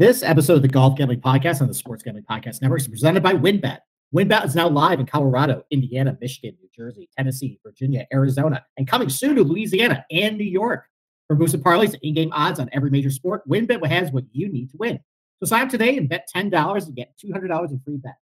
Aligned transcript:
This 0.00 0.22
episode 0.22 0.54
of 0.54 0.62
the 0.62 0.68
Golf 0.68 0.96
Gambling 0.96 1.20
Podcast 1.20 1.60
on 1.60 1.68
the 1.68 1.74
Sports 1.74 2.02
Gambling 2.02 2.24
Podcast 2.24 2.62
Network 2.62 2.80
is 2.80 2.88
presented 2.88 3.22
by 3.22 3.34
WynnBET. 3.34 3.80
WynnBET 4.16 4.46
is 4.46 4.54
now 4.54 4.66
live 4.66 4.98
in 4.98 5.04
Colorado, 5.04 5.62
Indiana, 5.70 6.16
Michigan, 6.22 6.56
New 6.58 6.70
Jersey, 6.74 7.10
Tennessee, 7.18 7.60
Virginia, 7.62 8.06
Arizona, 8.10 8.64
and 8.78 8.88
coming 8.88 9.10
soon 9.10 9.36
to 9.36 9.44
Louisiana 9.44 10.06
and 10.10 10.38
New 10.38 10.44
York. 10.44 10.86
For 11.26 11.36
boosted 11.36 11.62
parlays 11.62 11.92
and 11.92 11.98
in-game 12.02 12.32
odds 12.32 12.58
on 12.58 12.70
every 12.72 12.88
major 12.88 13.10
sport, 13.10 13.46
WynnBET 13.46 13.86
has 13.88 14.10
what 14.10 14.24
you 14.32 14.50
need 14.50 14.70
to 14.70 14.78
win. 14.78 15.00
So 15.38 15.46
sign 15.46 15.64
up 15.64 15.68
today 15.68 15.98
and 15.98 16.08
bet 16.08 16.26
$10 16.34 16.86
and 16.86 16.96
get 16.96 17.12
$200 17.22 17.70
in 17.70 17.80
free 17.80 17.98
bets. 17.98 18.16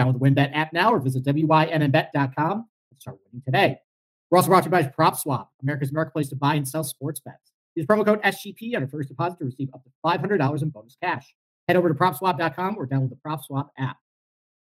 Download 0.00 0.14
the 0.14 0.20
WynnBET 0.20 0.56
app 0.56 0.72
now 0.72 0.94
or 0.94 0.98
visit 0.98 1.26
wynnbet.com 1.26 2.52
and 2.54 3.00
start 3.00 3.18
winning 3.26 3.42
today. 3.44 3.76
We're 4.30 4.38
also 4.38 4.48
brought 4.48 4.64
to 4.64 4.68
you 4.68 4.70
by 4.70 4.84
PropSwap, 4.84 5.48
America's 5.60 5.92
marketplace 5.92 6.30
to 6.30 6.36
buy 6.36 6.54
and 6.54 6.66
sell 6.66 6.84
sports 6.84 7.20
bets. 7.20 7.52
Use 7.78 7.86
promo 7.86 8.04
code 8.04 8.20
SGP 8.22 8.74
on 8.74 8.80
your 8.80 8.88
first 8.88 9.08
deposit 9.08 9.38
to 9.38 9.44
receive 9.44 9.70
up 9.72 9.84
to 9.84 9.90
$500 10.04 10.62
in 10.62 10.68
bonus 10.70 10.96
cash. 11.00 11.32
Head 11.68 11.76
over 11.76 11.88
to 11.88 11.94
PropSwap.com 11.94 12.76
or 12.76 12.88
download 12.88 13.10
the 13.10 13.18
PropSwap 13.24 13.68
app. 13.78 13.98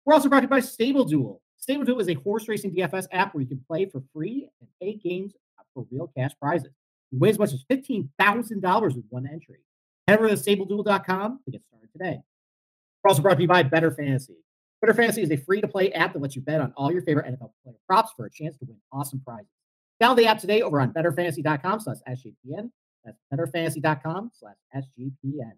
We're 0.05 0.13
also 0.13 0.29
brought 0.29 0.41
to 0.41 0.45
you 0.45 0.51
by 0.51 0.61
Stable 0.61 1.07
Duel. 1.07 1.41
Stable 1.57 1.85
Duel 1.85 1.99
is 2.01 2.11
a 2.11 2.15
horse 2.15 2.47
racing 2.47 2.75
DFS 2.75 3.07
app 3.13 3.35
where 3.35 3.41
you 3.41 3.49
can 3.49 3.65
play 3.67 3.87
for 3.87 4.03
free 4.13 4.51
and 4.61 4.69
pay 4.83 4.97
games 4.97 5.33
for 5.73 5.87
real 5.91 6.13
cash 6.15 6.33
prizes. 6.39 6.69
You 7.11 7.19
win 7.19 7.31
as 7.31 7.39
much 7.39 7.55
as 7.55 7.65
$15,000 7.71 8.83
with 8.95 9.05
one 9.09 9.27
entry. 9.27 9.61
Head 10.07 10.19
over 10.19 10.29
to 10.29 10.35
StableDuel.com 10.35 11.41
to 11.47 11.51
get 11.51 11.63
started 11.69 11.91
today. 11.93 12.21
We're 13.03 13.09
also 13.09 13.23
brought 13.23 13.37
to 13.37 13.43
you 13.43 13.49
by 13.49 13.63
Better 13.63 13.91
Fantasy. 13.91 14.37
Better 14.83 14.93
Fantasy 14.93 15.23
is 15.23 15.31
a 15.31 15.39
free 15.39 15.63
to 15.63 15.69
play 15.69 15.91
app 15.93 16.13
that 16.13 16.21
lets 16.21 16.37
you 16.37 16.43
bet 16.43 16.61
on 16.61 16.75
all 16.77 16.93
your 16.93 17.01
favorite 17.01 17.25
NFL 17.27 17.53
player 17.65 17.77
props 17.87 18.13
for 18.15 18.27
a 18.27 18.31
chance 18.31 18.59
to 18.59 18.67
win 18.67 18.77
awesome 18.93 19.23
prizes. 19.25 19.47
Download 20.03 20.17
the 20.17 20.27
app 20.27 20.39
today 20.39 20.61
over 20.61 20.83
on 20.83 20.93
betterfantasy.com 20.93 21.81
slash 21.81 21.97
SGPN 22.07 22.71
that's 23.07 23.19
betterfantasy.com 23.33 24.33
slash 24.35 24.57
SGPN. 24.75 25.53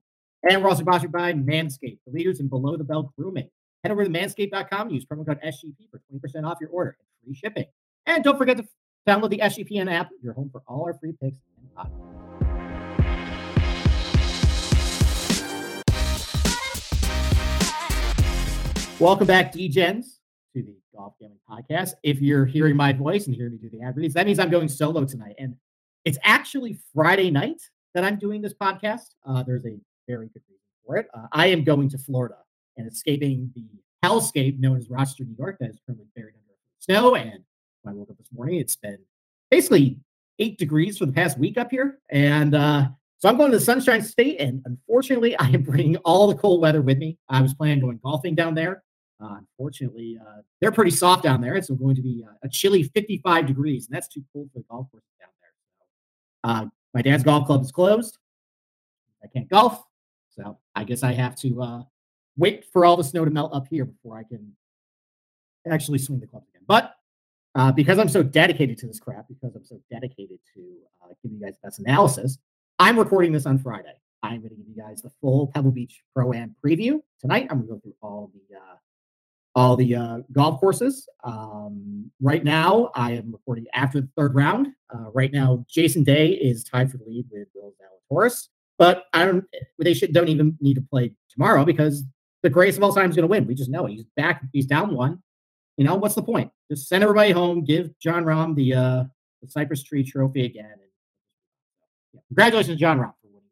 And 0.49 0.63
we're 0.63 0.69
also 0.69 0.83
sponsored 0.83 1.11
by 1.11 1.33
Manscaped, 1.33 1.99
the 2.07 2.13
leaders 2.13 2.41
in 2.41 2.49
below 2.49 2.77
the 2.77 2.85
belt 2.85 3.11
grooming. 3.19 3.49
Head 3.83 3.91
over 3.91 4.05
to 4.05 4.11
manscaped.com, 4.11 4.91
use 4.91 5.05
promo 5.07 5.27
code 5.27 5.41
SGP 5.45 5.91
for 5.91 6.01
20% 6.13 6.47
off 6.47 6.59
your 6.61 6.71
order 6.71 6.97
and 7.01 7.09
free 7.25 7.35
shipping. 7.35 7.65
And 8.07 8.23
don't 8.23 8.37
forget 8.37 8.59
to 8.59 8.65
download 9.09 9.31
the 9.31 9.39
SGPN 9.39 9.91
app, 9.91 10.11
your 10.23 10.35
home 10.35 10.51
for 10.53 10.63
all 10.67 10.85
our 10.85 10.95
free 10.95 11.15
picks 11.21 11.39
and 11.57 11.75
podcasts. 11.75 12.05
Welcome 19.01 19.29
back, 19.29 19.55
DGens, 19.55 20.19
to 20.55 20.63
the 20.63 20.77
Golf 20.95 21.15
Gambling 21.21 21.39
Podcast. 21.49 21.93
If 22.03 22.21
you're 22.21 22.45
hearing 22.45 22.77
my 22.77 22.93
voice 22.93 23.27
and 23.27 23.35
hearing 23.35 23.53
me 23.53 23.59
do 23.59 23.71
the 23.71 23.81
ad 23.85 23.97
reads, 23.97 24.15
that 24.15 24.27
means 24.27 24.39
I'm 24.39 24.51
going 24.51 24.69
solo 24.69 25.05
tonight. 25.05 25.37
And 25.39 25.55
it's 26.09 26.19
actually 26.23 26.79
Friday 26.95 27.31
night 27.31 27.61
that 27.93 28.03
I'm 28.03 28.19
doing 28.19 28.41
this 28.41 28.55
podcast. 28.55 29.09
Uh, 29.27 29.43
there's 29.43 29.67
a 29.67 29.77
very 30.09 30.29
good 30.29 30.41
reason 30.49 30.65
for 30.87 30.97
it. 30.97 31.07
Uh, 31.13 31.27
I 31.33 31.49
am 31.49 31.65
going 31.65 31.91
to 31.91 31.99
Florida 31.99 32.37
and 32.79 32.91
escaping 32.91 33.53
the 33.55 33.67
hellscape 34.03 34.59
known 34.59 34.79
as 34.79 34.89
Rochester, 34.89 35.25
New 35.25 35.37
York, 35.39 35.59
that 35.61 35.69
is 35.69 35.79
currently 35.85 36.07
buried 36.17 36.33
under 36.35 36.55
snow. 36.79 37.15
And 37.15 37.45
when 37.83 37.93
I 37.93 37.99
woke 37.99 38.09
up 38.09 38.17
this 38.17 38.33
morning, 38.35 38.59
it's 38.59 38.75
been 38.75 38.97
basically 39.51 39.99
eight 40.39 40.57
degrees 40.57 40.97
for 40.97 41.05
the 41.05 41.13
past 41.13 41.39
week 41.39 41.59
up 41.59 41.71
here. 41.71 41.99
And 42.09 42.55
uh, 42.55 42.89
so 43.19 43.29
I'm 43.29 43.37
going 43.37 43.51
to 43.51 43.59
the 43.59 43.65
Sunshine 43.65 44.01
State, 44.01 44.41
and 44.41 44.63
unfortunately, 44.65 45.37
I 45.39 45.49
am 45.49 45.63
bringing 45.63 45.97
all 45.99 46.27
the 46.27 46.37
cold 46.37 46.63
weather 46.63 46.81
with 46.81 46.97
me. 46.97 47.19
I 47.29 47.43
was 47.43 47.53
planning 47.53 47.81
on 47.81 47.81
going 47.81 48.01
golfing 48.03 48.35
down 48.35 48.55
there. 48.55 48.83
Uh, 49.23 49.41
unfortunately, 49.41 50.19
uh, 50.27 50.41
they're 50.63 50.73
pretty 50.73 50.93
soft 50.93 51.25
down 51.25 51.43
there. 51.43 51.55
It's 51.55 51.69
going 51.69 51.97
to 51.97 52.03
be 52.03 52.25
uh, 52.27 52.33
a 52.43 52.49
chilly 52.49 52.85
55 52.85 53.47
degrees, 53.47 53.89
and 53.89 53.95
that's 53.95 54.09
too 54.09 54.23
cold 54.33 54.49
for 54.55 54.61
the 54.61 54.65
golf 54.71 54.91
course 54.91 55.03
down 55.21 55.29
uh, 56.49 56.65
my 56.95 57.03
dad's 57.03 57.23
golf 57.23 57.47
club 57.47 57.63
is 57.63 57.71
closed. 57.71 58.19
I 59.23 59.27
can't 59.27 59.49
golf. 59.49 59.85
So 60.31 60.59
I 60.75 60.85
guess 60.85 61.03
I 61.03 61.13
have 61.13 61.37
to 61.41 61.63
uh, 61.63 61.83
wait 62.37 62.65
for 62.73 62.87
all 62.87 62.97
the 62.97 63.05
snow 63.05 63.25
to 63.25 63.31
melt 63.31 63.53
up 63.53 63.67
here 63.69 63.85
before 63.85 64.17
I 64.17 64.23
can 64.23 64.57
actually 65.71 65.99
swing 65.99 66.21
the 66.21 66.27
club 66.27 66.45
again. 66.49 66.63
But 66.67 66.95
uh, 67.55 67.73
because 67.73 67.99
I'm 67.99 68.09
so 68.09 68.23
dedicated 68.23 68.79
to 68.79 68.87
this 68.87 68.99
crap, 68.99 69.29
because 69.29 69.55
I'm 69.55 69.65
so 69.65 69.79
dedicated 69.91 70.39
to 70.55 70.61
uh, 71.03 71.13
giving 71.23 71.39
you 71.39 71.45
guys 71.45 71.57
the 71.61 71.67
best 71.67 71.81
analysis, 71.81 72.39
I'm 72.79 72.99
recording 72.99 73.33
this 73.33 73.45
on 73.45 73.59
Friday. 73.59 73.95
I'm 74.23 74.39
going 74.39 74.51
to 74.51 74.57
give 74.57 74.69
you 74.69 74.83
guys 74.83 75.03
the 75.03 75.11
full 75.21 75.49
Pebble 75.49 75.71
Beach 75.71 76.03
Pro 76.15 76.33
Am 76.33 76.57
preview 76.65 77.01
tonight. 77.21 77.49
I'm 77.51 77.59
going 77.59 77.69
to 77.69 77.75
go 77.75 77.81
through 77.81 77.95
all 78.01 78.31
the 78.33 78.57
uh, 78.57 78.77
all 79.59 79.75
the 79.75 79.93
uh, 79.93 80.19
golf 80.31 80.61
courses. 80.61 81.09
Um, 81.25 82.13
right 82.23 82.45
now, 82.45 82.93
I 82.95 83.15
am 83.15 83.33
recording 83.33 83.67
after 83.75 84.01
the 84.01 84.09
third 84.17 84.37
round. 84.37 84.69
Uh, 84.95 85.11
right 85.13 85.33
now, 85.33 85.65
Jason 85.69 86.05
Day 86.05 86.29
is 86.29 86.63
tied 86.63 86.93
for 86.93 86.99
the 86.99 87.05
lead 87.05 87.27
with 87.29 87.49
Will 87.57 87.75
Zalatoris, 88.13 88.51
but 88.79 89.07
I 89.13 89.25
don't. 89.25 89.45
They 89.81 89.95
should 89.95 90.13
don't 90.13 90.29
even 90.29 90.57
need 90.61 90.75
to 90.75 90.81
play 90.81 91.13
tomorrow 91.29 91.65
because 91.65 92.05
the 92.45 92.51
greatest 92.51 92.79
of 92.79 92.85
all 92.85 92.95
time 92.95 93.11
is 93.11 93.17
going 93.17 93.25
to 93.25 93.31
win. 93.31 93.49
We 93.49 93.57
just 93.57 93.69
know 93.69 93.87
it. 93.87 93.91
He's 93.91 94.05
back. 94.17 94.45
He's 94.53 94.65
down 94.65 94.95
one. 94.95 95.21
You 95.77 95.85
know 95.85 95.97
what's 95.97 96.15
the 96.15 96.23
point? 96.23 96.53
Just 96.71 96.87
send 96.89 97.03
everybody 97.03 97.33
home. 97.33 97.65
Give 97.65 97.91
Jon 97.99 98.25
Rahm 98.25 98.55
the 98.55 98.75
uh, 98.75 99.05
the 99.43 99.49
Cypress 99.49 99.83
Tree 99.83 100.05
Trophy 100.05 100.45
again. 100.45 100.71
And, 100.71 100.81
yeah. 102.15 102.21
Congratulations, 102.29 102.79
Jon 102.79 102.99
Rahm, 102.99 103.13
for 103.21 103.27
winning 103.27 103.51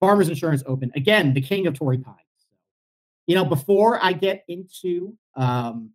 Farmers 0.00 0.30
Insurance 0.30 0.62
Open 0.66 0.90
again. 0.96 1.34
The 1.34 1.42
king 1.42 1.66
of 1.66 1.74
Torrey 1.74 1.98
Pines 1.98 2.25
you 3.26 3.34
know, 3.34 3.44
before 3.44 4.02
I 4.02 4.12
get 4.12 4.44
into 4.48 5.16
um, 5.36 5.90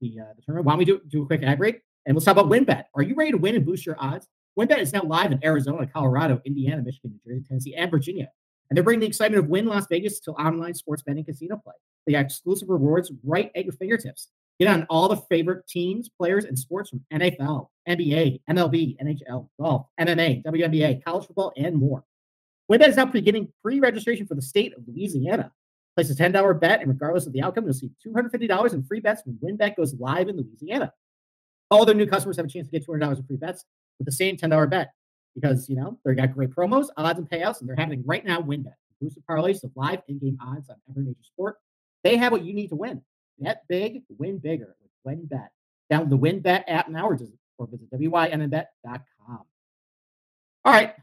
the, 0.00 0.20
uh, 0.20 0.32
the 0.34 0.42
tournament, 0.42 0.66
why 0.66 0.72
don't 0.72 0.78
we 0.78 0.84
do, 0.84 1.00
do 1.08 1.22
a 1.22 1.26
quick 1.26 1.42
ad 1.42 1.58
break 1.58 1.80
and 2.06 2.14
let's 2.14 2.24
talk 2.24 2.36
about 2.36 2.50
WynnBET. 2.50 2.84
Are 2.94 3.02
you 3.02 3.14
ready 3.14 3.32
to 3.32 3.36
win 3.36 3.56
and 3.56 3.66
boost 3.66 3.84
your 3.84 3.96
odds? 3.98 4.28
WynnBET 4.58 4.78
is 4.78 4.92
now 4.92 5.02
live 5.02 5.32
in 5.32 5.44
Arizona, 5.44 5.86
Colorado, 5.86 6.40
Indiana, 6.44 6.82
Michigan, 6.82 7.18
New 7.24 7.34
Jersey, 7.34 7.44
Tennessee, 7.48 7.74
and 7.74 7.90
Virginia. 7.90 8.28
And 8.70 8.76
they're 8.76 8.84
bringing 8.84 9.00
the 9.00 9.06
excitement 9.06 9.44
of 9.44 9.50
Wynn 9.50 9.66
Las 9.66 9.86
Vegas 9.88 10.20
to 10.20 10.32
online 10.32 10.74
sports 10.74 11.02
betting 11.02 11.24
casino 11.24 11.56
play. 11.56 11.74
They 12.06 12.12
got 12.12 12.24
exclusive 12.24 12.68
rewards 12.68 13.12
right 13.24 13.50
at 13.56 13.64
your 13.64 13.72
fingertips. 13.72 14.28
Get 14.58 14.68
on 14.68 14.86
all 14.88 15.08
the 15.08 15.16
favorite 15.16 15.66
teams, 15.66 16.08
players, 16.08 16.46
and 16.46 16.58
sports 16.58 16.90
from 16.90 17.04
NFL, 17.12 17.68
NBA, 17.88 18.40
MLB, 18.48 18.96
NHL, 19.02 19.48
golf, 19.60 19.86
MMA, 20.00 20.44
WNBA, 20.44 21.04
college 21.04 21.26
football, 21.26 21.52
and 21.56 21.76
more. 21.76 22.04
WynnBET 22.70 22.88
is 22.88 22.96
now 22.96 23.04
beginning 23.04 23.52
pre-registration 23.62 24.26
for 24.26 24.34
the 24.34 24.42
state 24.42 24.74
of 24.76 24.82
Louisiana. 24.86 25.52
Place 25.96 26.10
a 26.10 26.14
$10 26.14 26.60
bet, 26.60 26.80
and 26.80 26.90
regardless 26.90 27.26
of 27.26 27.32
the 27.32 27.42
outcome, 27.42 27.64
you'll 27.64 27.72
see 27.72 27.90
$250 28.06 28.74
in 28.74 28.84
free 28.84 29.00
bets 29.00 29.22
when 29.24 29.38
WynnBET 29.42 29.76
goes 29.76 29.94
live 29.94 30.28
in 30.28 30.36
Louisiana. 30.36 30.92
All 31.70 31.86
their 31.86 31.94
new 31.94 32.06
customers 32.06 32.36
have 32.36 32.46
a 32.46 32.48
chance 32.48 32.68
to 32.68 32.70
get 32.70 32.86
$200 32.86 33.16
in 33.16 33.24
free 33.24 33.36
bets 33.36 33.64
with 33.98 34.04
the 34.04 34.12
same 34.12 34.36
$10 34.36 34.68
bet 34.68 34.92
because, 35.34 35.68
you 35.70 35.76
know, 35.76 35.98
they've 36.04 36.16
got 36.16 36.34
great 36.34 36.50
promos, 36.50 36.88
odds, 36.96 37.18
and 37.18 37.28
payouts, 37.28 37.60
and 37.60 37.68
they're 37.68 37.76
happening 37.76 38.02
right 38.06 38.24
now. 38.24 38.40
WynnBET. 38.40 38.74
Boosted 39.00 39.22
parlays 39.28 39.62
of 39.62 39.70
live 39.74 40.00
in-game 40.08 40.38
odds 40.40 40.70
on 40.70 40.76
every 40.88 41.02
major 41.02 41.22
sport. 41.22 41.56
They 42.04 42.16
have 42.16 42.32
what 42.32 42.44
you 42.44 42.54
need 42.54 42.68
to 42.68 42.76
win. 42.76 43.02
Bet 43.38 43.62
big, 43.68 44.02
win 44.18 44.38
bigger 44.38 44.76
with 44.80 45.18
WynnBET. 45.18 45.48
Download 45.92 46.10
the 46.10 46.18
WynnBET 46.18 46.64
app 46.68 46.88
now 46.88 47.06
or, 47.06 47.18
or 47.58 47.66
visit 47.66 47.90
wynnbet.com. 47.90 49.40
All 50.64 50.72
right, 50.72 50.94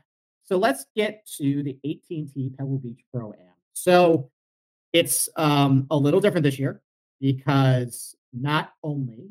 so 0.44 0.58
let's 0.58 0.86
get 0.96 1.26
to 1.38 1.64
the 1.64 1.78
AT&T 1.86 2.54
Pebble 2.58 2.80
Beach 2.80 3.02
Pro 3.14 3.32
Am. 3.32 3.54
So 3.74 4.30
it's 4.94 5.28
um, 5.36 5.88
a 5.92 5.98
little 5.98 6.22
different 6.22 6.44
this 6.44 6.60
year 6.60 6.82
because 7.20 8.16
not 8.32 8.74
only 8.84 9.30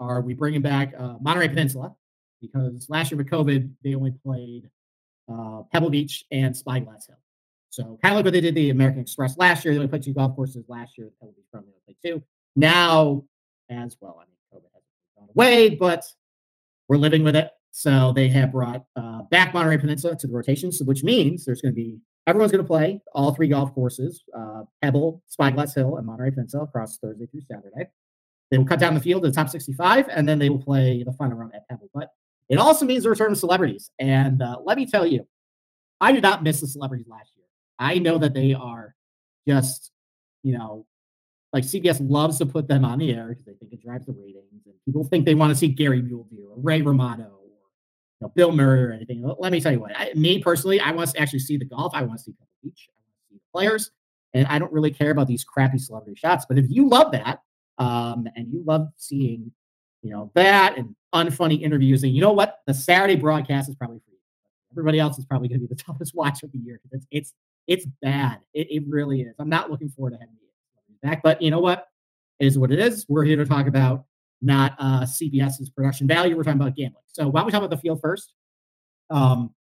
are 0.00 0.20
we 0.20 0.34
bringing 0.34 0.62
back 0.62 0.94
uh, 0.96 1.14
Monterey 1.20 1.48
Peninsula, 1.48 1.94
because 2.40 2.88
last 2.88 3.10
year 3.10 3.18
with 3.18 3.28
COVID, 3.28 3.70
they 3.82 3.94
only 3.94 4.12
played 4.24 4.70
uh, 5.30 5.62
Pebble 5.72 5.90
Beach 5.90 6.24
and 6.30 6.56
Spyglass 6.56 7.06
Hill. 7.06 7.16
So 7.70 7.98
kind 8.02 8.12
of 8.12 8.16
like 8.16 8.24
what 8.24 8.32
they 8.32 8.40
did 8.40 8.54
the 8.54 8.70
American 8.70 9.00
Express 9.00 9.36
last 9.36 9.64
year. 9.64 9.74
They 9.74 9.78
only 9.78 9.88
played 9.88 10.02
two 10.02 10.14
golf 10.14 10.34
courses 10.36 10.64
last 10.68 10.96
year. 10.96 11.10
Pebble 11.20 11.32
Beach 11.32 11.46
probably 11.50 11.70
only 11.70 11.80
played 11.84 12.14
two. 12.14 12.22
Now, 12.56 13.24
as 13.68 13.96
well, 14.00 14.20
I 14.20 14.24
mean, 14.24 14.36
COVID 14.52 14.68
hasn't 14.72 14.84
gone 15.18 15.28
away, 15.34 15.70
but 15.70 16.04
we're 16.88 16.96
living 16.96 17.24
with 17.24 17.36
it. 17.36 17.50
So 17.70 18.12
they 18.12 18.28
have 18.28 18.52
brought 18.52 18.84
uh, 18.96 19.22
back 19.30 19.52
Monterey 19.54 19.78
Peninsula 19.78 20.16
to 20.16 20.26
the 20.26 20.32
rotation, 20.32 20.72
so 20.72 20.84
which 20.84 21.04
means 21.04 21.44
there's 21.44 21.60
going 21.60 21.72
to 21.72 21.76
be 21.76 21.98
everyone's 22.28 22.52
going 22.52 22.62
to 22.62 22.68
play 22.68 23.00
all 23.14 23.32
three 23.32 23.48
golf 23.48 23.74
courses 23.74 24.22
uh, 24.36 24.62
Pebble, 24.82 25.22
Spyglass 25.26 25.74
Hill, 25.74 25.96
and 25.96 26.06
Monterey 26.06 26.30
Peninsula 26.30 26.64
across 26.64 26.98
Thursday 26.98 27.26
through 27.26 27.40
Saturday. 27.50 27.88
They 28.50 28.58
will 28.58 28.66
cut 28.66 28.78
down 28.78 28.94
the 28.94 29.00
field 29.00 29.22
to 29.22 29.28
the 29.28 29.34
top 29.34 29.48
65, 29.48 30.08
and 30.08 30.28
then 30.28 30.38
they 30.38 30.50
will 30.50 30.62
play 30.62 31.02
the 31.02 31.12
final 31.12 31.38
round 31.38 31.54
at 31.54 31.66
Pebble. 31.68 31.88
But 31.94 32.10
it 32.48 32.58
also 32.58 32.84
means 32.84 33.04
the 33.04 33.10
return 33.10 33.32
of 33.32 33.38
celebrities. 33.38 33.90
And 33.98 34.42
uh, 34.42 34.58
let 34.62 34.76
me 34.76 34.86
tell 34.86 35.06
you, 35.06 35.26
I 36.00 36.12
did 36.12 36.22
not 36.22 36.42
miss 36.42 36.60
the 36.60 36.66
celebrities 36.66 37.06
last 37.08 37.32
year. 37.36 37.46
I 37.78 37.98
know 37.98 38.18
that 38.18 38.34
they 38.34 38.54
are 38.54 38.94
just, 39.46 39.90
you 40.42 40.56
know, 40.56 40.86
like 41.52 41.64
CBS 41.64 41.98
loves 42.00 42.38
to 42.38 42.46
put 42.46 42.68
them 42.68 42.84
on 42.84 42.98
the 42.98 43.12
air 43.12 43.28
because 43.28 43.46
they 43.46 43.54
think 43.54 43.72
it 43.72 43.82
drives 43.82 44.04
the 44.04 44.12
ratings, 44.12 44.66
and 44.66 44.74
people 44.84 45.04
think 45.04 45.24
they 45.24 45.34
want 45.34 45.50
to 45.50 45.56
see 45.56 45.68
Gary 45.68 46.02
Mule 46.02 46.26
Deer 46.30 46.46
or 46.46 46.58
Ray 46.58 46.82
Romano 46.82 47.37
know, 48.20 48.32
Bill 48.34 48.52
Murray 48.52 48.82
or 48.82 48.92
anything. 48.92 49.22
Let 49.38 49.52
me 49.52 49.60
tell 49.60 49.72
you 49.72 49.80
what, 49.80 49.92
I, 49.96 50.12
me 50.14 50.40
personally, 50.40 50.80
I 50.80 50.90
want 50.90 51.10
to 51.10 51.20
actually 51.20 51.38
see 51.40 51.56
the 51.56 51.64
golf. 51.64 51.92
I 51.94 52.02
want 52.02 52.18
to 52.18 52.24
see 52.24 52.32
the 52.32 52.68
beach. 52.68 52.88
I 52.88 52.92
want 52.96 53.14
to 53.14 53.28
see 53.28 53.34
the 53.36 53.52
players, 53.52 53.90
and 54.34 54.46
I 54.48 54.58
don't 54.58 54.72
really 54.72 54.90
care 54.90 55.10
about 55.10 55.28
these 55.28 55.44
crappy 55.44 55.78
celebrity 55.78 56.18
shots. 56.18 56.44
But 56.48 56.58
if 56.58 56.66
you 56.68 56.88
love 56.88 57.12
that, 57.12 57.42
um, 57.78 58.26
and 58.34 58.52
you 58.52 58.62
love 58.66 58.88
seeing, 58.96 59.52
you 60.02 60.10
know, 60.10 60.30
that 60.34 60.76
and 60.76 60.94
unfunny 61.14 61.62
interviews, 61.62 62.02
and 62.02 62.12
you 62.14 62.20
know 62.20 62.32
what, 62.32 62.58
the 62.66 62.74
Saturday 62.74 63.16
broadcast 63.16 63.68
is 63.68 63.74
probably. 63.74 64.00
Everybody 64.70 65.00
else 65.00 65.18
is 65.18 65.24
probably 65.24 65.48
going 65.48 65.62
to 65.62 65.66
be 65.66 65.74
the 65.74 65.82
toughest 65.82 66.14
watch 66.14 66.42
of 66.42 66.52
the 66.52 66.58
year. 66.58 66.78
because 66.82 67.06
It's 67.10 67.32
it's 67.66 67.84
It's 67.84 67.86
bad. 68.02 68.40
It, 68.52 68.70
it 68.70 68.82
really 68.86 69.22
is. 69.22 69.34
I'm 69.38 69.48
not 69.48 69.70
looking 69.70 69.88
forward 69.88 70.10
to 70.10 70.18
having 70.18 70.34
you 70.40 70.48
back, 71.02 71.22
but 71.22 71.40
you 71.40 71.50
know 71.50 71.60
what? 71.60 71.86
It 72.38 72.46
is 72.46 72.58
what 72.58 72.70
it 72.70 72.78
is. 72.78 73.06
We're 73.08 73.24
here 73.24 73.36
to 73.36 73.46
talk 73.46 73.66
about 73.66 74.04
not 74.40 74.74
uh, 74.78 75.02
CBS's 75.02 75.70
production 75.70 76.06
value. 76.06 76.36
We're 76.36 76.44
talking 76.44 76.60
about 76.60 76.76
gambling. 76.76 77.04
So 77.06 77.28
why 77.28 77.40
don't 77.40 77.46
we 77.46 77.52
talk 77.52 77.62
about 77.62 77.70
the 77.70 77.80
field 77.80 78.00
first? 78.00 78.34
Um, 79.10 79.54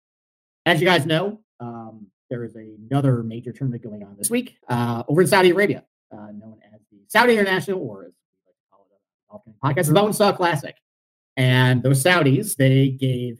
as 0.65 0.81
you 0.81 0.87
guys 0.87 1.05
know, 1.05 1.41
um, 1.59 2.07
there 2.29 2.43
is 2.43 2.55
another 2.55 3.23
major 3.23 3.51
tournament 3.51 3.83
going 3.83 4.03
on 4.03 4.15
this 4.17 4.29
week 4.29 4.57
uh, 4.67 5.03
over 5.07 5.21
in 5.21 5.27
Saudi 5.27 5.51
Arabia, 5.51 5.83
uh, 6.11 6.31
known 6.31 6.59
as 6.73 6.81
the 6.91 6.97
Saudi 7.07 7.37
International, 7.37 7.79
or 7.79 8.05
as 8.05 8.13
uh, 9.31 9.37
podcast, 9.63 9.87
the 9.87 9.93
Lone 9.93 10.13
Star 10.13 10.35
Classic. 10.35 10.75
And 11.37 11.83
those 11.83 12.03
Saudis, 12.03 12.55
they 12.55 12.89
gave 12.89 13.39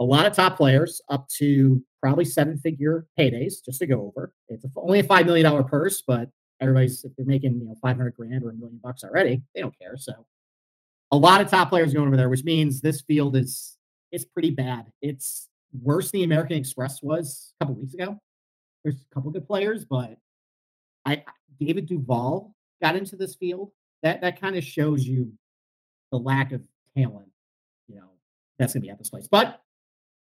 a 0.00 0.04
lot 0.04 0.26
of 0.26 0.32
top 0.32 0.56
players 0.56 1.00
up 1.08 1.28
to 1.38 1.82
probably 2.02 2.24
seven 2.24 2.58
figure 2.58 3.06
paydays 3.18 3.64
just 3.64 3.78
to 3.78 3.86
go 3.86 4.12
over. 4.14 4.34
It's 4.48 4.64
only 4.76 5.00
a 5.00 5.04
$5 5.04 5.26
million 5.26 5.64
purse, 5.64 6.02
but 6.06 6.28
everybody's, 6.60 7.04
if 7.04 7.12
they're 7.16 7.26
making, 7.26 7.60
you 7.60 7.66
know, 7.66 7.76
500 7.80 8.14
grand 8.16 8.42
or 8.44 8.50
a 8.50 8.54
million 8.54 8.80
bucks 8.82 9.04
already, 9.04 9.42
they 9.54 9.60
don't 9.60 9.78
care. 9.78 9.96
So 9.96 10.12
a 11.14 11.16
lot 11.16 11.40
of 11.40 11.48
top 11.48 11.68
players 11.68 11.94
going 11.94 12.08
over 12.08 12.16
there, 12.16 12.28
which 12.28 12.44
means 12.44 12.80
this 12.80 13.00
field 13.02 13.36
is, 13.36 13.76
it's 14.10 14.24
pretty 14.24 14.50
bad. 14.50 14.86
It's 15.00 15.48
worse 15.82 16.10
than 16.10 16.20
the 16.20 16.24
American 16.24 16.56
Express 16.56 17.02
was 17.02 17.54
a 17.60 17.64
couple 17.64 17.80
weeks 17.80 17.94
ago. 17.94 18.18
There's 18.82 18.96
a 18.96 19.14
couple 19.14 19.30
good 19.30 19.46
players, 19.46 19.84
but 19.84 20.16
I 21.06 21.24
David 21.58 21.86
Duval 21.86 22.54
got 22.82 22.96
into 22.96 23.16
this 23.16 23.34
field. 23.34 23.70
That 24.02 24.20
that 24.20 24.40
kind 24.40 24.56
of 24.56 24.64
shows 24.64 25.06
you 25.06 25.32
the 26.10 26.18
lack 26.18 26.52
of 26.52 26.62
talent, 26.96 27.30
you 27.88 27.96
know, 27.96 28.10
that's 28.58 28.74
gonna 28.74 28.82
be 28.82 28.90
at 28.90 28.98
this 28.98 29.08
place. 29.08 29.26
But 29.26 29.60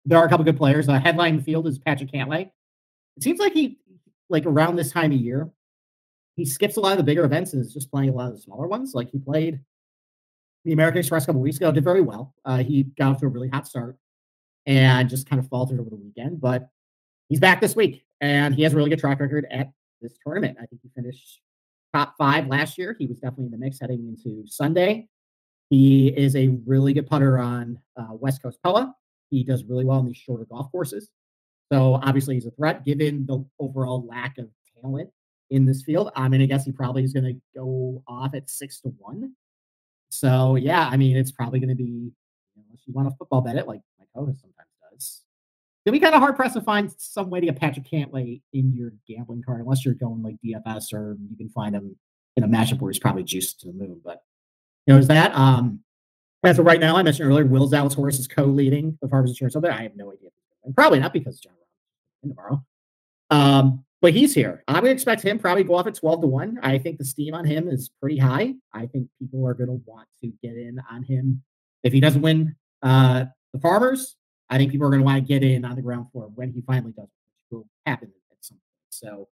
there 0.06 0.18
are 0.18 0.25
a 0.25 0.29
couple 0.29 0.45
good 0.45 0.57
players. 0.57 0.88
Uh, 0.88 1.00
headline 1.00 1.38
the 1.38 1.44
field 1.44 1.68
is 1.68 1.77
Patrick 1.77 2.12
Cantlay. 2.12 2.50
It 3.18 3.24
seems 3.24 3.39
like 3.39 3.53
he 3.53 3.79
like 4.29 4.45
around 4.45 4.75
this 4.75 4.91
time 4.91 5.12
of 5.12 5.19
year, 5.19 5.50
he 6.35 6.45
skips 6.45 6.77
a 6.77 6.79
lot 6.79 6.94
of 6.94 6.97
the 6.97 7.03
bigger 7.03 7.25
events 7.25 7.53
and 7.53 7.62
is 7.62 7.74
just 7.74 7.91
playing 7.91 8.09
a 8.09 8.13
lot 8.13 8.29
of 8.29 8.35
the 8.35 8.41
smaller 8.41 8.68
ones. 8.68 8.94
Like 8.94 9.09
he 9.09 9.19
played 9.19 9.59
the 10.65 10.74
American 10.74 11.00
Express 11.00 11.24
a 11.24 11.27
couple 11.27 11.42
weeks 11.42 11.57
ago, 11.57 11.71
did 11.71 11.83
very 11.83 12.01
well. 12.01 12.33
Uh, 12.45 12.57
he 12.57 12.83
got 12.83 13.12
off 13.12 13.19
to 13.19 13.25
a 13.25 13.30
really 13.30 13.50
hot 13.50 13.68
start 13.68 13.98
and 14.65 15.09
just 15.09 15.30
kind 15.30 15.39
of 15.39 15.48
faltered 15.48 15.80
over 15.80 15.89
the 15.89 15.95
weekend. 15.95 16.42
But 16.42 16.69
he's 17.30 17.39
back 17.39 17.62
this 17.62 17.75
week, 17.75 18.04
and 18.21 18.54
he 18.54 18.63
has 18.63 18.74
a 18.74 18.75
really 18.75 18.89
good 18.89 19.00
track 19.00 19.19
record 19.19 19.48
at 19.51 19.71
this 20.01 20.18
tournament. 20.24 20.57
I 20.62 20.65
think 20.65 20.81
he 20.81 20.89
finished 20.95 21.42
top 21.94 22.15
five 22.18 22.48
last 22.48 22.77
year. 22.77 22.95
He 23.00 23.07
was 23.07 23.19
definitely 23.19 23.45
in 23.45 23.51
the 23.51 23.57
mix 23.57 23.80
heading 23.80 24.07
into 24.07 24.45
Sunday. 24.45 25.07
He 25.69 26.07
is 26.09 26.36
a 26.36 26.50
really 26.65 26.94
good 26.94 27.07
putter 27.07 27.39
on 27.39 27.80
uh, 27.98 28.13
West 28.13 28.42
Coast 28.42 28.60
Poa. 28.63 28.94
He 29.30 29.44
does 29.44 29.65
really 29.65 29.83
well 29.83 30.00
on 30.00 30.06
these 30.06 30.18
shorter 30.18 30.45
golf 30.45 30.71
courses. 30.71 31.10
So 31.71 31.95
obviously 31.95 32.36
he's 32.36 32.45
a 32.45 32.51
threat 32.51 32.86
given 32.86 33.25
the 33.25 33.44
overall 33.60 34.06
lack 34.07 34.38
of 34.38 34.48
talent 34.81 35.10
in 35.50 35.65
this 35.65 35.83
field. 35.83 36.12
I 36.15 36.30
mean, 36.30 36.42
I 36.42 36.45
guess 36.45 36.63
he 36.63 36.71
probably 36.71 37.03
is 37.03 37.13
going 37.13 37.25
to 37.25 37.42
go 37.56 38.03
off 38.07 38.33
at 38.33 38.50
six 38.50 38.80
to 38.81 38.89
one. 38.98 39.33
So 40.19 40.55
yeah, 40.55 40.89
I 40.91 40.97
mean, 40.97 41.15
it's 41.15 41.31
probably 41.31 41.59
going 41.59 41.69
to 41.69 41.75
be 41.75 42.11
unless 42.55 42.81
you 42.85 42.93
want 42.93 43.09
to 43.09 43.15
football 43.15 43.41
bet 43.41 43.55
it 43.55 43.67
like 43.67 43.81
my 43.99 44.05
co-host 44.15 44.41
sometimes 44.41 44.69
does. 44.91 45.21
It'll 45.85 45.93
be 45.93 45.99
kind 45.99 46.15
of 46.15 46.21
hard 46.21 46.35
pressed 46.35 46.55
to 46.55 46.61
find 46.61 46.91
some 46.97 47.29
way 47.29 47.39
to 47.39 47.45
get 47.45 47.59
Patrick 47.59 47.85
Cantlay 47.85 48.41
in 48.51 48.73
your 48.73 48.93
gambling 49.07 49.43
card 49.43 49.61
unless 49.61 49.85
you're 49.85 49.93
going 49.93 50.23
like 50.23 50.35
DFS 50.43 50.91
or 50.93 51.17
you 51.29 51.37
can 51.37 51.49
find 51.49 51.75
him 51.75 51.95
in 52.35 52.43
a 52.43 52.47
matchup 52.47 52.79
where 52.79 52.91
he's 52.91 52.99
probably 52.99 53.23
juiced 53.23 53.59
to 53.61 53.67
the 53.67 53.73
moon. 53.73 54.01
But 54.03 54.23
you 54.85 54.93
know, 54.93 54.99
is 54.99 55.07
that 55.07 55.35
um 55.35 55.81
as 56.43 56.59
of 56.59 56.65
right 56.65 56.79
now, 56.79 56.95
I 56.95 57.03
mentioned 57.03 57.29
earlier, 57.29 57.45
Will 57.45 57.69
Zalatoris 57.69 58.19
is 58.19 58.27
co-leading 58.27 58.97
the 59.01 59.09
Farmers 59.09 59.31
Insurance 59.31 59.55
there. 59.59 59.71
I 59.71 59.83
have 59.83 59.95
no 59.95 60.11
idea. 60.11 60.29
And 60.63 60.75
probably 60.75 60.99
not 60.99 61.13
because 61.13 61.39
Jon 61.39 61.53
in 62.23 62.29
tomorrow. 62.29 62.63
Um, 63.29 63.83
but 64.01 64.13
he's 64.13 64.33
here. 64.33 64.63
I 64.67 64.79
would 64.79 64.91
expect 64.91 65.23
him 65.23 65.39
probably 65.39 65.63
go 65.63 65.75
off 65.75 65.88
at 65.88 65.95
12 65.95 66.21
to 66.21 66.27
1. 66.27 66.59
I 66.61 66.77
think 66.77 66.97
the 66.97 67.05
steam 67.05 67.33
on 67.33 67.45
him 67.45 67.67
is 67.67 67.89
pretty 67.99 68.17
high. 68.17 68.53
I 68.73 68.85
think 68.85 69.07
people 69.19 69.45
are 69.47 69.53
going 69.53 69.69
to 69.69 69.81
want 69.85 70.07
to 70.21 70.31
get 70.44 70.55
in 70.55 70.79
on 70.91 71.03
him 71.03 71.44
if 71.83 71.94
he 71.94 71.99
doesn't 71.99 72.21
win 72.21 72.55
uh, 72.83 73.25
the 73.53 73.59
Farmers. 73.59 74.15
I 74.49 74.57
think 74.57 74.71
people 74.71 74.88
are 74.88 74.91
going 74.91 75.01
to 75.01 75.05
want 75.05 75.17
to 75.17 75.27
get 75.27 75.44
in 75.44 75.65
on 75.65 75.75
the 75.75 75.81
ground 75.81 76.11
floor 76.11 76.29
when 76.35 76.51
he 76.51 76.61
finally 76.61 76.91
does, 76.91 77.07
which 77.07 77.51
will 77.51 77.67
happen 77.85 78.11
at 78.31 78.38
some 78.41 78.57
point. 78.57 78.89
So 78.89 79.27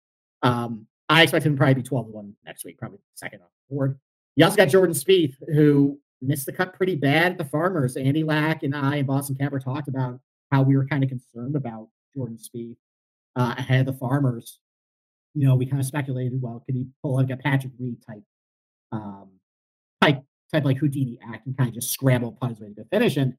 um, 0.43 0.87
I 1.09 1.23
expect 1.23 1.45
him 1.45 1.53
to 1.53 1.57
probably 1.57 1.75
be 1.75 1.83
12 1.83 2.07
to 2.07 2.11
1 2.11 2.35
next 2.45 2.63
week, 2.63 2.77
probably 2.77 2.99
second 3.15 3.41
on 3.41 3.47
the 3.69 3.75
board. 3.75 3.99
You 4.35 4.45
also 4.45 4.57
got 4.57 4.69
Jordan 4.69 4.95
Spieth, 4.95 5.35
who 5.53 5.99
missed 6.21 6.45
the 6.45 6.53
cut 6.53 6.73
pretty 6.73 6.95
bad 6.95 7.33
at 7.33 7.37
the 7.37 7.45
Farmers. 7.45 7.97
Andy 7.97 8.23
Lack 8.23 8.63
and 8.63 8.75
I 8.75 8.97
and 8.97 9.07
Boston 9.07 9.35
Capper 9.35 9.59
talked 9.59 9.87
about 9.87 10.19
how 10.51 10.61
we 10.61 10.77
were 10.77 10.85
kind 10.85 11.03
of 11.03 11.09
concerned 11.09 11.55
about 11.55 11.89
Jordan 12.15 12.37
Spieth 12.37 12.77
uh, 13.35 13.55
ahead 13.57 13.81
of 13.81 13.85
the 13.87 13.99
Farmers. 13.99 14.59
You 15.33 15.47
know, 15.47 15.55
we 15.55 15.65
kind 15.65 15.79
of 15.79 15.85
speculated, 15.85 16.41
well, 16.41 16.63
could 16.65 16.75
he 16.75 16.87
pull 17.01 17.15
like 17.15 17.29
a 17.29 17.37
Patrick 17.37 17.73
Reed 17.79 17.97
type, 18.05 18.23
um, 18.91 19.29
type, 20.01 20.23
type 20.53 20.65
like 20.65 20.77
Houdini 20.77 21.19
act 21.25 21.45
and 21.45 21.57
kind 21.57 21.69
of 21.69 21.73
just 21.73 21.91
scramble 21.91 22.33
putt 22.33 22.49
his 22.49 22.59
way 22.59 22.67
to 22.67 22.73
the 22.75 22.85
finish? 22.85 23.17
And 23.17 23.35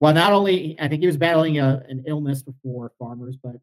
well, 0.00 0.14
not 0.14 0.32
only 0.32 0.76
I 0.80 0.88
think 0.88 1.00
he 1.00 1.06
was 1.06 1.18
battling 1.18 1.58
a, 1.58 1.82
an 1.88 2.04
illness 2.06 2.42
before 2.42 2.92
Farmers, 2.98 3.36
but 3.42 3.56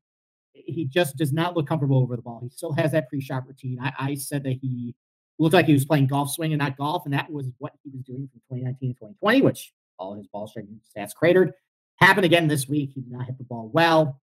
he 0.54 0.86
just 0.86 1.18
does 1.18 1.33
not 1.33 1.56
look 1.56 1.68
comfortable 1.68 1.98
over 1.98 2.15
the 2.15 2.21
ball. 2.21 2.39
He 2.44 2.50
still 2.50 2.74
has 2.74 2.92
that 2.92 3.09
pre-shot 3.09 3.48
routine. 3.48 3.80
I, 3.81 3.94
I 4.00 4.15
said 4.15 4.44
that 4.44 4.57
he 4.62 4.95
looked 5.39 5.54
like 5.54 5.65
he 5.65 5.74
was 5.74 5.86
playing 5.86 6.07
golf 6.07 6.31
swing 6.31 6.54
and 6.54 6.59
not 6.59 6.77
golf, 6.77 7.06
and 7.06 7.13
that 7.13 7.31
was 7.31 7.48
what 7.57 7.74
he 7.83 7.92
was 7.92 8.01
doing 8.01 8.30
from 8.31 8.42
2019 8.57 8.89
to 8.89 9.00
2020, 9.00 9.42
which 9.42 9.74
all 10.00 10.15
his 10.15 10.27
ball 10.27 10.48
striking 10.48 10.80
stats 10.95 11.13
cratered. 11.15 11.54
Happened 11.98 12.25
again 12.25 12.48
this 12.48 12.68
week. 12.68 12.92
He 12.94 13.01
did 13.01 13.12
not 13.12 13.25
hit 13.25 13.38
the 13.38 13.44
ball 13.44 13.69
well, 13.74 14.19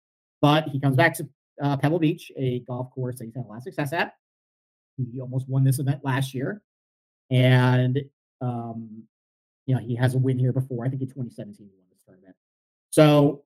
but 0.41 0.68
he 0.69 0.80
comes 0.80 0.95
back 0.95 1.13
to 1.15 1.30
uh, 1.62 1.77
Pebble 1.77 2.00
Beach, 2.00 2.31
a 2.38 2.59
golf 2.62 2.91
course 2.91 3.19
that 3.19 3.25
he's 3.25 3.36
had 3.36 3.45
a 3.45 3.47
lot 3.47 3.57
of 3.57 3.63
success 3.63 3.94
at. 3.94 4.13
He 4.97 5.19
almost 5.21 5.47
won 5.47 5.63
this 5.63 5.80
event 5.80 6.01
last 6.03 6.33
year, 6.33 6.62
and 7.30 8.00
um, 8.41 9.03
you 9.65 9.75
know 9.75 9.81
he 9.81 9.95
has 9.95 10.15
a 10.15 10.18
win 10.18 10.38
here 10.38 10.53
before. 10.53 10.86
I 10.86 10.89
think 10.89 11.01
in 11.01 11.07
2017 11.07 11.56
he 11.57 11.74
won 11.74 11.86
this 11.91 12.03
tournament. 12.06 12.36
So, 12.89 13.44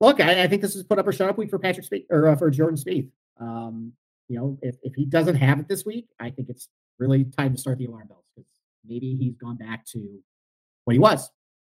look, 0.00 0.20
I, 0.20 0.44
I 0.44 0.46
think 0.46 0.62
this 0.62 0.76
is 0.76 0.84
put 0.84 0.98
up 0.98 1.06
or 1.06 1.12
shut 1.12 1.28
up 1.28 1.38
week 1.38 1.50
for 1.50 1.58
Patrick 1.58 1.88
Spieth 1.88 2.06
or 2.10 2.28
uh, 2.28 2.36
for 2.36 2.50
Jordan 2.50 2.76
Spieth. 2.76 3.08
Um, 3.40 3.92
you 4.28 4.38
know, 4.38 4.58
if 4.62 4.76
if 4.82 4.94
he 4.94 5.04
doesn't 5.04 5.36
have 5.36 5.58
it 5.58 5.68
this 5.68 5.84
week, 5.84 6.08
I 6.20 6.30
think 6.30 6.48
it's 6.48 6.68
really 6.98 7.24
time 7.24 7.52
to 7.52 7.58
start 7.58 7.78
the 7.78 7.86
alarm 7.86 8.06
bells 8.06 8.24
because 8.34 8.48
maybe 8.86 9.16
he's 9.18 9.36
gone 9.36 9.56
back 9.56 9.84
to 9.86 10.20
what 10.84 10.92
he 10.92 11.00
was. 11.00 11.30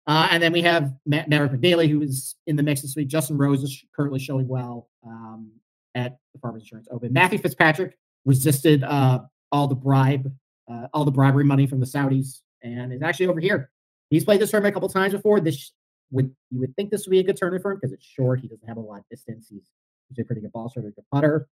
Uh, 0.07 0.27
and 0.31 0.41
then 0.41 0.53
we 0.53 0.61
have 0.61 0.93
Matt, 1.05 1.29
Maverick 1.29 1.51
McNealy, 1.51 1.89
who 1.89 2.01
is 2.01 2.35
in 2.47 2.55
the 2.55 2.63
mix 2.63 2.81
this 2.81 2.95
week. 2.95 3.09
Justin 3.09 3.37
Rose 3.37 3.61
is 3.61 3.83
currently 3.95 4.19
showing 4.19 4.47
well 4.47 4.89
um, 5.05 5.51
at 5.95 6.17
the 6.33 6.39
Farmers 6.39 6.63
Insurance 6.63 6.87
Open. 6.91 7.11
Matthew 7.11 7.39
Fitzpatrick 7.39 7.97
resisted 8.25 8.83
uh, 8.83 9.19
all 9.51 9.67
the 9.67 9.75
bribe, 9.75 10.31
uh, 10.71 10.87
all 10.93 11.03
the 11.03 11.11
bribery 11.11 11.43
money 11.43 11.67
from 11.67 11.79
the 11.79 11.85
Saudis, 11.85 12.41
and 12.63 12.93
is 12.93 13.01
actually 13.01 13.27
over 13.27 13.41
here. 13.41 13.69
He's 14.09 14.23
played 14.23 14.39
this 14.39 14.51
tournament 14.51 14.73
a 14.73 14.75
couple 14.75 14.89
times 14.89 15.13
before. 15.13 15.41
This 15.41 15.73
would 16.11 16.33
you 16.51 16.61
would 16.61 16.73
think 16.77 16.89
this 16.89 17.05
would 17.05 17.11
be 17.11 17.19
a 17.19 17.23
good 17.23 17.35
tournament 17.35 17.61
for 17.61 17.71
him 17.71 17.79
because 17.81 17.91
it's 17.91 18.05
short. 18.05 18.39
He 18.39 18.47
doesn't 18.47 18.67
have 18.67 18.77
a 18.77 18.81
lot 18.81 18.99
of 18.99 19.09
distance. 19.09 19.47
He's 19.49 19.69
a 20.17 20.23
pretty 20.23 20.41
good 20.41 20.53
ball 20.53 20.69
striker, 20.69 20.91
good 20.91 21.03
putter 21.11 21.49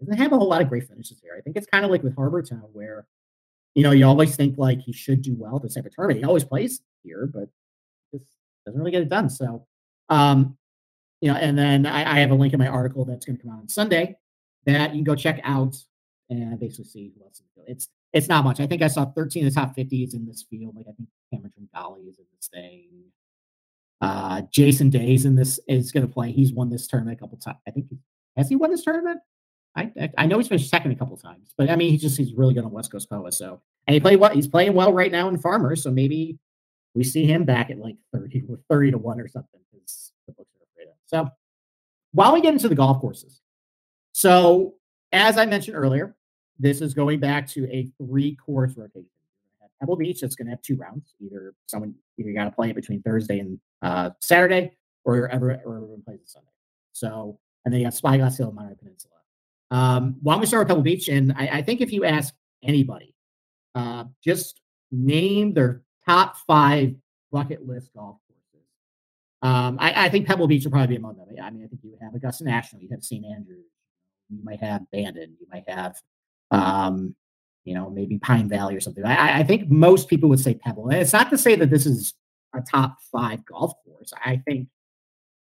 doesn't 0.00 0.18
have 0.18 0.32
a 0.32 0.36
whole 0.36 0.48
lot 0.48 0.62
of 0.62 0.68
great 0.68 0.88
finishes 0.88 1.20
here. 1.20 1.34
I 1.36 1.40
think 1.40 1.56
it's 1.56 1.66
kind 1.66 1.84
of 1.84 1.90
like 1.90 2.02
with 2.02 2.16
Harbour 2.16 2.42
Town, 2.42 2.68
where 2.72 3.06
you 3.74 3.82
know 3.82 3.92
you 3.92 4.06
always 4.06 4.36
think 4.36 4.58
like 4.58 4.80
he 4.80 4.92
should 4.92 5.22
do 5.22 5.34
well 5.36 5.58
this 5.58 5.74
type 5.74 5.86
of 5.86 5.94
tournament. 5.94 6.20
He 6.20 6.24
always 6.24 6.44
plays 6.44 6.80
here, 7.02 7.28
but 7.32 7.48
doesn't 8.66 8.78
really 8.78 8.90
get 8.90 9.02
it 9.02 9.08
done. 9.08 9.30
So, 9.30 9.66
um, 10.08 10.56
you 11.20 11.32
know, 11.32 11.38
and 11.38 11.56
then 11.56 11.86
I, 11.86 12.16
I 12.16 12.18
have 12.18 12.30
a 12.30 12.34
link 12.34 12.52
in 12.52 12.58
my 12.58 12.68
article 12.68 13.04
that's 13.04 13.24
going 13.24 13.38
to 13.38 13.42
come 13.42 13.52
out 13.52 13.60
on 13.60 13.68
Sunday 13.68 14.16
that 14.66 14.90
you 14.90 14.98
can 14.98 15.04
go 15.04 15.14
check 15.14 15.40
out 15.44 15.76
and 16.28 16.58
basically 16.58 16.84
see 16.84 17.12
who 17.16 17.24
else 17.24 17.40
the. 17.56 17.62
It's 17.70 17.88
it's 18.12 18.28
not 18.28 18.44
much. 18.44 18.60
I 18.60 18.66
think 18.66 18.82
I 18.82 18.88
saw 18.88 19.04
13 19.04 19.46
of 19.46 19.54
the 19.54 19.60
top 19.60 19.76
50s 19.76 20.14
in 20.14 20.26
this 20.26 20.44
field. 20.48 20.74
Like 20.74 20.86
I 20.88 20.92
think 20.92 21.08
Cameron 21.32 21.52
Tringale 21.52 22.08
is 22.08 22.18
in 22.18 22.24
this 22.34 22.48
thing. 22.48 22.88
Uh, 24.00 24.42
Jason 24.50 24.90
Day's 24.90 25.24
in 25.24 25.36
this 25.36 25.58
is 25.68 25.92
going 25.92 26.06
to 26.06 26.12
play. 26.12 26.32
He's 26.32 26.52
won 26.52 26.70
this 26.70 26.86
tournament 26.86 27.18
a 27.18 27.20
couple 27.20 27.38
times. 27.38 27.58
I 27.66 27.70
think 27.70 27.86
has 28.36 28.48
he 28.48 28.56
won 28.56 28.70
this 28.70 28.84
tournament? 28.84 29.20
I, 29.76 30.10
I 30.16 30.26
know 30.26 30.38
he's 30.38 30.48
finished 30.48 30.70
second 30.70 30.92
a 30.92 30.96
couple 30.96 31.16
times, 31.18 31.52
but 31.58 31.68
I 31.68 31.76
mean, 31.76 31.90
he 31.90 31.98
just 31.98 32.16
he's 32.16 32.32
really 32.32 32.54
good 32.54 32.64
on 32.64 32.70
West 32.70 32.90
Coast 32.90 33.10
Poa. 33.10 33.30
So, 33.30 33.60
and 33.86 33.94
he 33.94 34.00
played 34.00 34.18
what 34.18 34.34
he's 34.34 34.48
playing 34.48 34.72
well 34.72 34.92
right 34.92 35.12
now 35.12 35.28
in 35.28 35.38
Farmers. 35.38 35.82
So 35.82 35.90
maybe 35.90 36.38
we 36.96 37.04
see 37.04 37.26
him 37.26 37.44
back 37.44 37.70
at 37.70 37.78
like 37.78 37.96
30 38.12 38.44
or 38.48 38.58
30 38.70 38.92
to 38.92 38.98
one 38.98 39.20
or 39.20 39.28
something 39.28 39.60
because 39.70 40.12
the 40.26 40.32
books 40.32 40.50
are 40.58 40.64
afraid 40.72 40.88
of. 40.90 40.94
So, 41.06 41.30
while 42.12 42.32
we 42.32 42.40
get 42.40 42.54
into 42.54 42.68
the 42.68 42.74
golf 42.74 43.00
courses, 43.00 43.42
so 44.12 44.74
as 45.12 45.36
I 45.36 45.44
mentioned 45.44 45.76
earlier, 45.76 46.16
this 46.58 46.80
is 46.80 46.94
going 46.94 47.20
back 47.20 47.46
to 47.48 47.70
a 47.70 47.88
three 47.98 48.34
course 48.34 48.76
rotation. 48.76 49.10
Pebble 49.78 49.96
Beach, 49.96 50.22
it's 50.22 50.34
going 50.34 50.46
to 50.46 50.52
have 50.52 50.62
two 50.62 50.76
rounds. 50.76 51.14
Either 51.20 51.52
someone 51.66 51.94
either 52.16 52.32
got 52.32 52.44
to 52.44 52.50
play 52.50 52.70
it 52.70 52.76
between 52.76 53.02
Thursday 53.02 53.40
and 53.40 53.60
uh, 53.82 54.08
Saturday, 54.22 54.74
or 55.04 55.28
everyone, 55.28 55.60
or 55.66 55.76
everyone 55.76 56.02
plays 56.02 56.20
it 56.20 56.30
Sunday. 56.30 56.48
So, 56.92 57.38
and 57.66 57.74
then 57.74 57.80
you 57.80 57.86
got 57.86 57.92
Spyglass 57.92 58.38
Hill, 58.38 58.52
Monterey 58.52 58.76
Peninsula. 58.76 59.12
Um, 59.70 60.16
why 60.22 60.32
don't 60.32 60.40
we 60.40 60.46
start 60.46 60.62
with 60.62 60.68
Pebble 60.68 60.82
Beach? 60.82 61.08
And 61.08 61.34
I, 61.36 61.48
I 61.58 61.62
think 61.62 61.82
if 61.82 61.92
you 61.92 62.06
ask 62.06 62.32
anybody, 62.62 63.14
uh, 63.74 64.04
just 64.24 64.62
name 64.90 65.52
their 65.52 65.82
top 66.06 66.36
five 66.46 66.94
bucket 67.32 67.66
list 67.66 67.90
golf 67.94 68.16
courses. 68.28 68.66
Um, 69.42 69.76
I, 69.80 70.06
I, 70.06 70.08
think 70.08 70.26
Pebble 70.26 70.46
Beach 70.46 70.64
will 70.64 70.70
probably 70.70 70.88
be 70.88 70.96
among 70.96 71.16
them. 71.16 71.26
I 71.42 71.50
mean, 71.50 71.64
I 71.64 71.66
think 71.66 71.80
you 71.82 71.96
have 72.00 72.14
Augusta 72.14 72.44
National, 72.44 72.82
you 72.82 72.88
have 72.90 73.02
St. 73.02 73.24
Andrews, 73.24 73.66
You 74.30 74.38
might 74.42 74.60
have 74.60 74.82
Bandon. 74.90 75.36
You 75.38 75.46
might 75.52 75.68
have, 75.68 75.96
um, 76.50 77.14
you 77.64 77.74
know, 77.74 77.90
maybe 77.90 78.18
Pine 78.18 78.48
Valley 78.48 78.76
or 78.76 78.80
something. 78.80 79.04
I, 79.04 79.40
I 79.40 79.42
think 79.44 79.68
most 79.68 80.08
people 80.08 80.28
would 80.28 80.40
say 80.40 80.54
Pebble. 80.54 80.88
And 80.88 81.00
it's 81.00 81.12
not 81.12 81.30
to 81.30 81.38
say 81.38 81.56
that 81.56 81.70
this 81.70 81.86
is 81.86 82.14
a 82.54 82.62
top 82.62 82.96
five 83.12 83.44
golf 83.44 83.72
course. 83.84 84.12
I 84.24 84.40
think 84.46 84.68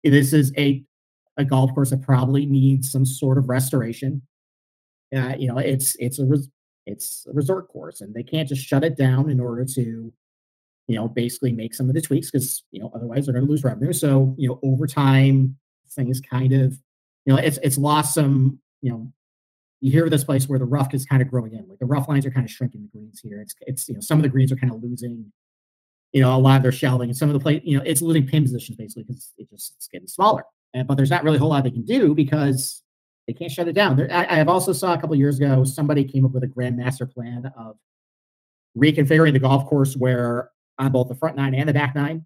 this 0.04 0.34
is 0.34 0.52
a 0.58 0.84
a 1.38 1.44
golf 1.44 1.74
course 1.74 1.90
that 1.90 2.02
probably 2.02 2.46
needs 2.46 2.92
some 2.92 3.06
sort 3.06 3.38
of 3.38 3.50
restoration. 3.50 4.22
Uh, 5.16 5.36
you 5.38 5.48
know, 5.48 5.58
it's 5.58 5.96
it's 6.00 6.20
a 6.20 6.26
res- 6.26 6.50
it's 6.86 7.26
a 7.30 7.34
resort 7.34 7.68
course, 7.68 8.02
and 8.02 8.14
they 8.14 8.24
can't 8.24 8.48
just 8.48 8.66
shut 8.66 8.84
it 8.84 8.98
down 8.98 9.30
in 9.30 9.40
order 9.40 9.66
to 9.76 10.14
you 10.88 10.96
know, 10.96 11.08
basically 11.08 11.52
make 11.52 11.74
some 11.74 11.90
of 11.90 11.96
the 11.96 12.02
tweaks 12.02 12.30
because, 12.30 12.64
you 12.72 12.80
know, 12.80 12.92
otherwise 12.96 13.26
they're 13.26 13.34
going 13.34 13.46
to 13.46 13.50
lose 13.50 13.64
revenue. 13.64 13.94
So, 13.94 14.36
you 14.38 14.48
know, 14.48 14.60
over 14.64 14.86
time, 14.86 15.58
things 15.92 16.22
kind 16.22 16.54
of, 16.54 16.74
you 17.26 17.34
know, 17.34 17.38
it's 17.38 17.58
it's 17.64 17.78
lost 17.78 18.14
some, 18.14 18.60
you 18.82 18.92
know, 18.92 19.12
you 19.82 19.92
hear 19.92 20.10
this 20.10 20.24
place 20.24 20.48
where 20.48 20.60
the 20.60 20.66
rough 20.66 20.94
is 20.94 21.06
kind 21.06 21.22
of 21.22 21.30
growing 21.30 21.54
in. 21.54 21.68
Like 21.68 21.80
the 21.80 21.86
rough 21.86 22.08
lines 22.08 22.26
are 22.26 22.32
kind 22.32 22.46
of 22.46 22.52
shrinking 22.52 22.82
the 22.82 22.88
greens 22.88 23.20
here. 23.24 23.42
It's 23.42 23.56
it's 23.62 23.88
you 23.88 23.96
know, 23.96 24.02
some 24.02 24.20
of 24.20 24.24
the 24.24 24.30
greens 24.30 24.52
are 24.52 24.58
kind 24.58 24.74
of 24.74 24.84
losing, 24.84 25.32
you 26.12 26.22
know, 26.22 26.36
a 26.36 26.38
lot 26.38 26.58
of 26.58 26.64
their 26.64 26.72
shelving 26.72 27.10
and 27.10 27.18
some 27.18 27.30
of 27.30 27.34
the 27.34 27.40
play, 27.40 27.62
you 27.64 27.78
know, 27.78 27.84
it's 27.86 28.02
losing 28.02 28.28
pin 28.28 28.44
positions 28.44 28.78
basically 28.78 29.04
because 29.04 29.34
it 29.38 29.50
just 29.50 29.74
it's 29.78 29.88
getting 29.88 30.08
smaller. 30.08 30.44
And, 30.74 30.88
but 30.88 30.96
there's 30.96 31.10
not 31.10 31.24
really 31.24 31.38
a 31.38 31.40
whole 31.40 31.50
lot 31.50 31.64
they 31.64 31.72
can 31.72 31.86
do 31.86 32.14
because 32.14 32.84
they 33.28 33.34
can't 33.34 33.52
shut 33.52 33.68
it 33.68 33.74
down. 33.74 33.96
There, 33.96 34.12
I, 34.12 34.26
I 34.26 34.36
have 34.36 34.50
also 34.50 34.72
saw 34.72 34.94
a 34.94 35.00
couple 35.00 35.16
years 35.16 35.40
ago 35.40 35.64
somebody 35.64 36.04
came 36.04 36.26
up 36.26 36.32
with 36.32 36.44
a 36.44 36.48
grand 36.48 36.78
master 36.78 37.08
plan 37.08 37.52
of 37.58 37.78
reconfiguring 38.78 39.34
the 39.34 39.40
golf 39.40 39.66
course 39.66 39.96
where 39.96 40.52
on 40.78 40.92
both 40.92 41.08
the 41.08 41.16
front 41.16 41.36
nine 41.36 41.56
and 41.56 41.68
the 41.68 41.74
back 41.74 41.96
nine 41.96 42.26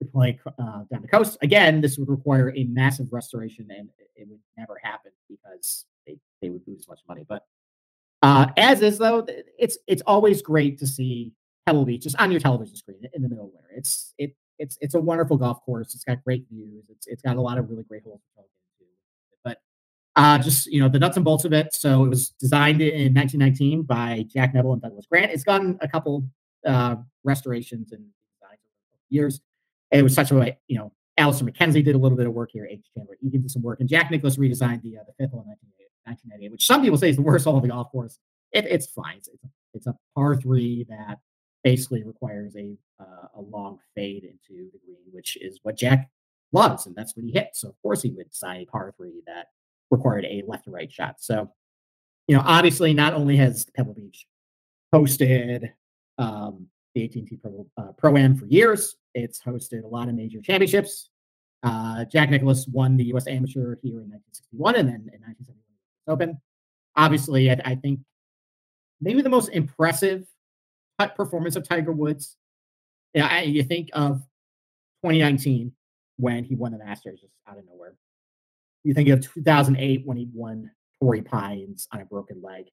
to 0.00 0.08
play 0.08 0.38
uh, 0.46 0.84
down 0.90 1.02
the 1.02 1.08
coast. 1.08 1.38
Again, 1.42 1.80
this 1.80 1.98
would 1.98 2.08
require 2.08 2.52
a 2.56 2.64
massive 2.64 3.12
restoration, 3.12 3.68
and 3.70 3.88
it 4.16 4.28
would 4.28 4.40
never 4.56 4.78
happen 4.82 5.12
because 5.28 5.86
they, 6.06 6.18
they 6.40 6.50
would 6.50 6.62
lose 6.66 6.86
much 6.88 7.00
money. 7.08 7.24
But 7.28 7.46
uh, 8.22 8.48
as 8.56 8.82
is 8.82 8.98
though, 8.98 9.26
it's 9.58 9.78
it's 9.86 10.02
always 10.06 10.42
great 10.42 10.78
to 10.78 10.86
see 10.86 11.32
Pebble 11.66 11.84
Beach 11.84 12.02
just 12.02 12.16
on 12.18 12.30
your 12.30 12.40
television 12.40 12.76
screen 12.76 13.08
in 13.12 13.22
the 13.22 13.28
middle 13.28 13.46
of 13.46 13.52
winter. 13.52 13.68
It's 13.74 14.14
it 14.18 14.34
it's 14.58 14.78
it's 14.80 14.94
a 14.94 15.00
wonderful 15.00 15.36
golf 15.36 15.64
course. 15.64 15.94
It's 15.94 16.04
got 16.04 16.22
great 16.24 16.46
views. 16.50 16.84
It's 16.88 17.06
it's 17.06 17.22
got 17.22 17.36
a 17.36 17.40
lot 17.40 17.58
of 17.58 17.68
really 17.70 17.84
great 17.84 18.02
holes. 18.04 18.20
But 19.44 19.58
uh, 20.16 20.38
just 20.38 20.66
you 20.66 20.80
know 20.80 20.88
the 20.88 20.98
nuts 20.98 21.16
and 21.16 21.24
bolts 21.24 21.44
of 21.44 21.52
it. 21.52 21.74
So 21.74 22.04
it 22.04 22.08
was 22.08 22.30
designed 22.30 22.80
in 22.80 23.14
1919 23.14 23.82
by 23.82 24.24
Jack 24.28 24.54
Neville 24.54 24.74
and 24.74 24.82
Douglas 24.82 25.06
Grant. 25.06 25.32
It's 25.32 25.44
gotten 25.44 25.78
a 25.80 25.88
couple 25.88 26.24
uh, 26.66 26.96
restorations 27.24 27.92
and 27.92 28.00
designs 28.00 28.60
over 28.64 28.98
years. 29.08 29.40
And 29.90 30.00
it 30.00 30.02
was 30.02 30.14
such 30.14 30.30
a 30.30 30.34
way, 30.34 30.58
you 30.68 30.78
know, 30.78 30.92
Alister 31.18 31.44
MacKenzie 31.44 31.84
did 31.84 31.94
a 31.94 31.98
little 31.98 32.16
bit 32.16 32.26
of 32.26 32.32
work 32.32 32.50
here. 32.52 32.66
H. 32.66 32.86
Chandler 32.94 33.16
Egan 33.20 33.42
did 33.42 33.50
some 33.50 33.62
work, 33.62 33.80
and 33.80 33.88
Jack 33.88 34.10
Nicklaus 34.10 34.36
redesigned 34.36 34.82
the 34.82 34.96
uh, 34.96 35.02
the 35.06 35.12
fifth 35.18 35.32
hole 35.32 35.42
in 35.42 35.48
1998, 36.04 36.50
which 36.50 36.66
some 36.66 36.82
people 36.82 36.96
say 36.96 37.10
is 37.10 37.16
the 37.16 37.22
worst 37.22 37.44
hole 37.44 37.56
of 37.56 37.62
the 37.62 37.68
golf 37.68 37.90
course. 37.90 38.18
It, 38.52 38.64
it's 38.64 38.86
fine. 38.86 39.18
It's, 39.18 39.28
it's, 39.28 39.44
a, 39.44 39.48
it's 39.74 39.86
a 39.86 39.96
par 40.14 40.36
three 40.36 40.86
that 40.88 41.18
basically 41.62 42.02
requires 42.02 42.56
a 42.56 42.76
uh, 42.98 43.28
a 43.36 43.40
long 43.40 43.78
fade 43.94 44.24
into 44.24 44.70
the 44.72 44.78
green, 44.86 45.04
which 45.12 45.36
is 45.40 45.60
what 45.62 45.76
Jack 45.76 46.08
loves, 46.52 46.86
and 46.86 46.94
that's 46.94 47.16
what 47.16 47.24
he 47.24 47.32
hit. 47.32 47.50
So 47.54 47.68
of 47.68 47.74
course 47.82 48.02
he 48.02 48.10
would 48.10 48.30
design 48.30 48.62
a 48.62 48.66
par 48.66 48.94
three 48.96 49.22
that 49.26 49.48
required 49.90 50.24
a 50.24 50.42
left 50.46 50.64
to 50.64 50.70
right 50.70 50.90
shot. 50.90 51.16
So, 51.18 51.50
you 52.26 52.36
know, 52.36 52.42
obviously 52.44 52.94
not 52.94 53.14
only 53.14 53.36
has 53.36 53.66
Pebble 53.76 53.94
Beach 53.94 54.26
hosted 54.94 55.70
um, 56.18 56.66
the 56.94 57.04
AT&T 57.04 57.38
Pro, 57.42 57.66
uh, 57.76 57.92
Pro 57.98 58.16
Am 58.16 58.36
for 58.36 58.46
years. 58.46 58.96
It's 59.14 59.40
hosted 59.40 59.84
a 59.84 59.86
lot 59.88 60.08
of 60.08 60.14
major 60.14 60.40
championships. 60.40 61.10
Uh, 61.62 62.04
Jack 62.06 62.30
Nicklaus 62.30 62.66
won 62.66 62.96
the 62.96 63.04
U.S. 63.04 63.26
Amateur 63.26 63.76
here 63.82 64.00
in 64.00 64.10
1961 64.10 64.76
and 64.76 64.88
then 64.88 64.94
in 64.94 65.20
1971 65.20 65.56
Open. 66.08 66.40
Obviously, 66.96 67.50
I, 67.50 67.60
I, 67.64 67.74
think 67.76 68.00
maybe 69.00 69.22
the 69.22 69.28
most 69.28 69.48
impressive 69.50 70.26
performance 71.16 71.54
of 71.54 71.66
Tiger 71.66 71.92
Woods. 71.92 72.36
Yeah, 73.14 73.28
I, 73.28 73.42
you 73.42 73.62
think 73.62 73.90
of 73.92 74.18
2019 75.04 75.72
when 76.16 76.44
he 76.44 76.56
won 76.56 76.72
the 76.72 76.78
Masters 76.78 77.20
just 77.20 77.32
out 77.48 77.58
of 77.58 77.64
nowhere. 77.66 77.94
You 78.84 78.94
think 78.94 79.08
of 79.08 79.20
2008 79.20 80.02
when 80.04 80.16
he 80.16 80.28
won 80.34 80.70
Torrey 81.00 81.22
Pines 81.22 81.86
on 81.92 82.00
a 82.00 82.04
broken 82.04 82.42
leg. 82.42 82.66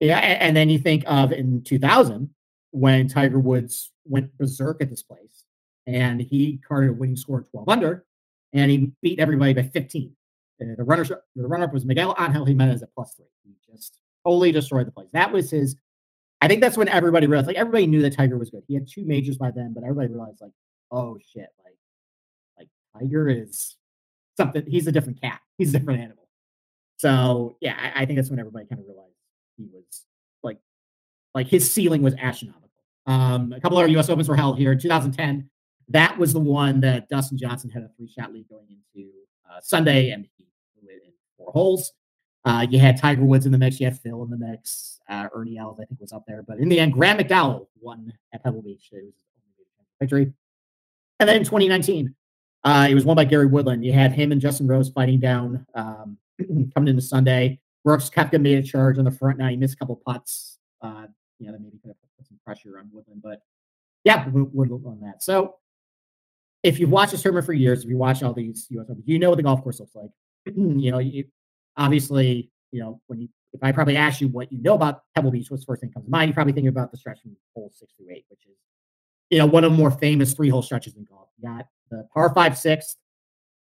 Yeah, 0.00 0.18
and 0.18 0.56
then 0.56 0.70
you 0.70 0.78
think 0.78 1.04
of 1.06 1.32
in 1.32 1.62
2000 1.62 2.30
when 2.72 3.08
Tiger 3.08 3.38
Woods 3.38 3.92
went 4.04 4.36
berserk 4.36 4.82
at 4.82 4.90
this 4.90 5.02
place 5.02 5.44
and 5.86 6.20
he 6.20 6.60
carded 6.66 6.90
a 6.90 6.92
winning 6.92 7.16
score 7.16 7.40
of 7.40 7.50
12 7.50 7.68
under 7.68 8.04
and 8.52 8.70
he 8.70 8.92
beat 9.02 9.20
everybody 9.20 9.54
by 9.54 9.62
15. 9.62 10.14
Uh, 10.60 10.74
the 10.76 10.84
runner 10.84 11.04
the 11.04 11.46
runner 11.46 11.64
up 11.64 11.72
was 11.72 11.84
Miguel 11.84 12.14
Angel 12.18 12.44
Jimenez 12.44 12.82
at 12.82 12.94
plus 12.94 13.14
three. 13.14 13.26
He 13.44 13.54
just 13.72 13.98
totally 14.24 14.52
destroyed 14.52 14.86
the 14.86 14.92
place. 14.92 15.08
That 15.12 15.32
was 15.32 15.50
his. 15.50 15.76
I 16.40 16.48
think 16.48 16.60
that's 16.60 16.76
when 16.76 16.88
everybody 16.88 17.26
realized, 17.26 17.46
like 17.46 17.56
everybody 17.56 17.86
knew 17.86 18.02
that 18.02 18.16
Tiger 18.16 18.36
was 18.36 18.50
good. 18.50 18.62
He 18.66 18.74
had 18.74 18.88
two 18.88 19.04
majors 19.04 19.38
by 19.38 19.50
then, 19.50 19.72
but 19.72 19.84
everybody 19.84 20.08
realized, 20.08 20.40
like, 20.40 20.52
oh 20.90 21.16
shit, 21.32 21.48
like, 21.64 21.76
like 22.58 22.68
Tiger 22.98 23.28
is 23.28 23.76
something. 24.36 24.64
He's 24.66 24.86
a 24.86 24.92
different 24.92 25.20
cat. 25.20 25.40
He's 25.58 25.74
a 25.74 25.78
different 25.78 26.00
animal. 26.00 26.28
So 26.98 27.56
yeah, 27.60 27.76
I, 27.78 28.02
I 28.02 28.06
think 28.06 28.18
that's 28.18 28.30
when 28.30 28.38
everybody 28.38 28.66
kind 28.66 28.80
of 28.80 28.86
realized 28.86 29.14
he 29.56 29.66
was 29.72 30.04
like, 30.42 30.58
like 31.34 31.48
his 31.48 31.70
ceiling 31.70 32.02
was 32.02 32.14
astronomical. 32.20 32.61
Um, 33.06 33.52
a 33.52 33.60
couple 33.60 33.78
of 33.78 33.88
U.S. 33.90 34.08
Opens 34.08 34.28
were 34.28 34.36
held 34.36 34.58
here 34.58 34.72
in 34.72 34.78
2010. 34.78 35.48
That 35.88 36.16
was 36.18 36.32
the 36.32 36.40
one 36.40 36.80
that 36.80 37.08
Dustin 37.08 37.36
Johnson 37.36 37.70
had 37.70 37.82
a 37.82 37.90
three-shot 37.96 38.32
lead 38.32 38.48
going 38.48 38.66
into 38.68 39.10
uh, 39.50 39.60
Sunday, 39.60 40.10
and 40.10 40.26
he 40.36 40.46
blew 40.80 40.90
it 40.90 41.02
in 41.04 41.12
four 41.36 41.52
holes. 41.52 41.92
Uh, 42.44 42.66
you 42.68 42.78
had 42.78 42.96
Tiger 42.96 43.24
Woods 43.24 43.46
in 43.46 43.52
the 43.52 43.58
mix. 43.58 43.78
You 43.80 43.86
had 43.86 43.98
Phil 44.00 44.22
in 44.22 44.30
the 44.30 44.36
mix. 44.36 45.00
Uh, 45.08 45.28
Ernie 45.34 45.58
Els, 45.58 45.78
I 45.80 45.84
think, 45.84 46.00
was 46.00 46.12
up 46.12 46.24
there. 46.26 46.42
But 46.42 46.58
in 46.58 46.68
the 46.68 46.80
end, 46.80 46.92
Graham 46.92 47.18
McDowell 47.18 47.66
won 47.80 48.12
at 48.32 48.42
Pebble 48.42 48.62
Beach. 48.62 48.88
It 48.92 49.04
was 49.04 49.12
victory. 50.00 50.32
And 51.20 51.28
then 51.28 51.36
in 51.36 51.44
2019, 51.44 52.14
uh, 52.64 52.86
it 52.90 52.94
was 52.94 53.04
won 53.04 53.16
by 53.16 53.24
Gary 53.24 53.46
Woodland. 53.46 53.84
You 53.84 53.92
had 53.92 54.12
him 54.12 54.32
and 54.32 54.40
Justin 54.40 54.66
Rose 54.66 54.90
fighting 54.90 55.20
down 55.20 55.66
um, 55.74 56.18
coming 56.74 56.88
into 56.88 57.02
Sunday. 57.02 57.60
Brooks 57.84 58.10
Koepka 58.10 58.40
made 58.40 58.58
a 58.58 58.62
charge 58.62 58.98
on 58.98 59.04
the 59.04 59.10
front 59.10 59.38
nine. 59.38 59.50
He 59.50 59.56
missed 59.56 59.74
a 59.74 59.76
couple 59.76 59.96
putts. 59.96 60.58
Uh, 60.80 61.06
you 61.38 61.46
know, 61.46 61.52
that 61.52 61.60
maybe 61.60 61.78
could 61.78 61.88
have 61.88 61.96
pressure 62.44 62.78
on 62.78 62.90
Woodland. 62.92 63.22
But 63.22 63.40
yeah, 64.04 64.26
Woodland 64.28 64.86
on 64.86 65.00
that. 65.02 65.22
So 65.22 65.56
if 66.62 66.78
you've 66.78 66.90
watched 66.90 67.12
this 67.12 67.22
tournament 67.22 67.46
for 67.46 67.52
years, 67.52 67.84
if 67.84 67.90
you 67.90 67.98
watch 67.98 68.22
all 68.22 68.32
these 68.32 68.66
US 68.70 68.86
Opens, 68.88 69.04
you 69.06 69.18
know 69.18 69.30
what 69.30 69.36
the 69.36 69.42
golf 69.42 69.62
course 69.62 69.80
looks 69.80 69.94
like. 69.94 70.10
you 70.56 70.90
know, 70.90 71.00
obviously, 71.76 72.50
you 72.70 72.80
know, 72.80 73.00
when 73.06 73.20
you 73.20 73.28
if 73.52 73.62
I 73.62 73.70
probably 73.70 73.96
ask 73.96 74.20
you 74.20 74.28
what 74.28 74.50
you 74.50 74.62
know 74.62 74.74
about 74.74 75.02
Pebble 75.14 75.30
Beach, 75.30 75.50
what's 75.50 75.62
the 75.62 75.66
first 75.66 75.80
thing 75.82 75.90
that 75.90 75.94
comes 75.94 76.06
to 76.06 76.10
mind? 76.10 76.28
You 76.28 76.34
probably 76.34 76.54
think 76.54 76.68
about 76.68 76.90
the 76.90 76.96
stretch 76.96 77.20
from 77.20 77.36
hole 77.54 77.70
six 77.74 77.92
through 77.96 78.06
eight, 78.10 78.24
which 78.28 78.40
is, 78.46 78.56
you 79.28 79.38
know, 79.38 79.46
one 79.46 79.62
of 79.64 79.72
the 79.72 79.76
more 79.76 79.90
famous 79.90 80.32
three 80.32 80.48
hole 80.48 80.62
stretches 80.62 80.96
in 80.96 81.04
golf. 81.04 81.28
You 81.38 81.48
got 81.48 81.66
the 81.90 82.08
par 82.14 82.32
five 82.34 82.56
sixth, 82.56 82.96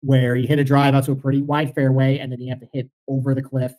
where 0.02 0.36
you 0.36 0.48
hit 0.48 0.60
a 0.60 0.64
drive 0.64 0.96
out 0.96 1.06
to 1.06 1.14
a 1.14 1.16
pretty 1.16 1.42
wide 1.42 1.74
fairway, 1.74 2.20
and 2.20 2.32
then 2.32 2.42
you 2.42 2.50
have 2.50 2.60
to 2.60 2.68
hit 2.74 2.90
over 3.08 3.34
the 3.34 3.42
cliff 3.42 3.74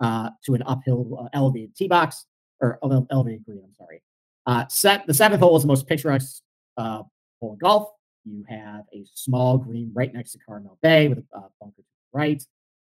uh, 0.00 0.30
to 0.44 0.54
an 0.54 0.62
uphill 0.66 1.18
uh, 1.18 1.28
elevated 1.32 1.74
tee 1.74 1.88
box 1.88 2.26
or 2.60 2.78
elevated 3.10 3.44
green. 3.44 3.62
I'm 3.64 3.74
sorry. 3.78 4.02
Uh, 4.48 4.66
set 4.68 5.06
the 5.06 5.12
seventh 5.12 5.42
hole 5.42 5.54
is 5.56 5.62
the 5.62 5.68
most 5.68 5.86
picturesque 5.86 6.42
uh, 6.78 7.02
hole 7.38 7.52
in 7.52 7.58
golf. 7.58 7.90
You 8.24 8.46
have 8.48 8.86
a 8.94 9.04
small 9.12 9.58
green 9.58 9.90
right 9.94 10.12
next 10.12 10.32
to 10.32 10.38
Carmel 10.38 10.78
Bay 10.82 11.08
with 11.08 11.18
a 11.18 11.36
uh, 11.36 11.40
bunker 11.60 11.76
to 11.76 11.82
the 11.82 12.18
right. 12.18 12.42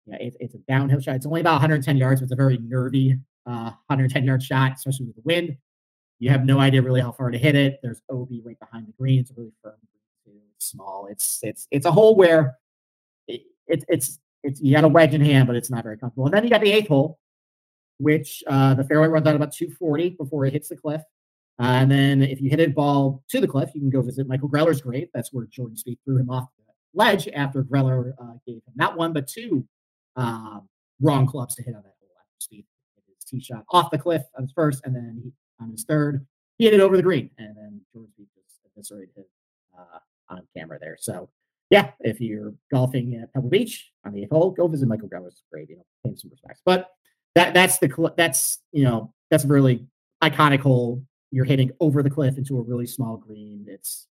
Yeah, 0.06 0.16
it, 0.16 0.34
it's 0.40 0.54
a 0.54 0.58
downhill 0.66 1.00
shot. 1.00 1.16
It's 1.16 1.26
only 1.26 1.42
about 1.42 1.52
110 1.52 1.98
yards, 1.98 2.20
but 2.20 2.24
it's 2.24 2.32
a 2.32 2.36
very 2.36 2.56
nervy 2.56 3.18
uh, 3.46 3.70
110 3.86 4.24
yard 4.24 4.42
shot, 4.42 4.72
especially 4.76 5.04
with 5.06 5.16
the 5.16 5.22
wind. 5.26 5.58
You 6.20 6.30
have 6.30 6.46
no 6.46 6.58
idea 6.58 6.80
really 6.80 7.02
how 7.02 7.12
far 7.12 7.30
to 7.30 7.36
hit 7.36 7.54
it. 7.54 7.80
There's 7.82 8.00
OB 8.10 8.30
right 8.42 8.58
behind 8.58 8.86
the 8.86 8.92
green. 8.98 9.20
It's 9.20 9.30
a 9.30 9.34
really 9.36 9.52
firm 9.62 9.74
green, 10.24 10.40
small. 10.56 11.06
It's 11.10 11.40
it's 11.42 11.68
it's 11.70 11.84
a 11.84 11.92
hole 11.92 12.16
where 12.16 12.56
it, 13.28 13.42
it, 13.66 13.84
it's 13.88 14.18
it's 14.42 14.58
you 14.62 14.74
got 14.74 14.84
a 14.84 14.88
wedge 14.88 15.12
in 15.12 15.20
hand, 15.20 15.48
but 15.48 15.56
it's 15.56 15.68
not 15.68 15.84
very 15.84 15.98
comfortable. 15.98 16.24
And 16.24 16.32
then 16.32 16.44
you 16.44 16.50
got 16.50 16.62
the 16.62 16.72
eighth 16.72 16.88
hole, 16.88 17.18
which 17.98 18.42
uh, 18.46 18.72
the 18.72 18.84
fairway 18.84 19.08
runs 19.08 19.26
out 19.26 19.36
about 19.36 19.52
240 19.52 20.10
before 20.10 20.46
it 20.46 20.54
hits 20.54 20.70
the 20.70 20.76
cliff. 20.76 21.02
Uh, 21.60 21.64
and 21.64 21.90
then 21.90 22.22
if 22.22 22.40
you 22.40 22.50
hit 22.50 22.60
a 22.60 22.66
ball 22.68 23.22
to 23.28 23.40
the 23.40 23.46
cliff, 23.46 23.70
you 23.74 23.80
can 23.80 23.90
go 23.90 24.02
visit 24.02 24.26
Michael 24.26 24.48
Greller's 24.48 24.80
grave. 24.80 25.08
That's 25.14 25.32
where 25.32 25.46
Jordan 25.46 25.76
Spieth 25.76 25.98
threw 26.04 26.18
him 26.18 26.30
off 26.30 26.48
the 26.56 26.62
ledge 26.94 27.28
after 27.34 27.62
Greller 27.62 28.12
uh, 28.20 28.34
gave 28.46 28.56
him 28.56 28.74
not 28.74 28.96
one 28.96 29.12
but 29.12 29.26
two 29.26 29.66
um, 30.16 30.68
wrong 31.00 31.26
clubs 31.26 31.54
to 31.56 31.62
hit 31.62 31.74
on 31.74 31.82
that 31.82 31.94
hole 32.00 32.08
Spieth 32.40 32.64
hit 32.94 33.04
his 33.14 33.24
tee 33.24 33.40
shot 33.40 33.64
off 33.70 33.90
the 33.90 33.98
cliff 33.98 34.22
on 34.36 34.44
his 34.44 34.52
first, 34.52 34.82
and 34.84 34.94
then 34.94 35.20
he, 35.22 35.32
on 35.60 35.70
his 35.70 35.84
third, 35.84 36.26
he 36.58 36.64
hit 36.64 36.74
it 36.74 36.80
over 36.80 36.96
the 36.96 37.02
green, 37.02 37.30
and 37.38 37.56
then 37.56 37.80
Jordan 37.92 38.10
Spieth 38.18 38.28
just 38.34 38.60
eviscerated 38.76 39.16
him 39.16 39.24
uh, 39.78 39.98
on 40.28 40.42
camera 40.56 40.78
there. 40.80 40.96
So 40.98 41.28
yeah, 41.70 41.90
if 42.00 42.20
you're 42.20 42.52
golfing 42.70 43.14
at 43.14 43.32
Pebble 43.32 43.48
Beach 43.48 43.92
on 44.04 44.12
the 44.12 44.22
eighth 44.22 44.30
hole, 44.30 44.50
go 44.50 44.68
visit 44.68 44.88
Michael 44.88 45.08
Greller's 45.08 45.42
grave. 45.50 45.70
You 45.70 45.76
know, 45.76 45.86
pay 46.04 46.10
him 46.10 46.16
some 46.18 46.30
respects. 46.30 46.60
But 46.64 46.90
that 47.34 47.54
that's 47.54 47.78
the 47.78 48.12
that's 48.16 48.58
you 48.72 48.84
know 48.84 49.12
that's 49.30 49.44
really 49.44 49.86
iconic 50.22 50.60
hole. 50.60 51.02
You're 51.32 51.44
hitting 51.44 51.72
over 51.80 52.02
the 52.02 52.10
cliff 52.10 52.38
into 52.38 52.58
a 52.58 52.62
really 52.62 52.86
small 52.86 53.16
green. 53.16 53.64
It's 53.66 54.06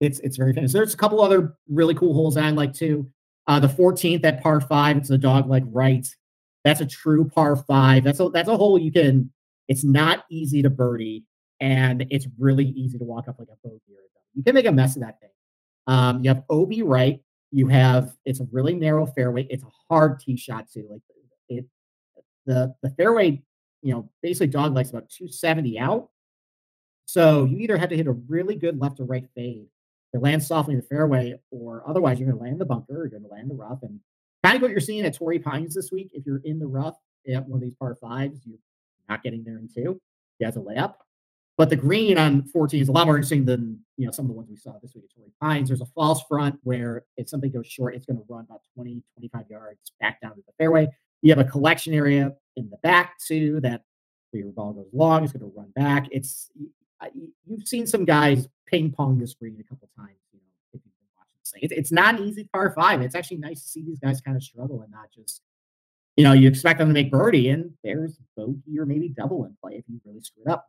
it's 0.00 0.18
it's 0.20 0.36
very 0.36 0.52
famous. 0.52 0.72
There's 0.72 0.92
a 0.92 0.98
couple 0.98 1.22
other 1.22 1.56
really 1.68 1.94
cool 1.94 2.12
holes 2.12 2.36
I 2.36 2.50
like 2.50 2.74
too. 2.74 3.10
Uh, 3.46 3.58
the 3.58 3.68
14th 3.68 4.24
at 4.24 4.42
par 4.42 4.60
five, 4.60 4.96
it's 4.98 5.10
a 5.10 5.16
dog 5.16 5.48
leg 5.48 5.64
right. 5.72 6.06
That's 6.64 6.80
a 6.80 6.86
true 6.86 7.28
par 7.28 7.56
five. 7.56 8.04
That's 8.04 8.20
a 8.20 8.28
that's 8.28 8.48
a 8.48 8.56
hole 8.56 8.78
you 8.78 8.92
can. 8.92 9.32
It's 9.68 9.84
not 9.84 10.24
easy 10.30 10.62
to 10.62 10.70
birdie, 10.70 11.24
and 11.60 12.06
it's 12.10 12.26
really 12.38 12.66
easy 12.66 12.98
to 12.98 13.04
walk 13.04 13.28
up 13.28 13.38
like 13.38 13.48
a 13.48 13.56
bogey 13.66 13.80
or 13.92 14.02
You 14.34 14.42
can 14.42 14.54
make 14.54 14.66
a 14.66 14.72
mess 14.72 14.96
of 14.96 15.02
that 15.02 15.20
thing. 15.20 15.30
Um, 15.86 16.22
you 16.22 16.28
have 16.28 16.42
OB 16.50 16.72
right. 16.84 17.20
You 17.50 17.68
have 17.68 18.12
it's 18.24 18.40
a 18.40 18.48
really 18.52 18.74
narrow 18.74 19.06
fairway. 19.06 19.46
It's 19.48 19.64
a 19.64 19.70
hard 19.88 20.20
tee 20.20 20.36
shot 20.36 20.70
too. 20.70 20.86
Like 20.90 21.00
it, 21.48 21.64
the 22.44 22.74
the 22.82 22.90
fairway, 22.90 23.42
you 23.82 23.94
know, 23.94 24.10
basically 24.22 24.48
dog 24.48 24.74
likes 24.74 24.90
about 24.90 25.08
270 25.08 25.78
out. 25.78 26.10
So 27.08 27.46
you 27.46 27.56
either 27.60 27.78
have 27.78 27.88
to 27.88 27.96
hit 27.96 28.06
a 28.06 28.12
really 28.12 28.54
good 28.54 28.78
left 28.78 29.00
or 29.00 29.04
right 29.04 29.26
fade 29.34 29.66
to 30.14 30.20
land 30.20 30.42
softly 30.42 30.74
in 30.74 30.80
the 30.80 30.86
fairway, 30.86 31.40
or 31.50 31.82
otherwise 31.86 32.20
you're 32.20 32.28
going 32.28 32.38
to 32.38 32.44
land 32.44 32.60
the 32.60 32.66
bunker, 32.66 32.96
you're 32.96 33.08
going 33.08 33.22
to 33.22 33.30
land 33.30 33.50
the 33.50 33.54
rough, 33.54 33.82
and 33.82 33.98
kind 34.44 34.56
of 34.56 34.60
what 34.62 34.70
you're 34.70 34.78
seeing 34.78 35.06
at 35.06 35.14
Torrey 35.14 35.38
Pines 35.38 35.74
this 35.74 35.90
week. 35.90 36.10
If 36.12 36.26
you're 36.26 36.42
in 36.44 36.58
the 36.58 36.66
rough 36.66 36.96
at 37.26 37.48
one 37.48 37.56
of 37.56 37.62
these 37.62 37.74
par 37.76 37.94
fives, 37.94 38.40
you're 38.44 38.58
not 39.08 39.22
getting 39.22 39.42
there 39.42 39.56
in 39.56 39.68
two. 39.68 39.98
You 40.38 40.44
have 40.44 40.52
to 40.54 40.60
lay 40.60 40.76
up. 40.76 41.02
But 41.56 41.70
the 41.70 41.76
green 41.76 42.18
on 42.18 42.42
14 42.44 42.82
is 42.82 42.90
a 42.90 42.92
lot 42.92 43.06
more 43.06 43.16
interesting 43.16 43.46
than 43.46 43.80
you 43.96 44.04
know 44.04 44.12
some 44.12 44.26
of 44.26 44.28
the 44.28 44.34
ones 44.34 44.50
we 44.50 44.56
saw 44.56 44.74
this 44.82 44.94
week 44.94 45.04
at 45.04 45.16
Torrey 45.16 45.32
Pines. 45.40 45.68
There's 45.68 45.80
a 45.80 45.86
false 45.86 46.22
front 46.28 46.60
where 46.62 47.04
if 47.16 47.30
something 47.30 47.50
goes 47.50 47.66
short, 47.66 47.94
it's 47.94 48.04
going 48.04 48.18
to 48.18 48.24
run 48.28 48.44
about 48.44 48.60
20, 48.74 49.02
25 49.16 49.44
yards 49.48 49.92
back 49.98 50.20
down 50.20 50.32
to 50.32 50.42
the 50.46 50.52
fairway. 50.58 50.86
You 51.22 51.34
have 51.34 51.44
a 51.44 51.50
collection 51.50 51.94
area 51.94 52.34
in 52.56 52.68
the 52.68 52.76
back 52.82 53.18
too 53.26 53.60
that 53.62 53.84
where 54.30 54.42
your 54.42 54.52
ball 54.52 54.74
goes 54.74 54.90
long, 54.92 55.24
it's 55.24 55.32
going 55.32 55.50
to 55.50 55.56
run 55.56 55.70
back. 55.74 56.06
It's 56.10 56.50
you've 57.46 57.66
seen 57.66 57.86
some 57.86 58.04
guys 58.04 58.48
ping 58.66 58.90
pong 58.90 59.18
this 59.18 59.34
green 59.34 59.58
a 59.60 59.64
couple 59.64 59.88
times. 59.96 60.18
You 60.32 60.40
know, 60.40 60.46
if 60.74 60.80
you've 60.84 60.98
been 60.98 61.08
watching 61.16 61.38
this 61.40 61.50
thing, 61.50 61.60
it's, 61.62 61.72
it's 61.72 61.92
not 61.92 62.18
an 62.18 62.26
easy 62.26 62.48
par 62.52 62.72
five. 62.74 63.00
It's 63.02 63.14
actually 63.14 63.38
nice 63.38 63.62
to 63.62 63.68
see 63.68 63.82
these 63.82 63.98
guys 63.98 64.20
kind 64.20 64.36
of 64.36 64.42
struggle 64.42 64.82
and 64.82 64.90
not 64.90 65.10
just, 65.14 65.42
you 66.16 66.24
know, 66.24 66.32
you 66.32 66.48
expect 66.48 66.78
them 66.78 66.88
to 66.88 66.94
make 66.94 67.10
birdie 67.10 67.50
and 67.50 67.72
there's 67.84 68.18
bogey 68.36 68.78
or 68.78 68.86
maybe 68.86 69.08
double 69.08 69.44
in 69.44 69.56
play 69.62 69.74
if 69.74 69.84
you 69.88 70.00
really 70.04 70.20
screw 70.20 70.42
it 70.46 70.50
up. 70.50 70.68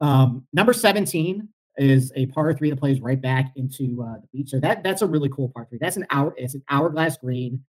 Um, 0.00 0.46
number 0.52 0.72
17 0.72 1.48
is 1.76 2.12
a 2.16 2.26
par 2.26 2.52
three 2.54 2.70
that 2.70 2.78
plays 2.78 3.00
right 3.00 3.20
back 3.20 3.52
into 3.56 4.02
uh, 4.02 4.20
the 4.20 4.28
beach. 4.32 4.50
So 4.50 4.60
that 4.60 4.82
that's 4.82 5.02
a 5.02 5.06
really 5.06 5.28
cool 5.28 5.48
par 5.48 5.66
three. 5.68 5.78
That's 5.80 5.96
an 5.96 6.06
hour. 6.10 6.34
It's 6.36 6.54
an 6.54 6.62
hourglass 6.68 7.16
green. 7.16 7.64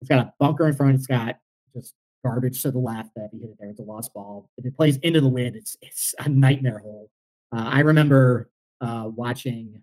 It's 0.00 0.08
got 0.08 0.18
a 0.18 0.32
bunker 0.38 0.66
in 0.66 0.74
front. 0.74 0.96
It's 0.96 1.06
got 1.06 1.36
just 1.74 1.94
garbage 2.24 2.62
to 2.62 2.70
the 2.70 2.78
left 2.78 3.10
that 3.16 3.26
if 3.26 3.32
you 3.32 3.40
hit 3.40 3.50
it 3.50 3.56
there, 3.58 3.70
it's 3.70 3.80
a 3.80 3.82
lost 3.82 4.12
ball. 4.14 4.48
If 4.56 4.64
it 4.64 4.76
plays 4.76 4.96
into 4.98 5.20
the 5.20 5.28
wind, 5.28 5.56
it's 5.56 5.76
it's 5.80 6.14
a 6.18 6.28
nightmare 6.28 6.78
hole. 6.78 7.10
Uh, 7.54 7.68
I 7.68 7.80
remember 7.80 8.50
uh, 8.80 9.10
watching 9.14 9.82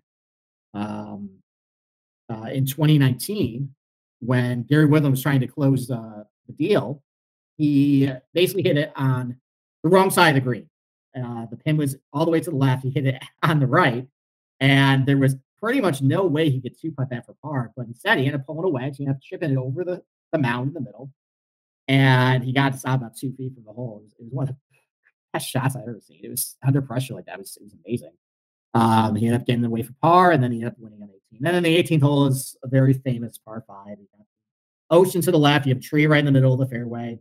um, 0.74 1.30
uh, 2.28 2.48
in 2.52 2.66
2019 2.66 3.72
when 4.20 4.62
Gary 4.64 4.86
Woodland 4.86 5.12
was 5.12 5.22
trying 5.22 5.40
to 5.40 5.46
close 5.46 5.86
the 5.86 6.26
deal. 6.58 7.02
He 7.56 8.10
basically 8.34 8.62
hit 8.62 8.76
it 8.76 8.92
on 8.96 9.36
the 9.82 9.90
wrong 9.90 10.10
side 10.10 10.30
of 10.30 10.34
the 10.34 10.40
green. 10.40 10.68
Uh, 11.16 11.46
the 11.50 11.56
pin 11.56 11.76
was 11.76 11.96
all 12.12 12.24
the 12.24 12.30
way 12.30 12.40
to 12.40 12.50
the 12.50 12.56
left. 12.56 12.82
He 12.82 12.90
hit 12.90 13.06
it 13.06 13.22
on 13.42 13.60
the 13.60 13.66
right, 13.66 14.06
and 14.60 15.06
there 15.06 15.18
was 15.18 15.36
pretty 15.58 15.80
much 15.80 16.00
no 16.00 16.24
way 16.24 16.48
he 16.48 16.60
could 16.60 16.78
two 16.78 16.92
putt 16.92 17.10
that 17.10 17.26
for 17.26 17.34
par. 17.42 17.72
But 17.76 17.86
instead, 17.86 18.18
he 18.18 18.26
ended 18.26 18.40
up 18.40 18.46
pulling 18.46 18.64
a 18.64 18.68
wedge. 18.68 18.96
He 18.96 19.04
ended 19.04 19.16
up 19.16 19.22
chipping 19.22 19.50
it 19.50 19.56
over 19.56 19.84
the, 19.84 20.02
the 20.32 20.38
mound 20.38 20.68
in 20.68 20.74
the 20.74 20.80
middle, 20.80 21.10
and 21.88 22.42
he 22.42 22.52
got 22.52 22.72
to 22.72 22.78
stop 22.78 23.00
about 23.00 23.16
two 23.16 23.32
feet 23.32 23.54
from 23.54 23.64
the 23.64 23.72
hole. 23.72 23.98
It 24.00 24.04
was, 24.04 24.12
it 24.18 24.24
was 24.24 24.32
one 24.32 24.48
of 24.48 24.54
the 24.54 24.69
best 25.32 25.48
shots 25.48 25.76
I've 25.76 25.82
ever 25.82 26.00
seen. 26.00 26.20
It 26.22 26.30
was 26.30 26.56
under 26.66 26.82
pressure 26.82 27.14
like 27.14 27.26
that. 27.26 27.36
It 27.36 27.40
was, 27.40 27.56
it 27.56 27.64
was 27.64 27.74
amazing. 27.84 28.12
Um, 28.74 29.16
he 29.16 29.26
ended 29.26 29.40
up 29.40 29.46
getting 29.46 29.64
away 29.64 29.82
for 29.82 29.94
par, 30.00 30.30
and 30.30 30.42
then 30.42 30.52
he 30.52 30.58
ended 30.58 30.72
up 30.72 30.78
winning 30.78 31.02
on 31.02 31.08
18. 31.08 31.46
And 31.46 31.54
then 31.54 31.62
the 31.62 31.82
18th 31.82 32.02
hole 32.02 32.26
is 32.26 32.56
a 32.62 32.68
very 32.68 32.92
famous 32.92 33.38
par 33.38 33.64
five. 33.66 33.96
ocean 34.90 35.20
to 35.22 35.30
the 35.30 35.38
left. 35.38 35.66
You 35.66 35.74
have 35.74 35.82
a 35.82 35.86
tree 35.86 36.06
right 36.06 36.18
in 36.18 36.24
the 36.24 36.32
middle 36.32 36.52
of 36.52 36.60
the 36.60 36.66
fairway. 36.66 37.18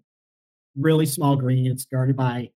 Really 0.75 1.05
small 1.05 1.35
green. 1.35 1.71
It's 1.71 1.85
guarded 1.85 2.15
by. 2.15 2.51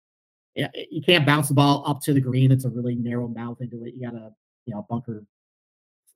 You 0.56 1.02
can't 1.02 1.26
bounce 1.26 1.48
the 1.48 1.54
ball 1.54 1.84
up 1.88 2.02
to 2.02 2.14
the 2.14 2.20
green. 2.20 2.52
It's 2.52 2.66
a 2.66 2.70
really 2.70 2.96
narrow 2.96 3.28
mouth 3.28 3.62
into 3.62 3.86
it. 3.86 3.94
You 3.96 4.10
got 4.10 4.16
a 4.16 4.32
you 4.66 4.74
know 4.74 4.86
bunker 4.90 5.24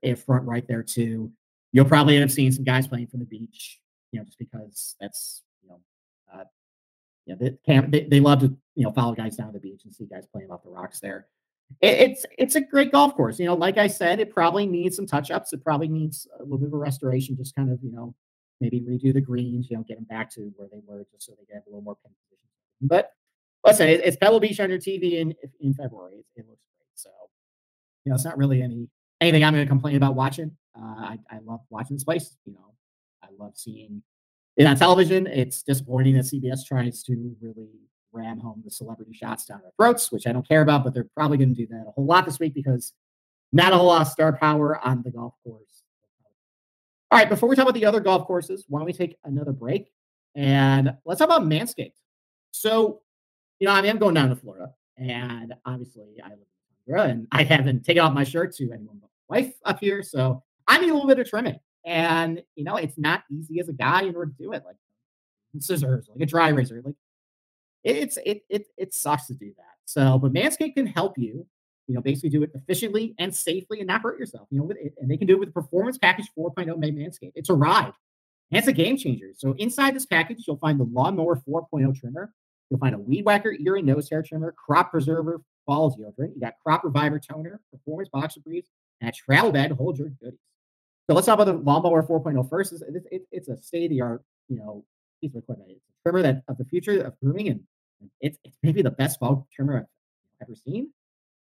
in 0.02 0.16
front 0.18 0.46
right 0.46 0.68
there 0.68 0.84
too. 0.84 1.32
You'll 1.72 1.86
probably 1.86 2.16
end 2.16 2.26
up 2.26 2.32
seeing 2.32 2.52
some 2.52 2.66
guys 2.66 2.88
playing 2.88 3.08
from 3.08 3.22
the 3.22 3.26
beach. 3.26 3.80
You 4.12 4.20
know, 4.20 4.26
just 4.26 4.38
because 4.38 4.96
that's 5.00 5.44
you 5.45 5.45
yeah, 7.26 7.36
they, 7.40 7.58
camp, 7.66 7.92
they, 7.92 8.04
they 8.04 8.20
love 8.20 8.40
to 8.42 8.56
you 8.76 8.84
know 8.84 8.92
follow 8.92 9.14
guys 9.14 9.36
down 9.36 9.54
the 9.54 9.60
beach 9.60 9.82
and 9.86 9.94
see 9.94 10.06
guys 10.06 10.28
playing 10.32 10.52
off 10.52 10.64
the 10.64 10.70
rocks 10.70 11.00
there. 11.00 11.28
It, 11.82 12.10
it's 12.12 12.26
it's 12.38 12.56
a 12.56 12.62
great 12.62 12.92
golf 12.92 13.16
course. 13.16 13.40
You 13.40 13.46
know, 13.46 13.56
like 13.56 13.78
I 13.78 13.88
said, 13.88 14.20
it 14.20 14.34
probably 14.34 14.66
needs 14.66 14.96
some 14.96 15.08
touch 15.08 15.32
ups. 15.32 15.54
It 15.54 15.64
probably 15.64 15.88
needs 15.88 16.28
a 16.40 16.44
little 16.44 16.60
bit 16.60 16.68
of 16.68 16.74
a 16.74 16.78
restoration. 16.78 17.36
Just 17.36 17.56
kind 17.56 17.72
of 17.72 17.80
you 17.82 17.92
know 17.92 18.14
maybe 18.62 18.82
redo 18.82 19.14
the 19.14 19.22
greens. 19.22 19.68
You 19.70 19.78
know, 19.78 19.84
get 19.84 19.98
them 19.98 20.06
back 20.06 20.30
to 20.36 20.52
where 20.56 20.68
they 20.72 20.82
were, 20.86 21.06
just 21.12 21.26
so 21.26 21.34
they 21.38 21.46
can 21.46 21.56
have 21.56 21.64
a 21.68 21.70
little 21.70 21.82
more 21.82 21.96
pin 21.96 22.12
position. 22.24 22.48
But 22.82 23.12
listen, 23.66 23.90
it, 23.90 24.02
it's 24.04 24.18
Pebble 24.18 24.40
Beach 24.40 24.60
on 24.60 24.70
your 24.70 24.80
TV 24.80 25.14
in 25.14 25.34
in 25.60 25.74
February. 25.74 26.18
It, 26.18 26.42
it, 26.42 26.46
looks 26.48 26.62
great. 26.78 26.92
So 26.96 27.10
you 28.04 28.12
know, 28.12 28.16
it's 28.16 28.26
not 28.26 28.38
really 28.38 28.62
any 28.62 28.88
anything 29.20 29.44
I'm 29.44 29.54
going 29.54 29.66
to 29.66 29.70
complain 29.70 29.96
about 29.96 30.16
watching. 30.16 30.52
Uh, 30.78 30.82
I 30.82 31.20
I 31.32 31.40
love 31.44 31.62
watching 31.72 31.96
this 31.96 32.04
place. 32.04 32.38
You 32.46 32.54
know, 32.54 32.76
I 33.24 33.28
love 33.40 33.54
seeing 33.56 34.04
and 34.58 34.68
on 34.68 34.76
television, 34.76 35.28
it's 35.28 35.64
disappointing 35.64 36.16
that 36.16 36.26
CBS 36.26 36.66
tries 36.66 37.04
to 37.04 37.36
really 37.42 37.70
ram 38.14 38.40
home 38.40 38.62
the 38.64 38.72
celebrity 38.72 39.14
shots 39.14 39.46
down 39.46 39.62
our 39.66 39.72
throats, 39.78 40.12
which 40.12 40.26
I 40.26 40.32
don't 40.32 40.48
care 40.48 40.62
about, 40.62 40.84
but 40.84 40.94
they're 40.94 41.10
probably 41.16 41.38
going 41.38 41.54
to 41.54 41.56
do 41.56 41.68
that 41.68 41.86
a 41.88 41.92
whole 41.92 42.06
lot 42.06 42.26
this 42.26 42.40
week 42.40 42.54
because 42.54 42.94
not 43.52 43.74
a 43.74 43.78
whole 43.78 43.88
lot 43.88 44.02
of 44.02 44.08
star 44.08 44.34
power 44.34 44.80
on 44.86 45.02
the 45.04 45.12
golf 45.12 45.34
course. 45.44 45.84
All 47.12 47.20
right, 47.20 47.30
before 47.30 47.48
we 47.50 47.56
talk 47.56 47.64
about 47.64 47.74
the 47.74 47.86
other 47.86 48.00
golf 48.00 48.26
courses, 48.26 48.66
why 48.68 48.80
don't 48.80 48.86
we 48.86 48.94
take 48.94 49.18
another 49.26 49.52
break 49.52 49.92
and 50.36 50.94
let's 51.06 51.20
talk 51.20 51.30
about 51.30 51.44
Manscaped. 51.44 51.94
So, 52.52 53.02
you 53.60 53.68
know, 53.68 53.74
I 53.74 53.86
am 53.86 53.98
going 53.98 54.14
down 54.14 54.30
to 54.30 54.36
Florida, 54.36 54.74
and 54.98 55.54
obviously 55.66 56.22
I 56.24 56.30
live 56.30 56.40
in 56.40 56.86
Florida, 56.86 57.12
and 57.12 57.28
I 57.32 57.44
haven't 57.44 57.86
taken 57.86 58.04
off 58.04 58.14
my 58.14 58.24
shirt 58.24 58.56
to 58.56 58.72
anyone 58.72 59.00
but 59.02 59.10
my 59.30 59.38
wife 59.38 59.54
up 59.66 59.80
here, 59.80 60.04
so 60.04 60.44
I 60.68 60.80
need 60.80 60.90
a 60.90 60.94
little 60.94 61.08
bit 61.08 61.20
of 61.20 61.30
trimming. 61.30 61.60
Mm-hmm. 61.88 61.92
And 61.92 62.44
you 62.56 62.64
know, 62.64 62.76
it's 62.78 62.98
not 62.98 63.24
easy 63.32 63.60
as 63.60 63.70
a 63.70 63.74
guy 63.74 64.04
in 64.04 64.16
order 64.16 64.32
to 64.32 64.44
do 64.44 64.54
it. 64.54 64.64
Like 64.66 64.78
scissors, 65.60 66.10
like 66.10 66.22
a 66.22 66.26
dry 66.26 66.50
razor, 66.50 66.82
like 66.84 66.96
it's 67.84 68.18
it 68.26 68.44
it 68.50 68.68
it 68.78 68.94
sucks 68.94 69.28
to 69.28 69.34
do 69.34 69.52
that. 69.58 69.76
So, 69.86 70.18
but 70.18 70.34
Manscaped 70.34 70.74
can 70.74 70.88
help 70.88 71.18
you, 71.18 71.46
you 71.88 71.96
know, 71.96 72.02
basically 72.02 72.30
do 72.30 72.44
it 72.44 72.52
efficiently 72.56 73.14
and 73.20 73.34
safely 73.34 73.80
and 73.80 73.88
not 73.88 74.02
hurt 74.02 74.20
yourself. 74.20 74.48
You 74.50 74.60
know, 74.60 74.66
with 74.66 74.78
it, 74.78 74.96
and 75.00 75.10
they 75.10 75.18
can 75.18 75.28
do 75.28 75.36
it 75.36 75.40
with 75.40 75.50
the 75.50 75.62
Performance 75.62 75.98
Package 75.98 76.28
4.0 76.38 76.78
made 76.78 76.98
Manscaped. 76.98 77.34
It's 77.36 77.50
a 77.50 77.54
ride. 77.54 77.94
And 78.52 78.60
it's 78.60 78.68
a 78.68 78.74
game 78.74 78.98
changer. 78.98 79.32
So 79.36 79.54
inside 79.58 79.96
this 79.96 80.06
package, 80.06 80.44
you'll 80.48 80.58
find 80.58 80.80
the 80.80 80.86
Lawnmower 80.86 81.42
4.0 81.48 82.00
trimmer. 82.00 82.32
You'll 82.70 82.80
find 82.80 82.96
a 82.96 83.00
Weed 83.00 83.26
Whacker 83.26 83.56
ear 83.60 83.76
and 83.76 83.86
nose 83.86 84.10
hair 84.10 84.22
trimmer, 84.22 84.54
Crop 84.54 84.92
Preserver 84.92 85.42
ball 85.66 85.96
deodorant. 85.96 86.36
You 86.36 86.42
got 86.42 86.54
Crop 86.64 86.84
Reviver 86.84 87.20
toner, 87.20 87.60
Performance 87.72 88.10
Boxer 88.10 88.40
Briefs, 88.42 88.70
and 89.02 89.10
a 89.10 89.14
travel 89.14 89.52
bag 89.52 89.70
to 89.70 89.76
hold 89.76 89.98
your 89.98 90.10
goodies. 90.10 90.40
So 91.08 91.14
let's 91.14 91.28
talk 91.28 91.40
about 91.40 91.46
the 91.46 91.54
lawnmower 91.54 92.02
4.0 92.02 92.50
first. 92.50 92.74
It's, 92.74 92.84
it's, 93.32 93.48
a 93.48 93.58
state 93.58 93.86
of 93.86 93.90
the 93.92 94.02
art, 94.02 94.24
you 94.50 94.58
know, 94.58 94.84
piece 95.22 95.36
of 95.36 95.44
equipment. 95.44 95.70
It's 95.72 95.86
a 95.88 96.04
trimmer 96.04 96.24
that 96.24 96.44
of 96.48 96.58
the 96.58 96.66
future 96.66 97.02
of 97.02 97.14
grooming, 97.20 97.50
and 97.50 97.60
it's, 98.22 98.40
it's 98.44 98.58
maybe 98.64 98.82
the 98.82 98.92
best 98.92 99.20
ball 99.20 99.48
trimmer 99.56 99.78
I've 99.78 100.48
ever 100.48 100.56
seen. 100.56 100.90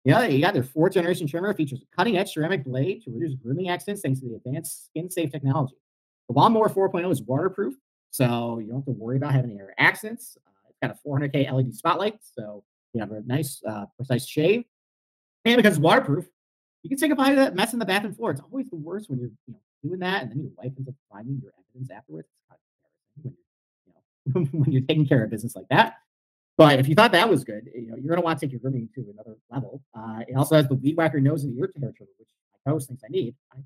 Yeah, 0.04 0.26
you 0.26 0.42
got 0.42 0.52
their 0.52 0.62
fourth 0.62 0.92
generation 0.92 1.26
trimmer 1.26 1.54
features 1.54 1.80
a 1.80 1.96
cutting 1.96 2.18
edge 2.18 2.34
ceramic 2.34 2.62
blade 2.62 3.02
to 3.04 3.10
reduce 3.10 3.34
grooming 3.36 3.70
accidents 3.70 4.02
thanks 4.02 4.20
to 4.20 4.28
the 4.28 4.34
advanced 4.34 4.86
skin 4.86 5.10
safe 5.10 5.32
technology. 5.32 5.76
The 6.28 6.34
lawnmower 6.34 6.68
4.0 6.68 7.10
is 7.10 7.22
waterproof, 7.22 7.74
so 8.10 8.58
you 8.58 8.66
don't 8.66 8.76
have 8.76 8.84
to 8.84 8.90
worry 8.90 9.16
about 9.16 9.32
having 9.32 9.52
any 9.52 9.60
accidents. 9.78 10.36
Uh, 10.46 10.50
it's 10.68 10.78
got 10.82 10.90
a 10.90 11.08
400K 11.08 11.50
LED 11.50 11.74
spotlight, 11.74 12.18
so 12.20 12.64
you 12.92 13.00
have 13.00 13.12
a 13.12 13.22
nice, 13.22 13.62
uh, 13.66 13.86
precise 13.96 14.26
shave. 14.26 14.64
And 15.46 15.56
because 15.56 15.76
it's 15.76 15.82
waterproof, 15.82 16.26
you 16.84 16.90
can 16.90 16.98
say 16.98 17.08
goodbye 17.08 17.30
to 17.30 17.36
that 17.36 17.54
mess 17.54 17.72
in 17.72 17.78
the 17.78 17.86
bathroom 17.86 18.14
floor. 18.14 18.30
It's 18.30 18.42
always 18.42 18.68
the 18.68 18.76
worst 18.76 19.08
when 19.08 19.18
you're 19.18 19.30
you 19.46 19.54
know 19.54 19.60
doing 19.82 20.00
that, 20.00 20.22
and 20.22 20.30
then 20.30 20.38
your 20.38 20.50
wife 20.56 20.72
ends 20.76 20.88
up 20.88 20.94
finding 21.10 21.40
your 21.42 21.52
evidence 21.58 21.90
afterwards. 21.90 22.28
It's 22.28 22.48
kind 22.48 22.60
of 23.24 23.24
when 23.24 23.34
you're, 24.34 24.34
you 24.36 24.52
know, 24.52 24.58
when 24.60 24.70
you're 24.70 24.82
taking 24.82 25.06
care 25.06 25.24
of 25.24 25.30
business 25.30 25.56
like 25.56 25.66
that. 25.70 25.94
But 26.58 26.78
if 26.78 26.86
you 26.86 26.94
thought 26.94 27.12
that 27.12 27.28
was 27.28 27.42
good, 27.42 27.68
you 27.74 27.88
know, 27.88 27.96
you're 27.96 28.08
going 28.08 28.20
to 28.20 28.24
want 28.24 28.38
to 28.38 28.46
take 28.46 28.52
your 28.52 28.60
grooming 28.60 28.88
to 28.94 29.00
another 29.12 29.36
level. 29.50 29.82
Uh, 29.94 30.20
it 30.28 30.36
also 30.36 30.54
has 30.54 30.68
the 30.68 30.74
weed 30.74 30.96
whacker 30.96 31.20
nose 31.20 31.42
and 31.42 31.58
ear 31.58 31.66
territory, 31.66 32.10
which 32.18 32.28
my 32.52 32.70
co-host 32.70 32.88
thinks 32.88 33.02
I 33.02 33.08
need. 33.08 33.34
I, 33.52 33.56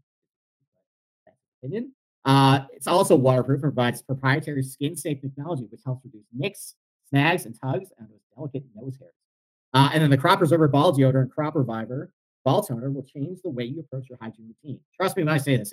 that's 1.27 1.37
opinion. 1.61 1.93
Uh, 2.25 2.61
it's 2.73 2.87
also 2.87 3.17
waterproof 3.17 3.63
and 3.63 3.75
provides 3.75 4.01
proprietary 4.01 4.63
skin 4.63 4.97
safe 4.97 5.21
technology, 5.21 5.67
which 5.71 5.81
helps 5.85 6.05
reduce 6.05 6.25
nicks, 6.33 6.77
snags, 7.11 7.47
and 7.47 7.55
tugs 7.61 7.91
on 8.01 8.07
those 8.09 8.21
delicate 8.35 8.65
nose 8.75 8.97
hairs. 8.99 9.13
Uh, 9.75 9.91
and 9.93 10.03
then 10.03 10.11
the 10.11 10.17
Crop 10.17 10.39
Preserver 10.39 10.69
Ball 10.69 10.93
Deodorant 10.97 11.31
Crop 11.31 11.57
Reviver 11.57 12.11
ball 12.49 12.63
toner 12.63 12.91
will 12.91 13.03
change 13.03 13.41
the 13.45 13.51
way 13.51 13.65
you 13.65 13.81
approach 13.81 14.09
your 14.09 14.17
hygiene 14.23 14.55
routine. 14.63 14.81
Trust 14.97 15.19
me 15.19 15.23
when 15.23 15.35
I 15.35 15.37
say 15.37 15.59
this, 15.59 15.71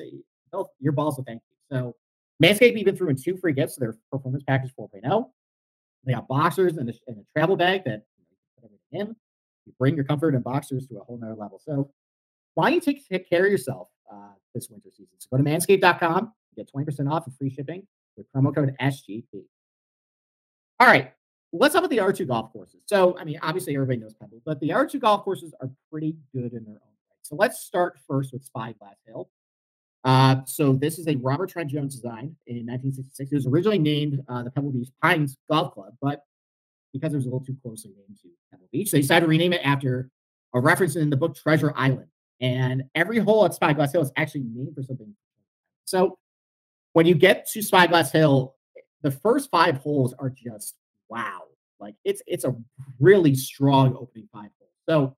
your 0.82 0.92
balls 0.92 1.16
will 1.16 1.24
thank 1.24 1.42
you. 1.42 1.78
So 1.78 1.96
Manscaped 2.44 2.76
even 2.76 2.98
threw 2.98 3.08
in 3.08 3.16
two 3.16 3.38
free 3.38 3.54
gifts 3.54 3.76
to 3.76 3.80
their 3.80 3.96
Performance 4.12 4.44
Package 4.46 4.72
4.0. 4.78 5.30
They 6.04 6.12
got 6.12 6.28
boxers 6.28 6.76
and 6.76 6.90
a, 6.90 6.94
and 7.08 7.18
a 7.18 7.22
travel 7.34 7.56
bag 7.56 7.86
that 7.86 8.04
you, 8.18 8.26
know, 8.26 8.28
you 8.30 8.62
put 8.62 8.66
everything 8.66 9.10
in. 9.10 9.16
You 9.66 9.74
bring 9.80 9.96
your 9.96 10.04
comfort 10.04 10.36
and 10.36 10.44
boxers 10.44 10.86
to 10.88 10.98
a 10.98 11.04
whole 11.06 11.18
nother 11.18 11.36
level. 11.36 11.62
So 11.64 11.92
why 12.56 12.72
don't 12.72 12.74
you 12.76 12.82
take, 12.82 13.08
take 13.08 13.30
care 13.30 13.46
of 13.46 13.52
yourself 13.52 13.88
uh, 14.12 14.34
this 14.54 14.70
winter 14.70 14.90
season? 14.92 15.14
So 15.18 15.30
go 15.32 15.38
to 15.38 15.44
manscaped.com, 15.44 16.34
get 16.58 16.70
20% 16.76 17.10
off 17.10 17.26
and 17.26 17.38
free 17.38 17.50
shipping 17.50 17.88
with 18.18 18.28
promo 18.34 18.54
code 18.54 18.76
SGP. 18.82 19.46
All 20.82 20.88
right. 20.88 21.14
Let's 21.60 21.74
talk 21.74 21.84
about 21.84 21.90
the 21.90 21.98
R2 21.98 22.28
golf 22.28 22.52
courses. 22.52 22.82
So, 22.86 23.18
I 23.18 23.24
mean, 23.24 23.40
obviously 23.42 23.76
everybody 23.76 24.00
knows 24.00 24.14
Pebble, 24.14 24.42
but 24.46 24.60
the 24.60 24.70
R2 24.70 25.00
golf 25.00 25.24
courses 25.24 25.54
are 25.62 25.70
pretty 25.92 26.16
good 26.34 26.54
in 26.54 26.64
their 26.66 26.76
own 26.76 26.96
right. 27.10 27.20
So 27.22 27.36
let's 27.36 27.60
start 27.60 27.98
first 28.08 28.34
with 28.34 28.44
Spyglass 28.44 28.98
Hill. 29.06 29.30
Uh, 30.04 30.44
so 30.46 30.74
this 30.74 31.00
is 31.00 31.08
a 31.08 31.16
Robert 31.16 31.50
Trent 31.50 31.70
Jones 31.72 31.96
design 31.96 32.36
in 32.46 32.58
1966. 32.58 33.32
It 33.32 33.36
was 33.36 33.48
originally 33.48 33.80
named 33.80 34.24
uh, 34.30 34.44
the 34.44 34.52
Pebble 34.52 34.72
Beach 34.72 34.90
Pines 35.02 35.38
Golf 35.50 35.74
Club, 35.74 35.94
but 36.02 36.24
because 36.94 37.14
it 37.14 37.18
was 37.18 37.26
a 37.26 37.30
little 37.30 37.44
too 37.44 37.58
closely 37.64 37.92
named 37.92 38.20
to 38.22 38.30
Pebble 38.52 38.68
Beach, 38.72 38.92
they 38.92 39.02
decided 39.02 39.26
to 39.26 39.30
rename 39.30 39.54
it 39.54 39.62
after 39.64 40.10
a 40.54 40.60
reference 40.60 40.96
in 40.96 41.10
the 41.10 41.18
book 41.18 41.36
Treasure 41.36 41.74
Island. 41.76 42.08
And 42.42 42.84
every 42.94 43.18
hole 43.18 43.46
at 43.46 43.54
Spyglass 43.54 43.94
Hill 43.94 44.02
is 44.02 44.12
actually 44.16 44.44
named 44.44 44.76
for 44.76 44.84
something. 44.84 45.16
So 45.86 46.20
when 46.94 47.06
you 47.06 47.16
get 47.16 47.48
to 47.52 47.62
Spyglass 47.62 48.12
Hill, 48.12 48.56
the 49.02 49.12
first 49.12 49.50
five 49.50 49.78
holes 49.78 50.14
are 50.20 50.30
just 50.30 50.76
wow. 51.10 51.45
Like 51.80 51.96
it's 52.04 52.22
it's 52.26 52.44
a 52.44 52.56
really 53.00 53.36
strong 53.36 53.96
opening 53.96 54.28
five. 54.34 54.50
So 54.88 55.16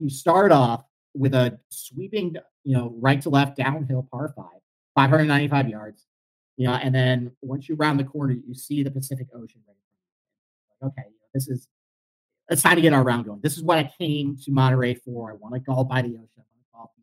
you 0.00 0.10
start 0.10 0.50
off 0.50 0.84
with 1.14 1.34
a 1.34 1.58
sweeping, 1.68 2.36
you 2.64 2.76
know, 2.76 2.94
right 2.98 3.20
to 3.22 3.30
left 3.30 3.56
downhill 3.56 4.08
par 4.10 4.32
five, 4.36 4.60
595 4.94 5.68
yards. 5.68 6.06
You 6.56 6.68
know, 6.68 6.74
and 6.74 6.94
then 6.94 7.32
once 7.42 7.68
you 7.68 7.74
round 7.74 7.98
the 7.98 8.04
corner, 8.04 8.32
you 8.32 8.54
see 8.54 8.82
the 8.82 8.90
Pacific 8.90 9.26
Ocean 9.34 9.60
okay, 10.86 11.04
this 11.32 11.48
is 11.48 11.68
it's 12.50 12.62
time 12.62 12.76
to 12.76 12.82
get 12.82 12.92
our 12.92 13.02
round 13.02 13.24
going. 13.24 13.40
This 13.42 13.56
is 13.56 13.62
what 13.62 13.78
I 13.78 13.90
came 13.98 14.36
to 14.44 14.50
Monterey 14.50 14.94
for. 14.94 15.32
I 15.32 15.34
want 15.34 15.54
to 15.54 15.60
golf 15.60 15.88
by 15.88 16.02
the 16.02 16.08
ocean. 16.08 16.28
I 16.74 16.78
want 16.78 16.90
to 16.94 17.02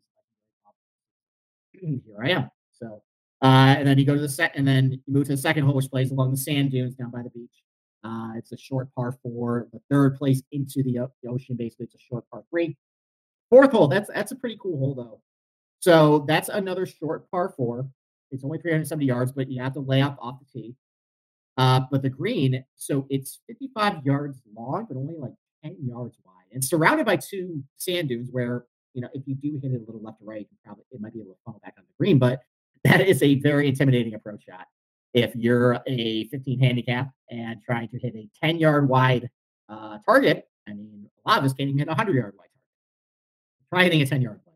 golf. 1.82 1.98
Here 2.06 2.22
I 2.22 2.30
am. 2.30 2.50
So, 2.70 3.02
uh, 3.42 3.74
and 3.78 3.88
then 3.88 3.98
you 3.98 4.04
go 4.04 4.14
to 4.14 4.20
the 4.20 4.28
set, 4.28 4.52
and 4.54 4.66
then 4.66 4.92
you 4.92 4.98
move 5.08 5.26
to 5.26 5.32
the 5.32 5.36
second 5.36 5.64
hole, 5.64 5.74
which 5.74 5.90
plays 5.90 6.12
along 6.12 6.30
the 6.30 6.36
sand 6.36 6.70
dunes 6.70 6.94
down 6.94 7.10
by 7.10 7.22
the 7.22 7.30
beach. 7.30 7.64
Uh, 8.04 8.32
it's 8.36 8.52
a 8.52 8.56
short 8.56 8.88
par 8.94 9.16
four. 9.22 9.68
The 9.72 9.80
third 9.90 10.16
place 10.16 10.42
into 10.52 10.82
the, 10.82 11.08
the 11.22 11.30
ocean, 11.30 11.56
basically, 11.56 11.86
it's 11.86 11.94
a 11.94 11.98
short 11.98 12.24
par 12.30 12.44
three. 12.50 12.76
Fourth 13.50 13.72
hole, 13.72 13.88
that's 13.88 14.10
that's 14.14 14.32
a 14.32 14.36
pretty 14.36 14.58
cool 14.60 14.78
hole 14.78 14.94
though. 14.94 15.20
So 15.80 16.24
that's 16.26 16.48
another 16.48 16.86
short 16.86 17.30
par 17.30 17.52
four. 17.56 17.86
It's 18.30 18.44
only 18.44 18.58
370 18.58 19.04
yards, 19.04 19.32
but 19.32 19.50
you 19.50 19.62
have 19.62 19.74
to 19.74 19.80
lay 19.80 20.00
up 20.00 20.16
off 20.20 20.38
the 20.40 20.60
tee. 20.60 20.74
Uh, 21.58 21.80
but 21.90 22.00
the 22.00 22.08
green, 22.08 22.64
so 22.76 23.06
it's 23.10 23.40
55 23.46 24.06
yards 24.06 24.40
long, 24.56 24.86
but 24.88 24.96
only 24.96 25.14
like 25.18 25.34
10 25.62 25.76
yards 25.84 26.16
wide, 26.24 26.46
and 26.50 26.64
surrounded 26.64 27.04
by 27.04 27.16
two 27.16 27.62
sand 27.76 28.08
dunes. 28.08 28.30
Where 28.32 28.64
you 28.94 29.02
know, 29.02 29.08
if 29.12 29.22
you 29.26 29.34
do 29.34 29.58
hit 29.62 29.72
it 29.72 29.82
a 29.82 29.84
little 29.84 30.02
left 30.02 30.22
or 30.22 30.30
right, 30.30 30.46
you 30.50 30.56
probably 30.64 30.84
it 30.90 31.00
might 31.00 31.12
be 31.12 31.20
able 31.20 31.32
to 31.32 31.38
fall 31.44 31.60
back 31.62 31.74
on 31.78 31.84
the 31.86 31.94
green. 31.98 32.18
But 32.18 32.40
that 32.84 33.00
is 33.00 33.22
a 33.22 33.36
very 33.36 33.68
intimidating 33.68 34.14
approach 34.14 34.44
shot. 34.44 34.66
If 35.14 35.34
you're 35.36 35.80
a 35.86 36.28
15 36.28 36.58
handicap 36.58 37.10
and 37.30 37.60
trying 37.62 37.88
to 37.88 37.98
hit 37.98 38.14
a 38.14 38.28
10 38.42 38.58
yard 38.58 38.88
wide 38.88 39.28
uh, 39.68 39.98
target, 40.06 40.48
I 40.68 40.72
mean, 40.72 41.08
a 41.24 41.28
lot 41.28 41.38
of 41.38 41.44
us 41.44 41.52
can't 41.52 41.68
even 41.68 41.78
hit 41.78 41.88
a 41.88 41.90
100 41.90 42.14
yard 42.14 42.34
wide 42.38 42.46
target. 42.46 43.72
Try 43.72 43.84
hitting 43.84 44.02
a 44.02 44.06
10 44.06 44.22
yard 44.22 44.40
play. 44.44 44.52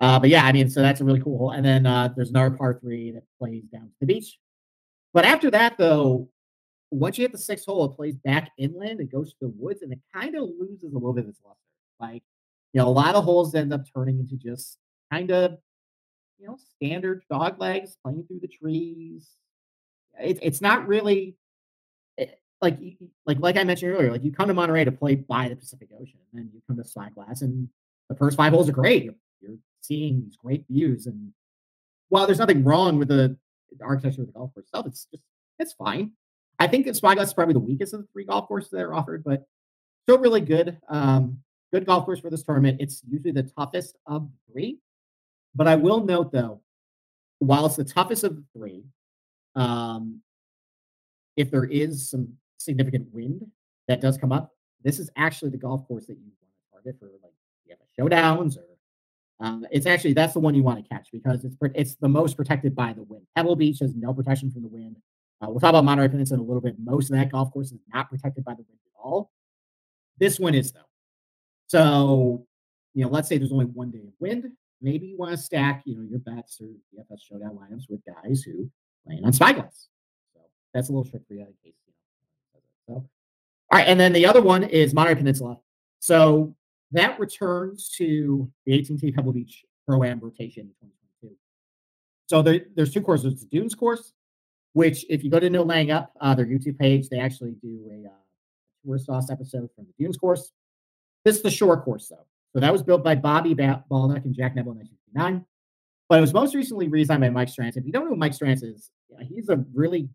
Uh, 0.00 0.18
but 0.18 0.28
yeah, 0.28 0.44
I 0.44 0.52
mean, 0.52 0.68
so 0.68 0.82
that's 0.82 1.00
a 1.00 1.04
really 1.04 1.20
cool 1.20 1.38
hole. 1.38 1.50
And 1.52 1.64
then 1.64 1.86
uh, 1.86 2.12
there's 2.14 2.30
another 2.30 2.54
par 2.54 2.78
three 2.80 3.12
that 3.12 3.22
plays 3.38 3.64
down 3.72 3.86
to 3.86 3.94
the 4.00 4.06
beach. 4.06 4.38
But 5.14 5.24
after 5.24 5.50
that, 5.52 5.78
though, 5.78 6.28
once 6.90 7.18
you 7.18 7.24
hit 7.24 7.32
the 7.32 7.38
sixth 7.38 7.64
hole, 7.64 7.86
it 7.86 7.96
plays 7.96 8.16
back 8.16 8.50
inland. 8.58 9.00
It 9.00 9.10
goes 9.10 9.30
to 9.30 9.36
the 9.40 9.48
woods, 9.48 9.82
and 9.82 9.92
it 9.92 10.00
kind 10.14 10.34
of 10.36 10.42
loses 10.58 10.92
a 10.92 10.94
little 10.94 11.14
bit 11.14 11.24
of 11.24 11.30
its 11.30 11.40
luster. 11.44 11.60
Like, 11.98 12.22
you 12.72 12.80
know, 12.80 12.88
a 12.88 12.90
lot 12.90 13.14
of 13.14 13.24
holes 13.24 13.54
end 13.54 13.72
up 13.72 13.84
turning 13.94 14.18
into 14.18 14.36
just 14.36 14.78
kind 15.10 15.30
of, 15.30 15.56
you 16.38 16.46
know, 16.46 16.58
standard 16.76 17.22
dog 17.30 17.58
legs 17.58 17.96
playing 18.04 18.24
through 18.26 18.40
the 18.40 18.48
trees. 18.48 19.30
It, 20.20 20.38
it's 20.42 20.60
not 20.60 20.86
really 20.86 21.36
like 22.62 22.78
like 23.26 23.38
like 23.38 23.56
I 23.56 23.64
mentioned 23.64 23.92
earlier. 23.92 24.10
Like 24.10 24.24
you 24.24 24.32
come 24.32 24.48
to 24.48 24.54
Monterey 24.54 24.84
to 24.84 24.92
play 24.92 25.14
by 25.14 25.48
the 25.48 25.56
Pacific 25.56 25.88
Ocean, 25.94 26.20
and 26.34 26.50
you 26.52 26.62
come 26.66 26.76
to 26.76 26.84
Spyglass, 26.84 27.42
and 27.42 27.68
the 28.08 28.16
first 28.16 28.36
five 28.36 28.52
holes 28.52 28.68
are 28.68 28.72
great. 28.72 29.04
You're, 29.04 29.14
you're 29.40 29.58
seeing 29.82 30.22
these 30.22 30.36
great 30.36 30.64
views, 30.68 31.06
and 31.06 31.32
while 32.08 32.26
there's 32.26 32.38
nothing 32.38 32.64
wrong 32.64 32.98
with 32.98 33.08
the, 33.08 33.36
architecture 33.82 34.22
of 34.22 34.28
the 34.28 34.32
golf 34.32 34.54
course 34.54 34.64
itself, 34.66 34.86
it's 34.86 35.06
just 35.10 35.22
it's 35.58 35.72
fine. 35.74 36.12
I 36.58 36.66
think 36.66 36.86
that 36.86 36.96
Spyglass 36.96 37.28
is 37.28 37.34
probably 37.34 37.52
the 37.52 37.60
weakest 37.60 37.92
of 37.92 38.00
the 38.00 38.06
three 38.12 38.24
golf 38.24 38.48
courses 38.48 38.70
that 38.70 38.80
are 38.80 38.94
offered, 38.94 39.22
but 39.22 39.46
still 40.04 40.18
really 40.18 40.40
good. 40.40 40.78
Um, 40.88 41.40
good 41.72 41.84
golf 41.84 42.06
course 42.06 42.20
for 42.20 42.30
this 42.30 42.42
tournament. 42.42 42.80
It's 42.80 43.02
usually 43.06 43.32
the 43.32 43.42
toughest 43.42 43.96
of 44.06 44.30
three, 44.50 44.78
but 45.54 45.68
I 45.68 45.76
will 45.76 46.04
note 46.04 46.32
though, 46.32 46.62
while 47.40 47.66
it's 47.66 47.76
the 47.76 47.84
toughest 47.84 48.24
of 48.24 48.36
the 48.36 48.44
three, 48.56 48.84
um, 49.56 50.20
if 51.36 51.50
there 51.50 51.64
is 51.64 52.08
some 52.08 52.28
significant 52.58 53.12
wind 53.12 53.44
that 53.88 54.00
does 54.00 54.16
come 54.16 54.32
up, 54.32 54.52
this 54.82 54.98
is 54.98 55.10
actually 55.16 55.50
the 55.50 55.56
golf 55.56 55.86
course 55.88 56.06
that 56.06 56.14
you 56.14 56.24
want 56.24 56.52
to 56.52 56.72
target 56.72 57.00
for 57.00 57.06
like 57.22 57.32
showdowns 57.98 58.56
or 58.56 58.64
um, 59.38 59.66
it's 59.70 59.86
actually 59.86 60.14
that's 60.14 60.32
the 60.32 60.40
one 60.40 60.54
you 60.54 60.62
want 60.62 60.82
to 60.82 60.88
catch 60.88 61.08
because 61.12 61.44
it's 61.44 61.56
it's 61.74 61.94
the 61.96 62.08
most 62.08 62.36
protected 62.36 62.74
by 62.74 62.92
the 62.94 63.02
wind. 63.02 63.26
Pebble 63.34 63.56
Beach 63.56 63.80
has 63.80 63.94
no 63.94 64.14
protection 64.14 64.50
from 64.50 64.62
the 64.62 64.68
wind. 64.68 64.96
Uh, 65.42 65.48
we'll 65.50 65.60
talk 65.60 65.70
about 65.70 65.84
Monterey 65.84 66.08
Peninsula 66.08 66.40
in 66.40 66.44
a 66.44 66.46
little 66.46 66.62
bit. 66.62 66.76
Most 66.82 67.10
of 67.10 67.16
that 67.16 67.30
golf 67.30 67.52
course 67.52 67.70
is 67.70 67.78
not 67.92 68.08
protected 68.08 68.44
by 68.44 68.52
the 68.52 68.62
wind 68.62 68.78
at 68.86 68.98
all. 68.98 69.30
This 70.18 70.40
one 70.40 70.54
is 70.54 70.72
though. 70.72 70.80
So, 71.66 72.46
you 72.94 73.04
know, 73.04 73.10
let's 73.10 73.28
say 73.28 73.36
there's 73.36 73.52
only 73.52 73.66
one 73.66 73.90
day 73.90 73.98
of 73.98 74.14
wind. 74.20 74.50
Maybe 74.80 75.08
you 75.08 75.18
want 75.18 75.32
to 75.32 75.36
stack, 75.36 75.82
you 75.84 75.96
know, 75.96 76.06
your 76.08 76.20
bets 76.20 76.58
or 76.60 76.66
DFS 76.66 77.20
showdown 77.28 77.58
lineups 77.58 77.90
with 77.90 78.00
guys 78.06 78.42
who 78.42 78.70
on 79.24 79.32
spyglass. 79.32 79.88
So 80.34 80.40
that's 80.74 80.88
a 80.88 80.92
little 80.92 81.08
trick 81.08 81.22
for 81.26 81.34
you 81.34 81.40
in 81.40 81.46
case 81.64 81.74
you 81.86 82.94
know. 82.94 82.94
So, 82.94 83.08
all 83.70 83.78
right, 83.78 83.86
and 83.86 83.98
then 83.98 84.12
the 84.12 84.26
other 84.26 84.42
one 84.42 84.64
is 84.64 84.94
Monterey 84.94 85.16
Peninsula. 85.16 85.58
So 86.00 86.54
that 86.92 87.18
returns 87.18 87.88
to 87.96 88.50
the 88.64 88.78
AT&T 88.78 89.12
Pebble 89.12 89.32
Beach 89.32 89.64
Pro 89.86 90.04
Am 90.04 90.20
rotation 90.20 90.62
in 90.62 90.88
2022. 90.88 91.36
So 92.26 92.42
there, 92.42 92.60
there's 92.74 92.92
two 92.92 93.00
courses. 93.00 93.40
The 93.40 93.46
Dunes 93.46 93.74
course, 93.74 94.12
which 94.72 95.04
if 95.08 95.24
you 95.24 95.30
go 95.30 95.40
to 95.40 95.50
No 95.50 95.62
Laying 95.62 95.90
Up, 95.90 96.12
uh, 96.20 96.34
their 96.34 96.46
YouTube 96.46 96.78
page, 96.78 97.08
they 97.08 97.18
actually 97.18 97.52
do 97.62 97.90
a 97.90 98.08
uh, 98.08 98.12
Tourist 98.84 99.06
Sauce 99.06 99.30
episode 99.30 99.68
from 99.74 99.86
the 99.86 99.92
Dunes 99.98 100.16
course. 100.16 100.52
This 101.24 101.36
is 101.36 101.42
the 101.42 101.50
shore 101.50 101.80
course, 101.80 102.08
though. 102.08 102.24
So 102.52 102.60
that 102.60 102.72
was 102.72 102.82
built 102.82 103.02
by 103.02 103.16
Bobby 103.16 103.52
ba- 103.52 103.84
and 103.90 104.34
Jack 104.34 104.54
Neville 104.54 104.72
in 104.72 104.78
1959. 104.78 105.44
But 106.08 106.18
it 106.18 106.20
was 106.20 106.32
most 106.32 106.54
recently 106.54 106.88
redesigned 106.88 107.20
by 107.20 107.30
Mike 107.30 107.48
Strantz. 107.48 107.76
If 107.76 107.84
you 107.84 107.92
don't 107.92 108.04
know 108.04 108.10
who 108.10 108.16
Mike 108.16 108.32
Strantz 108.32 108.62
is, 108.62 108.90
he's 109.28 109.48
a 109.48 109.64
really 109.74 110.08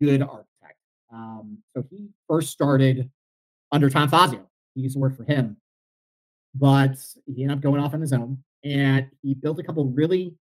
good 0.00 0.22
architect. 0.22 0.78
Um, 1.12 1.58
so 1.74 1.84
he 1.90 2.08
first 2.28 2.50
started 2.50 3.10
under 3.72 3.88
Tom 3.90 4.08
Fazio. 4.08 4.48
He 4.74 4.82
used 4.82 4.94
to 4.94 5.00
work 5.00 5.16
for 5.16 5.24
him 5.24 5.56
but 6.54 6.96
he 7.26 7.42
ended 7.42 7.58
up 7.58 7.62
going 7.62 7.82
off 7.82 7.94
on 7.94 8.00
his 8.00 8.12
own 8.12 8.38
and 8.62 9.06
he 9.22 9.34
built 9.34 9.58
a 9.58 9.62
couple 9.62 9.84
really 9.86 10.34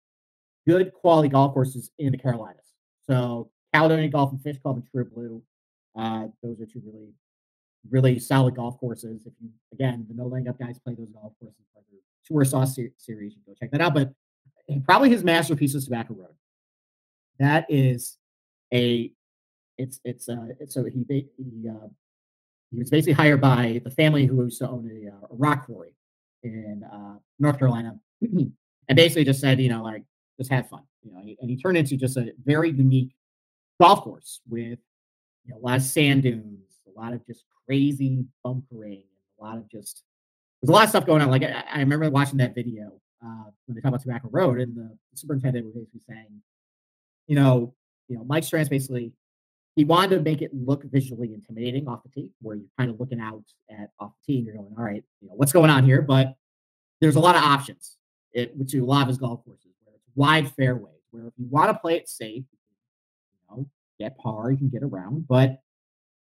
good 0.68 0.94
quality 0.94 1.30
golf 1.30 1.54
courses 1.54 1.92
in 1.98 2.12
the 2.12 2.18
Carolinas. 2.18 2.66
So 3.08 3.50
Caledonia 3.74 4.10
Golf 4.10 4.32
and 4.32 4.42
Fish 4.42 4.58
Club 4.60 4.76
and 4.76 4.88
True 4.92 5.06
Blue. 5.06 5.42
Uh, 5.98 6.28
those 6.44 6.60
are 6.62 6.66
two 6.66 6.82
really, 6.86 7.14
really 7.90 8.20
solid 8.20 8.56
golf 8.56 8.78
courses. 8.80 9.26
If 9.26 9.34
you 9.42 9.50
again, 9.74 10.06
the 10.08 10.14
no 10.14 10.28
laying 10.28 10.48
up 10.48 10.60
guys 10.60 10.78
play 10.80 10.94
those 10.96 11.12
golf 11.12 11.34
courses 11.40 11.66
their 11.74 12.00
Tourist 12.26 12.52
Sauce 12.52 12.76
ser- 12.76 12.92
series, 12.98 13.34
you 13.34 13.40
can 13.44 13.54
go 13.54 13.58
check 13.60 13.72
that 13.72 13.82
out. 13.82 13.94
But 13.94 14.14
probably 14.86 15.10
his 15.10 15.24
masterpiece 15.24 15.74
is 15.74 15.86
Tobacco 15.86 16.14
Road. 16.14 16.36
That 17.42 17.66
is 17.70 18.20
a 18.72 19.12
it's 19.80 20.00
it's 20.06 20.30
uh 20.30 20.48
so 20.68 20.86
he 20.86 21.04
he 21.10 21.68
uh, 21.68 21.88
he 22.70 22.78
was 22.78 22.92
basically 22.92 23.14
hired 23.14 23.42
by 23.42 23.82
the 23.84 23.90
family 23.90 24.28
who 24.28 24.44
used 24.44 24.60
to 24.60 24.70
own 24.70 24.88
a, 24.90 25.10
uh, 25.10 25.28
rock 25.32 25.66
quarry 25.66 25.96
in 26.44 26.84
uh, 26.84 27.16
North 27.40 27.58
Carolina, 27.58 28.00
and 28.22 28.54
basically 28.96 29.26
just 29.26 29.42
said, 29.42 29.60
you 29.60 29.70
know, 29.70 29.82
like 29.84 30.04
just 30.40 30.52
have 30.52 30.70
fun, 30.70 30.84
you 31.02 31.12
know. 31.12 31.20
And 31.42 31.50
he 31.50 31.58
turned 31.58 31.78
into 31.78 31.98
just 31.98 32.16
a 32.16 32.32
very 32.46 32.70
unique 32.70 33.16
golf 33.80 34.04
course 34.04 34.42
with 34.48 34.78
you 35.46 35.54
know, 35.54 35.58
a 35.58 35.64
lot 35.66 35.78
of 35.78 35.84
sand 35.84 36.22
dunes, 36.22 36.80
a 36.88 37.00
lot 37.00 37.12
of 37.12 37.26
just 37.26 37.44
crazy 37.66 38.24
bunkering, 38.44 39.04
a 39.40 39.44
lot 39.44 39.58
of 39.58 39.68
just 39.68 40.04
there's 40.62 40.70
a 40.70 40.74
lot 40.74 40.84
of 40.84 40.90
stuff 40.90 41.08
going 41.08 41.24
on. 41.24 41.32
Like 41.32 41.42
I, 41.42 41.64
I 41.74 41.80
remember 41.80 42.08
watching 42.12 42.38
that 42.38 42.54
video 42.54 43.02
uh, 43.26 43.46
when 43.66 43.74
they 43.74 43.82
talk 43.82 43.90
about 43.90 44.02
Tobacco 44.02 44.30
Road, 44.32 44.60
and 44.60 44.76
the 44.76 44.96
superintendent 45.16 45.66
was 45.66 45.74
basically 45.74 46.02
saying, 46.08 46.42
you 47.28 47.36
know, 47.36 47.74
you 48.08 48.18
know, 48.18 48.24
Mike 48.24 48.44
Strantz 48.44 48.70
basically 48.70 49.14
he 49.76 49.86
wanted 49.86 50.18
to 50.18 50.22
make 50.22 50.42
it 50.42 50.52
look 50.54 50.84
visually 50.84 51.34
intimidating 51.34 51.88
off 51.88 52.04
the 52.04 52.10
tee, 52.10 52.30
where 52.42 52.58
you're 52.58 52.66
kind 52.78 52.90
of 52.90 53.00
looking 53.00 53.22
out 53.22 53.44
at 53.70 53.90
off 54.00 54.12
the 54.20 54.34
tee 54.34 54.38
and 54.40 54.46
you're 54.46 54.56
going, 54.56 54.74
all 54.78 54.84
right, 54.84 55.04
you 55.22 55.30
know, 55.30 55.34
what's 55.36 55.54
going 55.54 55.70
on 55.70 55.86
here? 55.86 56.02
But 56.02 56.36
there's 57.00 57.16
a 57.16 57.20
lot 57.20 57.36
of 57.36 57.44
options, 57.44 57.98
it, 58.34 58.56
which 58.58 58.74
a 58.74 58.84
lot 58.84 59.04
of 59.04 59.08
his 59.08 59.18
golf 59.18 59.44
courses, 59.46 59.72
where 59.84 59.96
it's 59.96 60.06
wide 60.16 60.52
fairways, 60.52 61.02
where 61.12 61.28
if 61.28 61.34
you 61.38 61.48
want 61.50 61.72
to 61.72 61.80
play 61.80 61.96
it 61.96 62.10
safe, 62.10 62.44
you 62.52 63.40
know, 63.50 63.70
get 63.98 64.18
par, 64.18 64.52
you 64.52 64.58
can 64.58 64.70
get 64.70 64.84
around, 64.84 65.26
but 65.28 65.62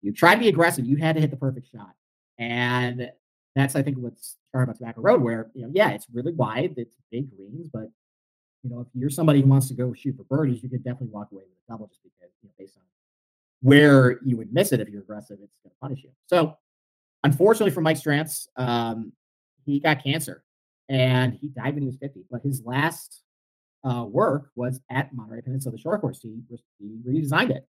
you 0.02 0.12
try 0.12 0.34
to 0.34 0.40
be 0.40 0.48
aggressive, 0.48 0.86
you 0.86 0.96
had 0.96 1.16
to 1.16 1.20
hit 1.20 1.30
the 1.30 1.36
perfect 1.36 1.68
shot. 1.70 1.94
And 2.38 3.10
that's, 3.56 3.74
I 3.74 3.82
think, 3.82 3.98
what's 3.98 4.36
hard 4.52 4.68
about 4.68 4.78
Tobacco 4.78 5.02
Road, 5.02 5.20
where, 5.20 5.50
you 5.54 5.62
know, 5.62 5.70
yeah, 5.74 5.90
it's 5.90 6.06
really 6.12 6.32
wide, 6.32 6.74
it's 6.76 6.94
big 7.10 7.28
greens, 7.36 7.68
but 7.72 7.90
you 8.62 8.70
know, 8.70 8.80
if 8.80 8.86
you're 8.94 9.10
somebody 9.10 9.40
who 9.40 9.48
wants 9.48 9.68
to 9.68 9.74
go 9.74 9.92
shoot 9.92 10.16
for 10.16 10.24
birdies, 10.24 10.62
you 10.62 10.68
could 10.68 10.84
definitely 10.84 11.08
walk 11.08 11.28
away 11.32 11.42
with 11.42 11.58
a 11.68 11.72
double 11.72 11.88
just 11.88 12.02
because, 12.02 12.30
you 12.42 12.48
know, 12.48 12.54
based 12.58 12.76
on 12.76 12.82
where 13.60 14.20
you 14.24 14.36
would 14.36 14.52
miss 14.52 14.72
it 14.72 14.80
if 14.80 14.88
you're 14.88 15.02
aggressive, 15.02 15.38
it's 15.42 15.52
going 15.62 15.70
to 15.70 15.76
punish 15.80 16.02
you. 16.04 16.10
So, 16.26 16.56
unfortunately 17.24 17.70
for 17.70 17.80
Mike 17.80 17.96
Strantz, 17.96 18.46
um, 18.56 19.12
he 19.64 19.80
got 19.80 20.02
cancer 20.02 20.44
and 20.88 21.34
he 21.34 21.48
died 21.48 21.74
when 21.74 21.82
he 21.82 21.86
was 21.86 21.96
50. 21.96 22.24
But 22.30 22.42
his 22.42 22.62
last 22.64 23.22
uh, 23.84 24.04
work 24.08 24.50
was 24.54 24.80
at 24.90 25.12
Monterey 25.14 25.42
Peninsula 25.42 25.78
Short 25.78 26.00
Course. 26.00 26.20
He, 26.22 26.36
he 26.78 26.98
redesigned 27.06 27.50
it. 27.50 27.66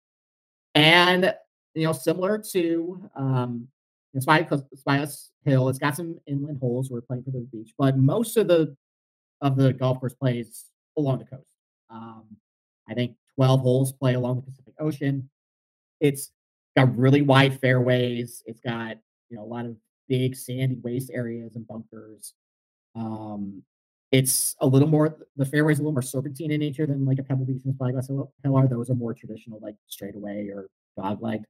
And, 0.76 1.34
you 1.74 1.86
know, 1.86 1.94
similar 1.94 2.38
to 2.52 3.10
um, 3.16 3.68
you 4.14 4.22
Hill, 5.46 5.70
it's 5.70 5.80
got 5.80 5.96
some 5.96 6.20
inland 6.28 6.60
holes. 6.60 6.90
We're 6.90 7.02
playing 7.02 7.24
for 7.24 7.32
the 7.32 7.48
beach, 7.52 7.74
but 7.78 7.98
most 7.98 8.38
of 8.38 8.48
the 8.48 8.76
of 9.42 9.56
the 9.56 9.74
golf 9.74 10.00
course 10.00 10.16
plays 10.16 10.66
along 10.98 11.20
the 11.20 11.26
coast. 11.26 11.48
Um, 11.90 12.26
I 12.90 12.94
think 12.94 13.16
12 13.36 13.62
holes 13.62 13.94
play 13.94 14.16
along 14.16 14.38
the 14.38 14.42
Pacific 14.44 14.74
Ocean. 14.80 15.30
It's 16.00 16.32
got 16.76 16.96
really 16.98 17.22
wide 17.22 17.60
fairways. 17.60 18.44
It's 18.46 18.60
got 18.60 18.98
you 19.30 19.38
know 19.38 19.44
a 19.44 19.46
lot 19.46 19.66
of 19.66 19.76
big 20.08 20.36
sandy 20.36 20.80
waste 20.84 21.12
areas 21.14 21.56
and 21.56 21.68
bunkers. 21.68 22.34
Um, 22.96 23.64
it's 24.12 24.56
a 24.62 24.68
little 24.68 24.88
more 24.88 25.18
the 25.36 25.46
fairways 25.46 25.80
a 25.80 25.82
little 25.82 25.94
more 25.94 26.02
serpentine 26.02 26.52
in 26.52 26.60
nature 26.60 26.86
than 26.86 27.06
like 27.06 27.20
a 27.20 27.24
Pebble 27.24 27.46
Beach 27.46 27.64
and 27.66 27.74
Spyglass 27.74 28.08
Hill 28.08 28.32
are. 28.46 28.68
Those 28.68 28.90
are 28.90 28.96
more 28.96 29.14
traditional, 29.14 29.60
like 29.62 29.76
straightaway 29.88 30.48
or 30.48 30.68
dog 30.96 31.22
leg. 31.22 31.44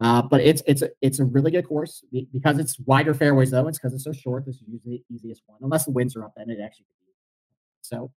Uh, 0.00 0.22
but 0.22 0.40
it's 0.40 0.62
it's 0.66 0.82
a, 0.82 0.90
it's 1.00 1.18
a 1.20 1.24
really 1.24 1.50
good 1.50 1.66
course 1.66 2.04
because 2.32 2.58
it's 2.58 2.78
wider 2.80 3.14
fairways 3.14 3.50
though. 3.50 3.66
It's 3.66 3.78
because 3.78 3.94
it's 3.94 4.04
so 4.04 4.12
short. 4.12 4.44
This 4.46 4.56
is 4.56 4.64
usually 4.68 5.02
the 5.08 5.14
easiest 5.14 5.42
one, 5.46 5.58
unless 5.62 5.84
the 5.84 5.90
winds 5.90 6.14
are 6.16 6.24
up. 6.24 6.34
Then 6.36 6.50
it 6.50 6.58
actually 6.62 6.86
so 7.80 8.10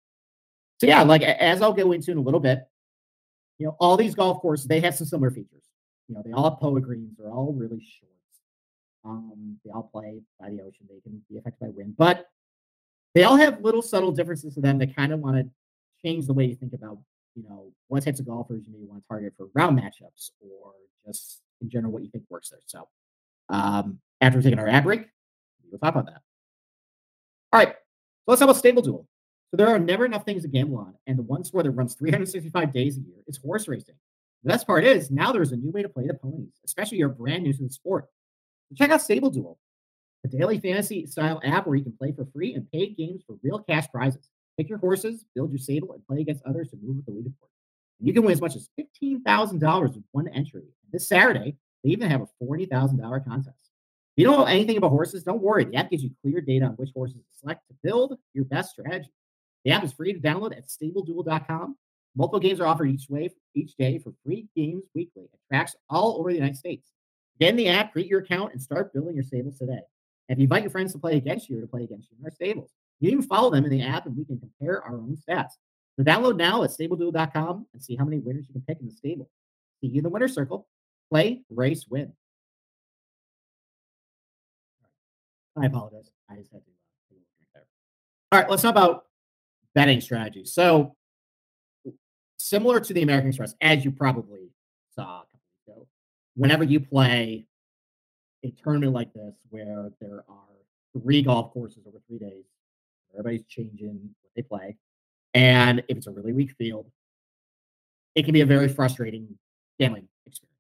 so 0.80 0.88
yeah. 0.88 1.04
Like 1.04 1.22
as 1.22 1.62
I'll 1.62 1.74
go 1.74 1.92
into 1.92 2.12
in 2.12 2.18
a 2.18 2.22
little 2.22 2.39
bit, 2.39 2.68
you 3.58 3.68
know, 3.68 3.76
all 3.80 3.98
these 3.98 4.15
golf 4.15 4.42
courses 4.42 4.68
they 4.68 4.80
have 4.80 4.96
some 4.96 5.08
similar 5.08 5.32
features. 5.32 5.63
You 6.08 6.15
know, 6.15 6.24
they 6.26 6.32
all 6.32 6.50
have 6.50 6.60
poa 6.60 6.82
greens. 6.82 7.15
They're 7.18 7.32
all 7.32 7.54
really 7.54 7.80
short. 7.80 8.10
Um, 9.06 9.60
they 9.63 9.72
all 9.72 9.89
play 9.92 10.22
by 10.39 10.50
the 10.50 10.62
ocean. 10.62 10.88
They 10.89 11.00
can 11.02 11.22
be 11.30 11.38
affected 11.38 11.60
by 11.60 11.68
wind, 11.70 11.96
but 11.98 12.28
they 13.13 13.24
all 13.24 13.36
have 13.36 13.62
little 13.62 13.82
subtle 13.82 14.12
differences 14.12 14.56
to 14.56 14.62
them 14.62 14.78
that 14.80 14.96
kind 14.96 15.13
of 15.13 15.20
want 15.20 15.38
to 15.38 15.50
change 16.04 16.28
the 16.28 16.34
way 16.34 16.46
you 16.46 16.56
think 16.56 16.74
about, 16.74 16.98
you 17.36 17.44
know, 17.44 17.72
what 17.88 18.04
types 18.04 18.20
of 18.20 18.28
golfers 18.28 18.63
you 18.68 18.74
may 18.74 18.86
want 18.86 19.02
to 19.02 19.08
target 19.08 19.34
for 19.38 19.48
round 19.54 19.80
matchups 19.80 20.32
or 20.42 20.74
just 21.06 21.42
in 21.62 21.70
general 21.70 21.92
what 21.92 22.04
you 22.04 22.10
think 22.10 22.24
works 22.30 22.50
there. 22.50 22.60
So 22.65 22.88
um, 23.50 24.00
after 24.22 24.42
taking 24.42 24.60
our 24.60 24.68
ad 24.68 24.84
break, 24.84 25.06
we'll 25.70 25.80
talk 25.80 25.96
about 25.96 26.06
that. 26.08 26.22
All 27.52 27.60
right, 27.60 27.70
so 27.70 27.76
let's 28.28 28.39
talk 28.39 28.48
about 28.48 28.58
Stable 28.58 28.82
Duel. 28.82 29.08
So 29.51 29.57
there 29.57 29.67
are 29.67 29.79
never 29.79 30.05
enough 30.05 30.25
things 30.25 30.43
to 30.43 30.47
gamble 30.47 30.77
on, 30.77 30.93
and 31.07 31.17
the 31.17 31.23
one 31.23 31.43
sport 31.43 31.65
that 31.65 31.71
runs 31.71 31.95
365 31.95 32.71
days 32.71 32.97
a 32.97 33.01
year 33.01 33.17
is 33.27 33.38
horse 33.38 33.67
racing. 33.67 33.95
The 34.43 34.49
best 34.49 34.67
part 34.67 34.85
is 34.85 35.09
now 35.09 35.31
there's 35.31 35.51
a 35.51 35.57
new 35.57 35.71
way 35.71 35.81
to 35.81 35.89
play 35.89 36.05
the 36.07 36.13
ponies, 36.13 36.53
especially 36.65 36.97
if 36.97 36.99
you're 36.99 37.09
brand 37.09 37.43
new 37.43 37.53
to 37.53 37.63
the 37.63 37.69
sport. 37.69 38.05
So 38.69 38.75
check 38.75 38.91
out 38.91 39.01
Stable 39.01 39.31
Duel, 39.31 39.57
a 40.23 40.27
daily 40.27 40.59
fantasy 40.59 41.07
style 41.07 41.41
app 41.43 41.65
where 41.65 41.75
you 41.75 41.83
can 41.83 41.97
play 41.97 42.12
for 42.12 42.25
free 42.31 42.53
and 42.53 42.71
paid 42.71 42.95
games 42.95 43.23
for 43.25 43.38
real 43.41 43.59
cash 43.59 43.88
prizes. 43.91 44.29
Pick 44.57 44.69
your 44.69 44.77
horses, 44.77 45.25
build 45.33 45.51
your 45.51 45.59
stable, 45.59 45.93
and 45.93 46.05
play 46.05 46.21
against 46.21 46.43
others 46.45 46.69
to 46.69 46.77
move 46.81 46.97
with 46.97 47.05
the 47.05 47.12
leaderboard. 47.12 47.49
And 47.99 48.07
you 48.07 48.13
can 48.13 48.23
win 48.23 48.33
as 48.33 48.41
much 48.41 48.55
as 48.55 48.69
$15,000 48.79 49.81
with 49.81 50.03
one 50.12 50.27
entry. 50.27 50.63
This 50.91 51.07
Saturday, 51.07 51.55
they 51.83 51.89
even 51.89 52.09
have 52.09 52.21
a 52.21 52.43
$40,000 52.43 53.25
contest. 53.25 53.57
If 54.15 54.21
you 54.21 54.25
don't 54.25 54.39
know 54.39 54.45
anything 54.45 54.77
about 54.77 54.89
horses, 54.89 55.23
don't 55.23 55.41
worry. 55.41 55.65
The 55.65 55.75
app 55.75 55.89
gives 55.89 56.03
you 56.03 56.12
clear 56.21 56.41
data 56.41 56.65
on 56.65 56.71
which 56.73 56.91
horses 56.93 57.17
to 57.17 57.39
select 57.39 57.67
to 57.69 57.75
build 57.81 58.17
your 58.33 58.45
best 58.45 58.71
strategy. 58.71 59.09
The 59.65 59.72
app 59.72 59.84
is 59.84 59.93
free 59.93 60.13
to 60.13 60.19
download 60.19 60.56
at 60.56 60.67
stableduel.com. 60.67 61.78
Multiple 62.15 62.39
games 62.39 62.60
are 62.60 62.67
offered 62.67 62.89
each 62.89 63.08
way 63.10 63.30
each 63.56 63.76
day 63.76 64.00
for 64.00 64.13
free 64.26 64.48
games 64.56 64.84
weekly 64.95 65.24
at 65.34 65.39
tracks 65.48 65.76
all 65.89 66.17
over 66.19 66.30
the 66.30 66.36
United 66.36 66.58
States. 66.58 66.91
Get 67.39 67.50
in 67.50 67.56
the 67.56 67.69
app, 67.69 67.93
create 67.93 68.08
your 68.08 68.22
account, 68.22 68.54
and 68.54 68.62
start 68.62 68.93
building 68.93 69.15
your 69.15 69.24
stables 69.24 69.58
today. 69.58 69.82
And 70.28 70.36
if 70.36 70.39
you 70.39 70.43
invite 70.43 70.63
your 70.63 70.72
friends 70.72 70.93
to 70.93 71.00
play 71.00 71.17
against 71.17 71.50
you 71.50 71.58
or 71.58 71.62
to 71.62 71.67
play 71.67 71.84
against 71.84 72.10
you 72.12 72.17
in 72.19 72.26
our 72.26 72.32
stables, 72.32 72.72
you 73.00 73.12
can 73.12 73.22
follow 73.22 73.50
them 73.50 73.65
in 73.65 73.72
the 73.72 73.82
app 73.82 74.06
and 74.06 74.15
we 74.15 74.26
can 74.26 74.39
compare 74.39 74.84
our 74.84 74.95
own 74.95 75.17
stats. 75.17 75.52
So 75.95 76.04
download 76.04 76.38
now 76.38 76.63
at 76.63 76.69
stableduel.com 76.72 77.65
and 77.74 77.84
see 77.84 77.95
how 77.95 78.06
many 78.06 78.19
winners 78.19 78.45
you 78.48 78.54
can 78.54 78.62
pick 78.62 78.80
in 78.80 78.88
the 78.88 78.93
stable. 78.93 79.30
See 79.82 79.88
you 79.88 79.98
in 79.98 80.04
the 80.04 80.10
winner 80.10 80.28
circle. 80.28 80.67
Play, 81.10 81.41
race, 81.50 81.86
win. 81.89 82.13
I 85.58 85.65
apologize. 85.65 86.10
I 86.30 86.36
just 86.36 86.52
had 86.52 86.62
to 86.63 87.60
uh. 87.60 87.63
All 88.32 88.39
right, 88.39 88.50
let's 88.50 88.62
talk 88.62 88.72
about 88.72 89.06
betting 89.75 90.01
strategies. 90.01 90.53
So, 90.53 90.95
similar 92.38 92.79
to 92.79 92.93
the 92.93 93.01
American 93.01 93.29
Express, 93.29 93.55
as 93.62 93.86
you 93.86 93.91
probably 93.91 94.49
saw 94.95 95.21
a 95.21 95.25
couple 95.25 95.39
weeks 95.47 95.67
ago, 95.67 95.88
whenever 96.36 96.63
you 96.63 96.79
play 96.79 97.45
a 98.43 98.51
tournament 98.63 98.93
like 98.93 99.13
this 99.13 99.36
where 99.49 99.91
there 99.99 100.23
are 100.27 101.01
three 101.01 101.21
golf 101.21 101.51
courses 101.51 101.84
over 101.88 101.97
three 102.08 102.19
days, 102.19 102.45
everybody's 103.13 103.45
changing 103.47 103.99
what 104.21 104.32
they 104.36 104.41
play, 104.41 104.77
and 105.34 105.79
if 105.88 105.97
it's 105.97 106.08
a 106.08 106.12
really 106.12 106.34
weak 106.34 106.51
field, 106.58 106.89
it 108.15 108.23
can 108.23 108.34
be 108.34 108.41
a 108.41 108.45
very 108.45 108.67
frustrating 108.67 109.27
gambling 109.79 110.08
experience 110.25 110.58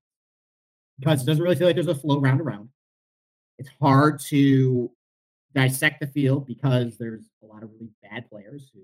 because 0.99 1.23
it 1.23 1.25
doesn't 1.25 1.43
really 1.43 1.55
feel 1.55 1.67
like 1.67 1.75
there's 1.75 1.87
a 1.87 1.95
flow 1.95 2.19
round 2.19 2.41
around. 2.41 2.69
It's 3.57 3.69
hard 3.81 4.19
to 4.27 4.91
dissect 5.53 5.99
the 5.99 6.07
field 6.07 6.45
because 6.45 6.97
there's 6.97 7.25
a 7.43 7.45
lot 7.45 7.63
of 7.63 7.69
really 7.71 7.89
bad 8.03 8.29
players 8.29 8.69
who 8.73 8.81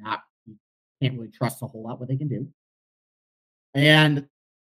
not 0.00 0.20
you 0.46 0.56
can't 1.00 1.14
really 1.14 1.30
trust 1.30 1.62
a 1.62 1.66
whole 1.66 1.82
lot 1.82 2.00
what 2.00 2.08
they 2.08 2.16
can 2.16 2.28
do. 2.28 2.48
And 3.74 4.26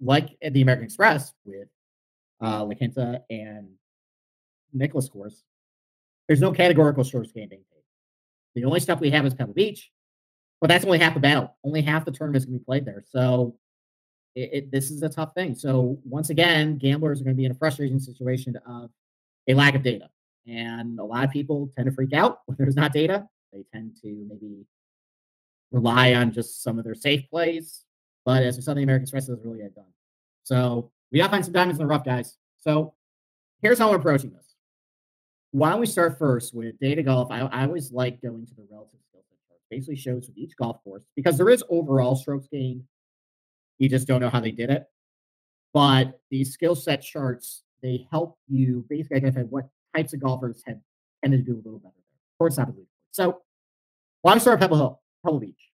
like 0.02 0.38
at 0.42 0.54
the 0.54 0.62
American 0.62 0.86
Express 0.86 1.34
with 1.46 1.68
uh 2.42 2.64
La 2.64 3.16
and 3.30 3.70
Nicklaus 4.74 5.10
course, 5.10 5.44
there's 6.28 6.42
no 6.42 6.52
categorical 6.52 7.04
game 7.04 7.50
being. 7.50 7.64
The 8.56 8.66
only 8.66 8.80
stuff 8.80 9.02
we 9.02 9.10
have 9.12 9.26
is 9.26 9.34
Pebble 9.34 9.54
Beach, 9.54 9.92
but 10.62 10.68
that's 10.68 10.86
only 10.86 10.98
half 10.98 11.14
the 11.14 11.20
battle. 11.20 11.56
Only 11.64 11.82
half 11.82 12.06
the 12.06 12.12
tournament 12.12 12.42
is 12.42 12.46
going 12.46 12.56
to 12.56 12.60
be 12.60 12.66
played 12.66 12.86
there. 12.86 13.04
So 13.06 13.58
it, 14.34 14.50
it, 14.54 14.72
this 14.72 14.92
is 14.92 15.04
a 15.04 15.10
tough 15.10 15.34
thing. 15.34 15.56
So 15.56 16.00
once 16.06 16.30
again, 16.30 16.78
gamblers 16.78 17.20
are 17.20 17.26
going 17.26 17.36
to 17.36 17.38
be 17.38 17.46
in 17.46 17.52
a 17.52 17.56
frustrating 17.56 18.00
situation 18.00 18.58
of 18.66 18.90
a 19.48 19.54
lack 19.54 19.76
of 19.76 19.84
data. 19.84 20.10
And 20.48 21.00
a 21.00 21.04
lot 21.04 21.26
of 21.26 21.32
people 21.32 21.70
tend 21.76 21.88
to 21.88 21.92
freak 21.92 22.14
out 22.14 22.40
when 22.46 22.56
there's 22.58 22.76
not 22.76 22.94
data. 22.94 23.28
They 23.52 23.64
tend 23.74 23.98
to 24.02 24.26
maybe 24.30 24.66
rely 25.76 26.14
on 26.14 26.32
just 26.32 26.64
some 26.64 26.80
of 26.80 26.86
their 26.86 26.96
safe 26.96 27.30
plays. 27.30 27.84
But 28.24 28.44
as 28.44 28.56
we 28.56 28.62
saw, 28.64 28.74
the 28.74 28.82
American 28.82 29.04
Express 29.04 29.28
doesn't 29.28 29.46
really 29.46 29.60
get 29.60 29.76
done. 29.76 29.92
So 30.44 30.92
we 31.12 31.20
got 31.20 31.26
to 31.26 31.32
find 31.32 31.44
some 31.44 31.54
diamonds 31.54 31.80
in 31.80 31.86
the 31.86 31.90
rough, 31.90 32.06
guys. 32.06 32.38
So 32.58 32.94
here's 33.62 33.78
how 33.78 33.90
we're 33.90 33.98
approaching 33.98 34.32
this. 34.32 34.56
Why 35.52 35.72
don't 35.72 35.82
we 35.82 35.86
start 35.86 36.18
first 36.18 36.54
with 36.54 36.80
data 36.80 37.04
golf? 37.04 37.30
I, 37.30 37.42
I 37.42 37.66
always 37.66 37.92
like 37.92 38.22
going 38.22 38.46
to 38.48 38.56
the 38.56 38.66
relative 38.72 39.00
skill 39.08 39.22
set. 39.28 39.38
Basically 39.70 39.96
shows 39.96 40.28
with 40.28 40.38
each 40.38 40.56
golf 40.56 40.84
course 40.84 41.04
because 41.16 41.38
there 41.38 41.50
is 41.50 41.64
overall 41.70 42.16
strokes 42.16 42.48
gained. 42.48 42.84
You 43.78 43.90
just 43.90 44.08
don't 44.08 44.22
know 44.22 44.30
how 44.30 44.40
they 44.40 44.52
did 44.52 44.70
it. 44.70 44.86
But 45.74 46.20
these 46.32 46.54
skill 46.54 46.76
set 46.76 47.02
charts, 47.02 47.64
they 47.82 48.08
help 48.10 48.38
you 48.48 48.86
basically 48.90 49.18
identify 49.18 49.42
what 49.42 49.68
types 49.94 50.14
of 50.14 50.22
golfers 50.22 50.64
have 50.66 50.78
tended 51.22 51.46
to 51.46 51.52
do 51.52 51.58
a 51.58 51.64
little 51.64 51.80
better 51.80 51.94
there. 51.96 52.20
Towards 52.38 52.56
top 52.56 52.70
of 52.70 52.76
the. 52.76 52.86
So 53.12 53.42
why 54.22 54.32
don't 54.32 54.38
we 54.38 54.42
start 54.42 54.60
Pebble 54.60 54.78
Hill, 54.78 55.02
Pebble 55.26 55.40
Beach? 55.40 55.70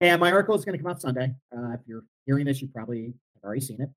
And 0.00 0.20
my 0.20 0.32
article 0.32 0.54
is 0.54 0.64
going 0.64 0.78
to 0.78 0.82
come 0.82 0.90
out 0.90 1.00
Sunday. 1.00 1.34
Uh, 1.54 1.72
if 1.72 1.80
you're 1.86 2.04
hearing 2.26 2.46
this, 2.46 2.62
you 2.62 2.68
probably 2.68 3.14
have 3.34 3.44
already 3.44 3.60
seen 3.60 3.80
it. 3.80 3.90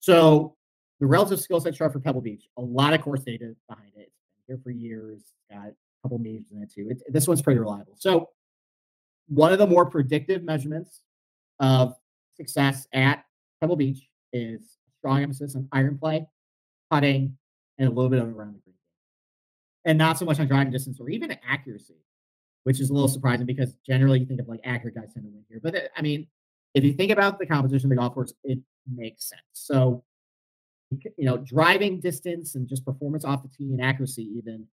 So 0.00 0.56
the 1.00 1.06
relative 1.06 1.40
skill 1.40 1.60
set 1.60 1.74
chart 1.74 1.92
for 1.92 2.00
Pebble 2.00 2.20
Beach, 2.20 2.48
a 2.56 2.62
lot 2.62 2.92
of 2.92 3.02
course 3.02 3.22
data 3.22 3.54
behind 3.68 3.92
it. 3.96 4.10
It's 4.10 4.46
been 4.46 4.56
here 4.56 4.60
for 4.62 4.70
years. 4.70 5.32
Got 5.50 5.68
a 5.68 5.74
couple 6.02 6.18
majors 6.18 6.50
in 6.52 6.62
it 6.62 6.72
too. 6.72 6.88
It's, 6.90 7.02
this 7.08 7.28
one's 7.28 7.42
pretty 7.42 7.60
reliable. 7.60 7.94
So 7.98 8.30
one 9.28 9.52
of 9.52 9.58
the 9.58 9.66
more 9.66 9.86
predictive 9.86 10.42
measurements 10.42 11.02
of 11.60 11.94
success 12.36 12.88
at 12.92 13.24
Pebble 13.60 13.76
Beach 13.76 14.08
is 14.32 14.78
strong 14.98 15.22
emphasis 15.22 15.54
on 15.54 15.68
iron 15.72 15.98
play, 15.98 16.26
putting, 16.90 17.36
and 17.78 17.88
a 17.88 17.90
little 17.90 18.10
bit 18.10 18.20
of 18.20 18.28
around 18.28 18.54
the 18.54 18.60
green 18.60 18.72
and 19.84 19.98
not 19.98 20.18
so 20.18 20.24
much 20.24 20.38
on 20.40 20.46
driving 20.46 20.72
distance 20.72 21.00
or 21.00 21.08
even 21.08 21.36
accuracy, 21.48 21.96
which 22.64 22.80
is 22.80 22.90
a 22.90 22.92
little 22.92 23.08
surprising 23.08 23.46
because 23.46 23.74
generally 23.86 24.20
you 24.20 24.26
think 24.26 24.40
of 24.40 24.48
like 24.48 24.60
accurate 24.64 24.94
guys 24.94 25.12
tend 25.12 25.26
to 25.26 25.30
win 25.30 25.44
here. 25.48 25.60
But 25.62 25.74
it, 25.74 25.90
I 25.96 26.02
mean, 26.02 26.26
if 26.74 26.84
you 26.84 26.92
think 26.92 27.10
about 27.10 27.38
the 27.38 27.46
composition 27.46 27.86
of 27.86 27.90
the 27.90 27.96
golf 27.96 28.14
course, 28.14 28.32
it 28.44 28.58
makes 28.92 29.28
sense. 29.28 29.42
So, 29.52 30.04
you 30.90 31.24
know, 31.24 31.38
driving 31.38 32.00
distance 32.00 32.54
and 32.54 32.68
just 32.68 32.84
performance 32.84 33.24
off 33.24 33.42
the 33.42 33.48
tee 33.48 33.72
and 33.72 33.82
accuracy, 33.82 34.30
even 34.36 34.66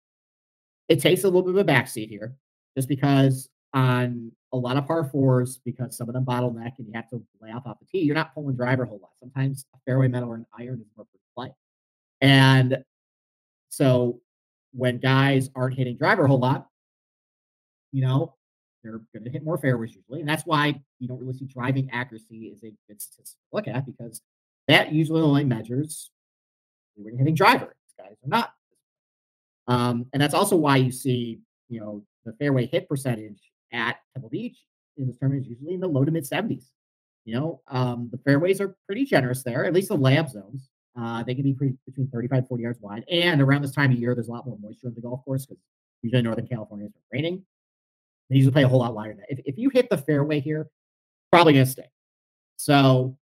it 0.89 1.01
takes 1.01 1.23
a 1.23 1.27
little 1.27 1.43
bit 1.43 1.55
of 1.55 1.67
a 1.67 1.71
backseat 1.71 2.09
here, 2.09 2.35
just 2.75 2.87
because 2.87 3.49
on 3.73 4.31
a 4.53 4.57
lot 4.57 4.77
of 4.77 4.87
par 4.87 5.03
fours, 5.03 5.59
because 5.65 5.97
some 5.97 6.07
of 6.07 6.13
them 6.13 6.25
bottleneck 6.25 6.73
and 6.77 6.87
you 6.87 6.93
have 6.93 7.09
to 7.09 7.21
lay 7.41 7.51
off 7.51 7.67
off 7.67 7.79
the 7.79 7.85
tee, 7.85 8.03
you're 8.05 8.15
not 8.15 8.33
pulling 8.33 8.55
driver 8.55 8.83
a 8.83 8.87
whole 8.87 8.99
lot. 9.01 9.11
Sometimes 9.19 9.65
a 9.75 9.77
fairway 9.85 10.07
metal 10.07 10.29
or 10.29 10.35
an 10.35 10.45
iron 10.57 10.79
is 10.79 10.87
more 10.95 11.05
for 11.05 11.19
play. 11.35 11.53
And 12.21 12.83
so 13.69 14.21
when 14.71 14.99
guys 14.99 15.49
aren't 15.55 15.75
hitting 15.75 15.97
driver 15.97 16.25
a 16.25 16.27
whole 16.27 16.39
lot, 16.39 16.67
you 17.91 18.01
know, 18.01 18.35
they're 18.83 19.01
going 19.13 19.23
to 19.23 19.29
hit 19.29 19.43
more 19.43 19.57
fairways 19.57 19.95
usually, 19.95 20.19
and 20.19 20.29
that's 20.29 20.43
why 20.45 20.79
you 20.99 21.07
don't 21.07 21.19
really 21.19 21.33
see 21.33 21.45
driving 21.45 21.89
accuracy 21.91 22.51
as 22.53 22.63
a 22.63 22.73
good 22.87 23.01
statistic 23.01 23.37
to 23.39 23.55
look 23.55 23.67
at 23.67 23.85
because 23.85 24.21
that 24.67 24.91
usually 24.91 25.21
only 25.21 25.43
measures 25.43 26.11
when 26.95 27.07
you're 27.07 27.17
hitting 27.17 27.35
driver. 27.35 27.73
These 27.85 28.05
guys 28.05 28.15
are 28.23 28.29
not. 28.29 28.53
Um, 29.67 30.05
and 30.13 30.21
that's 30.21 30.33
also 30.33 30.55
why 30.55 30.77
you 30.77 30.91
see, 30.91 31.39
you 31.69 31.79
know, 31.79 32.03
the 32.25 32.33
fairway 32.33 32.65
hit 32.67 32.87
percentage 32.87 33.39
at 33.73 33.97
Pebble 34.13 34.29
Beach 34.29 34.57
in 34.97 35.07
this 35.07 35.17
tournament 35.17 35.45
is 35.45 35.49
usually 35.49 35.73
in 35.73 35.79
the 35.79 35.87
low 35.87 36.05
to 36.05 36.11
mid 36.11 36.23
70s. 36.23 36.65
You 37.25 37.35
know, 37.35 37.61
um, 37.67 38.09
the 38.11 38.17
fairways 38.19 38.61
are 38.61 38.77
pretty 38.85 39.03
generous 39.03 39.43
there, 39.43 39.65
at 39.65 39.73
least 39.73 39.89
the 39.89 39.97
layup 39.97 40.29
zones. 40.29 40.69
Uh, 40.97 41.23
they 41.23 41.35
can 41.35 41.43
be 41.43 41.53
pretty, 41.53 41.75
between 41.85 42.07
35 42.07 42.47
40 42.47 42.63
yards 42.63 42.79
wide. 42.81 43.03
And 43.11 43.41
around 43.41 43.61
this 43.61 43.73
time 43.73 43.91
of 43.91 43.99
year, 43.99 44.15
there's 44.15 44.29
a 44.29 44.31
lot 44.31 44.47
more 44.47 44.57
moisture 44.61 44.87
in 44.87 44.95
the 44.95 45.01
golf 45.01 45.23
course 45.25 45.45
because 45.45 45.61
usually 46.01 46.21
Northern 46.21 46.47
California 46.47 46.87
is 46.87 46.93
raining. 47.11 47.43
They 48.29 48.37
usually 48.37 48.53
play 48.53 48.63
a 48.63 48.67
whole 48.67 48.79
lot 48.79 48.93
wider 48.93 49.13
than 49.13 49.19
that. 49.19 49.31
If, 49.31 49.39
if 49.45 49.57
you 49.57 49.69
hit 49.69 49.89
the 49.89 49.97
fairway 49.97 50.39
here, 50.39 50.69
probably 51.31 51.53
going 51.53 51.65
to 51.65 51.71
stay. 51.71 51.89
So, 52.57 53.17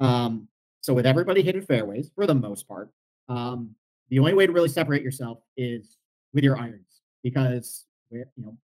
um, 0.00 0.48
so 0.80 0.94
with 0.94 1.06
everybody 1.06 1.42
hitting 1.42 1.62
fairways 1.62 2.10
for 2.14 2.26
the 2.26 2.34
most 2.34 2.66
part, 2.66 2.90
um, 3.28 3.74
the 4.08 4.18
only 4.18 4.34
way 4.34 4.46
to 4.46 4.52
really 4.52 4.68
separate 4.68 5.02
yourself 5.02 5.38
is 5.56 5.98
with 6.32 6.42
your 6.42 6.58
irons 6.58 7.02
because 7.22 7.86
you 8.10 8.24
know, 8.38 8.56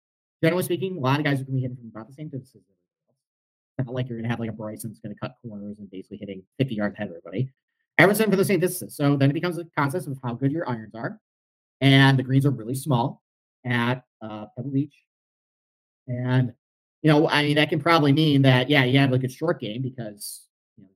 generally 0.42 0.64
speaking, 0.64 0.96
a 0.96 1.00
lot 1.00 1.18
of 1.18 1.24
guys 1.24 1.40
are 1.40 1.44
going 1.44 1.46
to 1.46 1.52
be 1.52 1.60
hitting 1.60 1.76
from 1.76 1.90
about 1.94 2.08
the 2.08 2.14
same 2.14 2.28
distances. 2.28 2.62
Not 3.78 3.92
like 3.92 4.08
you're 4.08 4.18
going 4.18 4.24
to 4.24 4.30
have 4.30 4.40
like 4.40 4.48
a 4.48 4.54
Bryson 4.54 4.90
that's 4.90 5.00
going 5.00 5.14
to 5.14 5.20
cut 5.20 5.36
corners 5.42 5.76
and 5.78 5.90
basically 5.90 6.16
hitting 6.16 6.42
50 6.58 6.74
yards 6.74 6.94
ahead 6.94 7.08
of 7.08 7.16
everybody. 7.16 7.50
Everyone's 7.98 8.18
hitting 8.18 8.32
for 8.32 8.36
the 8.36 8.44
same 8.44 8.60
distances. 8.60 8.96
So 8.96 9.16
then 9.16 9.30
it 9.30 9.34
becomes 9.34 9.58
a 9.58 9.64
contest 9.76 10.08
of 10.08 10.18
how 10.22 10.34
good 10.34 10.50
your 10.50 10.68
irons 10.68 10.94
are. 10.94 11.20
And 11.80 12.18
the 12.18 12.22
greens 12.22 12.46
are 12.46 12.50
really 12.50 12.74
small 12.74 13.22
at 13.64 14.02
uh, 14.22 14.46
Pebble 14.56 14.70
Beach. 14.70 14.94
And, 16.08 16.52
you 17.02 17.10
know, 17.10 17.28
I 17.28 17.42
mean, 17.42 17.56
that 17.56 17.68
can 17.68 17.80
probably 17.80 18.12
mean 18.12 18.42
that, 18.42 18.70
yeah, 18.70 18.84
you 18.84 18.98
have 18.98 19.10
like 19.10 19.24
a 19.24 19.28
short 19.28 19.60
game 19.60 19.82
because, 19.82 20.46
you 20.76 20.84
know, 20.84 20.90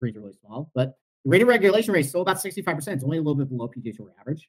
greens 0.00 0.16
are 0.16 0.20
really 0.20 0.34
small. 0.40 0.70
But 0.74 0.96
the 1.24 1.30
rate 1.30 1.42
of 1.42 1.48
regulation 1.48 1.92
rate 1.94 2.00
is 2.00 2.08
still 2.08 2.22
about 2.22 2.36
65%. 2.36 2.88
It's 2.88 3.04
only 3.04 3.18
a 3.18 3.20
little 3.20 3.34
bit 3.34 3.48
below 3.48 3.68
PGA 3.68 3.96
Tour 3.96 4.12
average. 4.20 4.48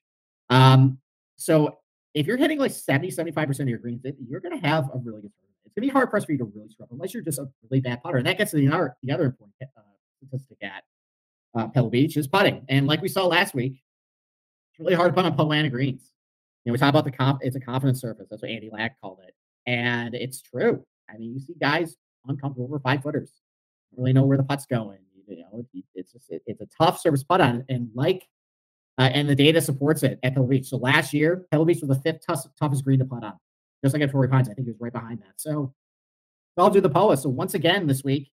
Um, 0.49 0.99
so 1.37 1.77
if 2.13 2.27
you're 2.27 2.37
hitting 2.37 2.59
like 2.59 2.71
70, 2.71 3.11
75% 3.11 3.59
of 3.59 3.69
your 3.69 3.77
greens, 3.77 4.01
you're 4.27 4.39
going 4.39 4.59
to 4.59 4.67
have 4.67 4.85
a 4.93 4.97
really 4.97 5.21
good 5.21 5.31
tournament. 5.33 5.55
It's 5.65 5.73
going 5.73 5.87
to 5.87 5.87
be 5.87 5.89
hard 5.89 6.09
pressed 6.09 6.25
for 6.25 6.31
you 6.33 6.37
to 6.39 6.45
really 6.45 6.69
scrub 6.69 6.89
unless 6.91 7.13
you're 7.13 7.23
just 7.23 7.39
a 7.39 7.47
really 7.69 7.81
bad 7.81 8.01
putter. 8.03 8.17
And 8.17 8.27
that 8.27 8.37
gets 8.37 8.51
to 8.51 8.57
the 8.57 8.67
other, 8.67 8.95
the 9.03 9.11
other 9.11 9.25
important 9.25 9.55
uh, 9.61 9.81
statistic 10.25 10.57
at 10.61 10.83
uh, 11.55 11.67
Pebble 11.69 11.89
Beach 11.89 12.17
is 12.17 12.27
putting. 12.27 12.65
And 12.69 12.87
like 12.87 13.01
we 13.01 13.09
saw 13.09 13.25
last 13.25 13.53
week, 13.53 13.81
it's 14.71 14.79
really 14.79 14.95
hard 14.95 15.11
to 15.11 15.13
putt 15.13 15.25
on 15.25 15.35
Poa 15.35 15.69
greens. 15.69 16.11
You 16.63 16.71
know, 16.71 16.73
we 16.73 16.79
talk 16.79 16.89
about 16.89 17.05
the 17.05 17.11
comp, 17.11 17.39
it's 17.41 17.55
a 17.55 17.59
confidence 17.59 18.01
surface. 18.01 18.27
That's 18.29 18.41
what 18.41 18.51
Andy 18.51 18.69
Lack 18.71 18.99
called 18.99 19.19
it. 19.25 19.33
And 19.67 20.13
it's 20.15 20.41
true. 20.41 20.85
I 21.09 21.17
mean, 21.17 21.33
you 21.33 21.39
see 21.39 21.55
guys 21.59 21.95
uncomfortable 22.27 22.65
over 22.65 22.79
five 22.79 23.03
footers, 23.03 23.31
really 23.95 24.13
know 24.13 24.23
where 24.23 24.37
the 24.37 24.43
putt's 24.43 24.65
going. 24.65 24.99
You 25.27 25.37
know, 25.37 25.65
it's 25.95 26.13
just, 26.13 26.29
it, 26.29 26.43
it's 26.45 26.61
a 26.61 26.67
tough 26.77 26.99
service 26.99 27.23
putt 27.23 27.41
on. 27.41 27.65
And 27.69 27.89
like 27.95 28.27
uh, 28.97 29.09
and 29.13 29.27
the 29.27 29.35
data 29.35 29.61
supports 29.61 30.03
it 30.03 30.19
at 30.23 30.33
Pebble 30.33 30.47
Beach. 30.47 30.67
So 30.67 30.77
last 30.77 31.13
year, 31.13 31.45
Pebble 31.51 31.65
Beach 31.65 31.81
was 31.81 31.97
the 31.97 32.01
fifth 32.01 32.25
toughest 32.57 32.83
green 32.85 32.99
to 32.99 33.05
putt 33.05 33.23
on, 33.23 33.33
just 33.83 33.93
like 33.93 34.01
at 34.01 34.11
Torrey 34.11 34.29
Pines. 34.29 34.49
I 34.49 34.53
think 34.53 34.67
it 34.67 34.71
was 34.71 34.79
right 34.79 34.93
behind 34.93 35.19
that. 35.19 35.33
So 35.35 35.73
I'll 36.57 36.69
do 36.69 36.81
the 36.81 36.89
Poa. 36.89 37.17
So 37.17 37.29
once 37.29 37.53
again 37.53 37.87
this 37.87 38.03
week, 38.03 38.31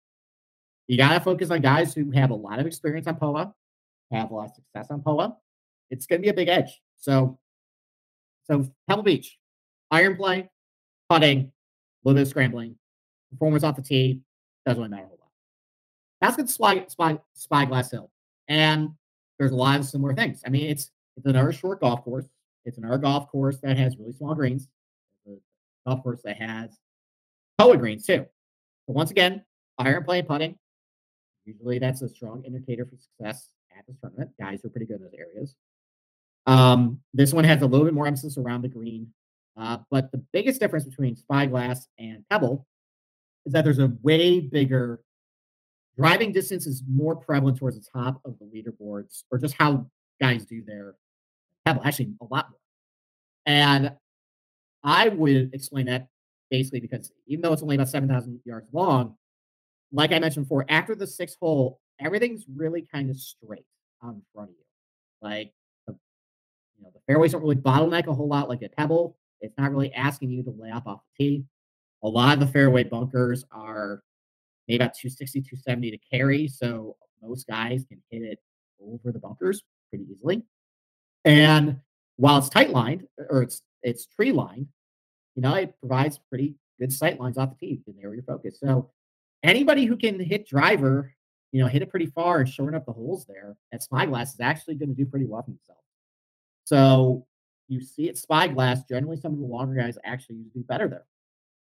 you 0.87 0.97
got 0.97 1.13
to 1.13 1.19
focus 1.19 1.51
on 1.51 1.61
guys 1.61 1.93
who 1.93 2.09
have 2.11 2.31
a 2.31 2.35
lot 2.35 2.59
of 2.59 2.65
experience 2.65 3.07
on 3.07 3.17
Poa, 3.17 3.53
have 4.11 4.31
a 4.31 4.33
lot 4.33 4.49
of 4.49 4.55
success 4.55 4.87
on 4.89 5.01
Poa. 5.01 5.37
It's 5.91 6.07
going 6.07 6.21
to 6.21 6.25
be 6.25 6.29
a 6.29 6.33
big 6.33 6.47
edge. 6.47 6.81
So, 6.97 7.37
so 8.45 8.65
Pebble 8.89 9.03
Beach, 9.03 9.37
iron 9.91 10.15
play, 10.15 10.49
putting, 11.09 11.39
a 11.39 11.51
little 12.03 12.15
bit 12.15 12.23
of 12.23 12.27
scrambling, 12.27 12.75
performance 13.31 13.63
off 13.63 13.75
the 13.75 13.81
tee, 13.81 14.21
doesn't 14.65 14.81
really 14.81 14.89
matter 14.89 15.03
a 15.03 15.07
whole 15.07 15.17
lot. 15.19 15.31
That's 16.21 16.35
good 16.35 16.49
spy, 16.49 16.85
spy, 16.87 17.19
Spyglass 17.33 17.91
Hill. 17.91 18.09
And 18.47 18.89
there's 19.39 19.51
a 19.51 19.55
lot 19.55 19.79
of 19.79 19.85
similar 19.85 20.13
things. 20.13 20.41
I 20.45 20.49
mean, 20.49 20.69
it's 20.69 20.91
it's 21.15 21.25
another 21.25 21.51
short 21.51 21.81
golf 21.81 22.03
course. 22.03 22.25
It's 22.65 22.77
another 22.77 22.97
golf 22.97 23.29
course 23.29 23.59
that 23.61 23.77
has 23.77 23.97
really 23.97 24.13
small 24.13 24.35
greens. 24.35 24.67
It's 25.25 25.41
a 25.85 25.89
golf 25.89 26.03
course 26.03 26.21
that 26.23 26.37
has 26.37 26.77
Poa 27.57 27.77
greens 27.77 28.05
too. 28.05 28.25
But 28.87 28.93
once 28.93 29.11
again, 29.11 29.43
iron 29.77 30.03
play 30.03 30.21
putting. 30.21 30.57
Usually 31.45 31.79
that's 31.79 32.01
a 32.01 32.09
strong 32.09 32.43
indicator 32.45 32.85
for 32.85 32.97
success 32.97 33.49
at 33.77 33.85
this 33.87 33.97
tournament. 34.01 34.31
Guys 34.39 34.63
are 34.63 34.69
pretty 34.69 34.85
good 34.85 34.97
in 34.97 35.03
those 35.03 35.13
areas. 35.17 35.55
Um, 36.45 36.99
this 37.13 37.33
one 37.33 37.43
has 37.43 37.61
a 37.61 37.65
little 37.65 37.85
bit 37.85 37.93
more 37.93 38.07
emphasis 38.07 38.37
around 38.37 38.61
the 38.61 38.67
green. 38.67 39.07
Uh, 39.59 39.77
but 39.89 40.11
the 40.11 40.23
biggest 40.33 40.59
difference 40.59 40.85
between 40.85 41.15
Spyglass 41.15 41.87
and 41.97 42.23
Pebble 42.29 42.67
is 43.45 43.53
that 43.53 43.63
there's 43.63 43.79
a 43.79 43.91
way 44.03 44.39
bigger 44.39 45.01
driving 45.97 46.31
distance 46.31 46.67
is 46.67 46.83
more 46.87 47.15
prevalent 47.15 47.57
towards 47.57 47.77
the 47.77 47.85
top 47.91 48.21
of 48.23 48.35
the 48.39 48.45
leaderboards 48.45 49.23
or 49.31 49.39
just 49.39 49.55
how 49.55 49.87
guys 50.21 50.45
do 50.45 50.63
their 50.63 50.95
pebble, 51.65 51.81
actually 51.83 52.13
a 52.21 52.25
lot 52.25 52.49
more. 52.51 52.59
And 53.45 53.93
I 54.83 55.09
would 55.09 55.53
explain 55.53 55.87
that 55.87 56.07
basically 56.51 56.79
because 56.79 57.11
even 57.25 57.41
though 57.41 57.53
it's 57.53 57.63
only 57.63 57.75
about 57.75 57.89
7,000 57.89 58.39
yards 58.45 58.69
long, 58.73 59.15
like 59.91 60.11
I 60.11 60.19
mentioned 60.19 60.45
before, 60.45 60.65
after 60.69 60.95
the 60.95 61.07
sixth 61.07 61.37
hole, 61.41 61.79
everything's 61.99 62.45
really 62.55 62.87
kind 62.93 63.09
of 63.09 63.17
straight 63.17 63.65
out 64.03 64.13
in 64.13 64.21
front 64.33 64.49
of 64.49 64.55
you. 64.55 64.63
Like, 65.21 65.53
you 65.87 65.95
know, 66.83 66.91
the 66.93 66.99
fairways 67.07 67.31
don't 67.31 67.41
really 67.41 67.55
bottleneck 67.55 68.07
a 68.07 68.13
whole 68.13 68.27
lot 68.27 68.49
like 68.49 68.61
a 68.61 68.69
pebble. 68.69 69.17
It's 69.41 69.57
not 69.57 69.71
really 69.71 69.93
asking 69.93 70.31
you 70.31 70.43
to 70.43 70.55
lay 70.57 70.71
off 70.71 70.87
off 70.87 71.01
the 71.17 71.23
tee. 71.23 71.45
A 72.03 72.07
lot 72.07 72.33
of 72.33 72.39
the 72.39 72.47
fairway 72.47 72.83
bunkers 72.83 73.43
are 73.51 74.01
maybe 74.67 74.77
about 74.83 74.93
260, 74.95 75.41
270 75.41 75.91
to 75.91 75.97
carry. 76.11 76.47
So 76.47 76.95
most 77.21 77.47
guys 77.47 77.85
can 77.87 78.01
hit 78.09 78.21
it 78.23 78.39
over 78.81 79.11
the 79.11 79.19
bunkers 79.19 79.63
pretty 79.89 80.05
easily. 80.11 80.43
And 81.25 81.77
while 82.17 82.37
it's 82.37 82.49
tight 82.49 82.71
lined 82.71 83.07
uh, 83.19 83.25
or 83.29 83.43
it's 83.43 83.61
it's 83.83 84.07
tree 84.07 84.31
lined, 84.31 84.67
you 85.35 85.41
know, 85.41 85.53
it 85.53 85.75
provides 85.79 86.19
pretty 86.29 86.55
good 86.79 86.91
sight 86.91 87.19
lines 87.19 87.37
off 87.37 87.51
the 87.51 87.67
tee 87.67 87.81
to 87.85 87.93
narrow 87.97 88.13
your 88.13 88.23
focus. 88.23 88.59
So 88.59 88.89
anybody 89.43 89.85
who 89.85 89.95
can 89.95 90.19
hit 90.19 90.47
driver, 90.47 91.13
you 91.51 91.61
know, 91.61 91.67
hit 91.67 91.81
it 91.81 91.89
pretty 91.89 92.07
far 92.07 92.39
and 92.39 92.49
shorten 92.49 92.75
up 92.75 92.85
the 92.85 92.91
holes 92.91 93.25
there 93.25 93.55
at 93.71 93.83
Spyglass 93.83 94.33
is 94.33 94.39
actually 94.39 94.75
going 94.75 94.89
to 94.89 94.95
do 94.95 95.05
pretty 95.05 95.25
well 95.25 95.43
for 95.43 95.51
himself. 95.51 95.77
So 96.65 97.26
you 97.67 97.81
see 97.81 98.09
at 98.09 98.17
Spyglass, 98.17 98.83
generally 98.89 99.17
some 99.17 99.33
of 99.33 99.39
the 99.39 99.45
longer 99.45 99.75
guys 99.75 99.97
actually 100.03 100.37
do 100.53 100.63
better 100.67 100.87
there. 100.87 101.05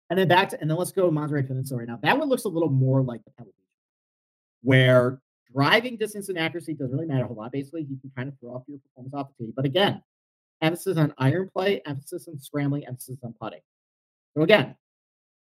And 0.09 0.17
then 0.17 0.27
back 0.27 0.49
to, 0.49 0.61
and 0.61 0.69
then 0.69 0.77
let's 0.77 0.91
go 0.91 1.05
to 1.05 1.11
Monterey 1.11 1.43
Peninsula 1.43 1.79
right 1.79 1.87
now. 1.87 1.99
That 2.01 2.17
one 2.17 2.29
looks 2.29 2.45
a 2.45 2.49
little 2.49 2.69
more 2.69 3.01
like 3.01 3.23
the 3.25 3.31
Pebble 3.31 3.51
Beach, 3.57 3.65
where 4.61 5.19
driving 5.53 5.97
distance 5.97 6.29
and 6.29 6.37
accuracy 6.37 6.73
doesn't 6.73 6.95
really 6.95 7.07
matter 7.07 7.25
a 7.25 7.27
whole 7.27 7.35
lot. 7.35 7.51
Basically, 7.51 7.81
you 7.81 7.97
can 7.99 8.11
kind 8.15 8.29
of 8.29 8.39
throw 8.39 8.51
off 8.51 8.63
your 8.67 8.79
performance 8.79 9.13
off 9.13 9.27
the 9.37 9.45
tee. 9.45 9.53
But 9.55 9.65
again, 9.65 10.01
emphasis 10.61 10.97
on 10.97 11.13
iron 11.17 11.49
play, 11.53 11.81
emphasis 11.85 12.27
on 12.27 12.39
scrambling, 12.39 12.87
emphasis 12.87 13.17
on 13.23 13.33
putting. 13.39 13.59
So 14.35 14.43
again, 14.43 14.75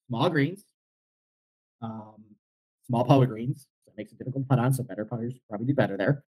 small 0.07 0.29
greens, 0.29 0.63
um, 1.81 2.23
small 2.87 3.03
Poa 3.03 3.25
greens. 3.27 3.67
It 3.87 3.93
makes 3.97 4.11
it 4.13 4.17
difficult 4.17 4.45
to 4.45 4.47
putt 4.47 4.59
on. 4.59 4.73
So 4.73 4.83
better 4.83 5.03
putters 5.03 5.33
probably 5.49 5.67
do 5.67 5.73
better 5.73 5.97
there. 5.97 6.23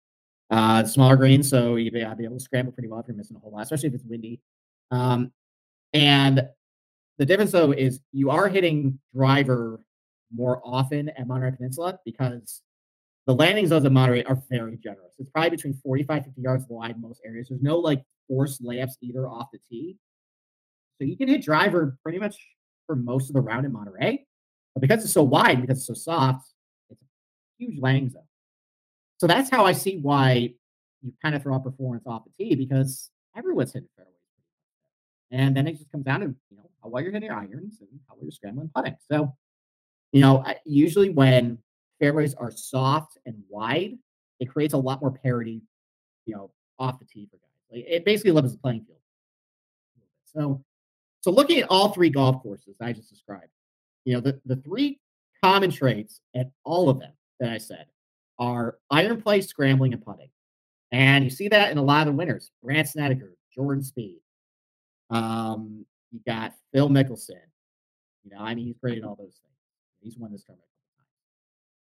Uh, 0.53 0.85
smaller 0.85 1.17
greens, 1.17 1.49
so 1.49 1.77
you'll 1.77 1.91
be 1.91 2.01
able 2.03 2.37
to 2.37 2.39
scramble 2.39 2.73
pretty 2.73 2.87
well 2.87 3.01
if 3.01 3.09
you're 3.09 3.17
missing 3.17 3.37
a 3.37 3.41
whole 3.41 3.51
lot, 3.51 3.63
especially 3.63 3.89
if 3.89 3.95
it's 3.95 4.05
windy. 4.05 4.39
Um, 4.91 5.33
and 5.95 6.47
the 7.17 7.25
difference 7.25 7.53
though 7.53 7.73
is 7.73 8.01
you 8.13 8.29
are 8.29 8.49
hitting 8.49 8.99
driver 9.15 9.81
more 10.31 10.61
often 10.63 11.09
at 11.11 11.27
Monterey 11.27 11.53
Peninsula 11.53 11.99
because 12.05 12.61
the 13.27 13.35
landing 13.35 13.67
zones 13.67 13.87
at 13.87 13.93
Monterey 13.93 14.25
are 14.25 14.43
very 14.51 14.77
generous. 14.77 15.15
It's 15.19 15.31
probably 15.31 15.51
between 15.51 15.73
45, 15.83 16.27
50 16.27 16.43
yards 16.43 16.65
wide 16.69 16.97
in 16.97 17.01
most 17.01 17.23
areas. 17.25 17.49
There's 17.49 17.63
no 17.63 17.79
like 17.79 18.03
forced 18.29 18.63
layups 18.63 18.97
either 19.01 19.27
off 19.27 19.47
the 19.55 19.59
tee. 19.71 19.97
So 21.01 21.07
you 21.07 21.17
can 21.17 21.29
hit 21.29 21.43
driver 21.43 21.97
pretty 22.03 22.19
much 22.19 22.37
for 22.87 22.95
most 22.95 23.31
of 23.31 23.35
the 23.35 23.41
round 23.41 23.65
in 23.65 23.73
Monterey. 23.73 24.27
But 24.75 24.83
because 24.83 25.03
it's 25.03 25.15
so 25.15 25.23
wide, 25.23 25.63
because 25.63 25.79
it's 25.79 25.87
so 25.87 25.95
soft, 25.95 26.47
it's 26.91 27.01
a 27.01 27.07
huge 27.65 27.81
landing 27.81 28.11
zone. 28.11 28.25
So 29.23 29.29
that's 29.29 29.49
how 29.49 29.65
I 29.65 29.71
see 29.71 29.99
why 29.99 30.53
you 31.01 31.13
kind 31.23 31.37
of 31.37 31.45
throw 31.45 31.55
up 31.55 31.63
performance 31.63 32.03
off 32.09 32.25
the 32.25 32.45
tee 32.45 32.57
because 32.57 33.09
everyone's 33.37 33.73
hitting 33.73 33.89
fairways. 33.95 34.17
And 35.31 35.57
then 35.57 35.69
it 35.69 35.79
just 35.79 35.93
comes 35.93 36.05
down 36.05 36.23
to, 36.23 36.27
you 36.51 36.57
know, 36.57 36.69
how 36.83 36.89
well 36.89 37.05
you're 37.05 37.13
hitting 37.13 37.29
your 37.29 37.39
irons 37.39 37.79
and 37.79 37.89
how 38.09 38.17
well 38.17 38.25
you're 38.25 38.33
scrambling 38.33 38.69
putting. 38.75 38.97
So, 39.09 39.33
you 40.11 40.23
know, 40.23 40.45
usually 40.65 41.11
when 41.11 41.59
fairways 42.01 42.35
are 42.35 42.51
soft 42.51 43.17
and 43.25 43.37
wide, 43.49 43.97
it 44.41 44.47
creates 44.47 44.75
a 44.75 44.79
lot 44.79 45.01
more 45.01 45.13
parity, 45.13 45.63
you 46.27 46.35
know, 46.35 46.51
off 46.81 46.99
the 46.99 47.05
tee 47.05 47.29
for 47.31 47.37
guys. 47.37 47.79
Like 47.79 47.85
it 47.87 48.05
basically 48.05 48.33
levels 48.33 48.55
the 48.55 48.59
playing 48.59 48.85
field. 48.87 48.99
So, 50.35 50.65
so 51.21 51.31
looking 51.31 51.61
at 51.61 51.71
all 51.71 51.91
three 51.91 52.11
golf 52.11 52.43
courses 52.43 52.75
I 52.81 52.93
just 52.93 53.09
described, 53.09 53.53
you 54.05 54.15
know, 54.15 54.21
the, 54.21 54.41
the 54.47 54.57
three 54.57 54.99
common 55.45 55.71
traits 55.71 56.21
at 56.35 56.51
all 56.65 56.91
of 56.91 56.99
them 56.99 57.13
that 57.39 57.53
I 57.53 57.59
said 57.59 57.87
are 58.43 58.77
iron 58.91 59.23
play, 59.23 59.41
scrambling, 59.41 59.93
and 59.93 60.05
putting. 60.05 60.29
And 60.91 61.23
you 61.23 61.31
see 61.31 61.47
that 61.49 61.71
in 61.71 61.79
a 61.79 61.83
lot 61.83 62.09
of 62.09 62.13
the 62.13 62.19
winners. 62.19 62.51
Brandt 62.63 62.89
Snedeker, 62.89 63.37
Jordan 63.55 63.85
Spieth, 63.85 64.19
um, 65.11 65.87
you 66.11 66.21
got 66.27 66.53
Phil 66.73 66.89
Mickelson, 66.89 67.41
You 68.25 68.33
know, 68.33 68.41
I 68.41 68.55
mean, 68.55 68.67
he's 68.67 68.77
created 68.81 69.05
all 69.05 69.15
those 69.15 69.39
things. 69.43 69.55
He's 70.03 70.19
won 70.19 70.33
this 70.33 70.45
tournament. 70.45 70.67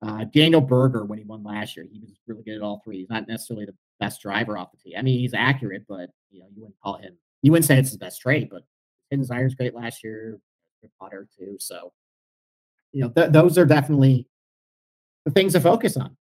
Uh, 0.03 0.25
Daniel 0.33 0.61
Berger, 0.61 1.05
when 1.05 1.19
he 1.19 1.23
won 1.23 1.41
last 1.41 1.77
year, 1.77 1.85
he 1.89 1.99
was 1.99 2.09
really 2.27 2.43
good 2.43 2.55
at 2.55 2.61
all 2.61 2.81
three. 2.83 2.97
He's 2.99 3.09
not 3.09 3.27
necessarily 3.27 3.65
the 3.65 3.75
best 3.99 4.21
driver 4.21 4.57
off 4.57 4.71
the 4.71 4.77
tee. 4.77 4.97
I 4.97 5.01
mean, 5.01 5.19
he's 5.19 5.33
accurate, 5.33 5.85
but 5.87 6.09
you 6.31 6.41
know, 6.41 6.47
you 6.53 6.61
wouldn't 6.61 6.79
call 6.83 6.97
him. 6.97 7.15
You 7.43 7.51
wouldn't 7.51 7.65
say 7.65 7.77
it's 7.77 7.91
his 7.91 7.97
best 7.97 8.19
trade, 8.19 8.49
but 8.51 8.63
his 9.09 9.31
irons 9.31 9.55
great 9.55 9.73
last 9.73 10.03
year. 10.03 10.37
Good 10.81 10.91
putter 10.99 11.27
too. 11.37 11.57
So, 11.59 11.93
you 12.91 13.03
know, 13.03 13.09
th- 13.09 13.31
those 13.31 13.57
are 13.57 13.65
definitely 13.65 14.27
the 15.25 15.31
things 15.31 15.53
to 15.53 15.61
focus 15.61 15.95
on. 15.97 16.17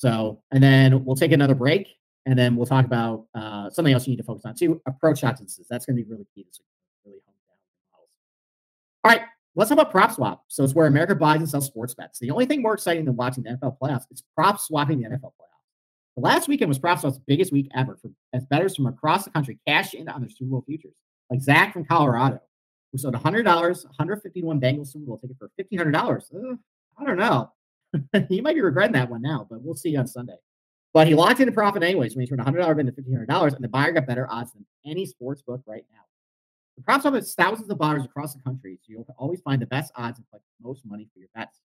So, 0.00 0.40
and 0.50 0.62
then 0.62 1.04
we'll 1.04 1.14
take 1.14 1.32
another 1.32 1.54
break, 1.54 1.86
and 2.24 2.38
then 2.38 2.56
we'll 2.56 2.64
talk 2.64 2.86
about 2.86 3.26
uh, 3.34 3.68
something 3.68 3.92
else 3.92 4.06
you 4.06 4.12
need 4.12 4.16
to 4.16 4.22
focus 4.22 4.46
on 4.46 4.54
too. 4.54 4.80
Approach 4.86 5.20
distances. 5.20 5.66
That's 5.68 5.84
going 5.84 5.94
to 5.94 6.02
be 6.02 6.10
really 6.10 6.26
key 6.34 6.42
this 6.42 6.58
week. 6.58 6.66
Really 7.04 7.18
hone 7.26 7.34
down 7.44 7.58
models. 7.92 8.08
All 9.04 9.10
right, 9.12 9.28
let's 9.56 9.68
talk 9.68 9.78
about 9.78 9.92
PropSwap. 9.92 10.38
So 10.48 10.64
it's 10.64 10.74
where 10.74 10.86
America 10.86 11.14
buys 11.14 11.40
and 11.40 11.48
sells 11.50 11.66
sports 11.66 11.92
bets. 11.92 12.18
The 12.18 12.30
only 12.30 12.46
thing 12.46 12.62
more 12.62 12.72
exciting 12.72 13.04
than 13.04 13.14
watching 13.14 13.44
the 13.44 13.50
NFL 13.50 13.76
playoffs 13.78 14.04
is 14.10 14.24
prop 14.34 14.58
swapping 14.58 15.02
the 15.02 15.08
NFL 15.10 15.32
playoffs. 15.38 16.16
The 16.16 16.22
last 16.22 16.48
weekend 16.48 16.70
was 16.70 16.78
PropSwap's 16.78 17.20
biggest 17.26 17.52
week 17.52 17.68
ever 17.76 17.98
for 18.00 18.10
as 18.32 18.46
bettors 18.46 18.74
from 18.74 18.86
across 18.86 19.24
the 19.24 19.30
country 19.30 19.58
cashed 19.68 19.92
in 19.92 20.08
on 20.08 20.22
their 20.22 20.30
Super 20.30 20.52
Bowl 20.52 20.64
futures. 20.66 20.94
Like 21.28 21.42
Zach 21.42 21.74
from 21.74 21.84
Colorado, 21.84 22.40
who 22.90 22.96
sold 22.96 23.14
$100, 23.14 23.44
151 23.44 24.60
Bengals 24.62 24.92
Super 24.92 25.04
Bowl 25.04 25.18
ticket 25.18 25.36
for 25.38 25.50
$1,500. 25.60 26.58
I 26.98 27.04
don't 27.04 27.18
know. 27.18 27.52
he 28.28 28.40
might 28.40 28.54
be 28.54 28.60
regretting 28.60 28.92
that 28.92 29.10
one 29.10 29.22
now, 29.22 29.46
but 29.50 29.62
we'll 29.62 29.74
see 29.74 29.96
on 29.96 30.06
Sunday. 30.06 30.36
But 30.92 31.06
he 31.06 31.14
locked 31.14 31.40
in 31.40 31.48
a 31.48 31.52
profit 31.52 31.82
anyways 31.82 32.16
when 32.16 32.22
he 32.22 32.26
turned 32.26 32.40
$100 32.40 32.80
into 32.80 32.92
$1,500, 32.92 33.54
and 33.54 33.64
the 33.64 33.68
buyer 33.68 33.92
got 33.92 34.06
better 34.06 34.26
odds 34.30 34.52
than 34.52 34.66
any 34.84 35.06
sports 35.06 35.42
book 35.42 35.62
right 35.66 35.84
now. 35.92 36.00
The 36.76 36.82
PropSwap 36.82 37.14
has 37.14 37.34
thousands 37.34 37.70
of 37.70 37.78
buyers 37.78 38.04
across 38.04 38.34
the 38.34 38.42
country, 38.42 38.78
so 38.82 38.86
you'll 38.88 39.06
always 39.18 39.40
find 39.42 39.60
the 39.60 39.66
best 39.66 39.92
odds 39.96 40.18
and 40.18 40.26
collect 40.28 40.44
the 40.58 40.68
most 40.68 40.84
money 40.84 41.08
for 41.12 41.20
your 41.20 41.28
bets. 41.34 41.60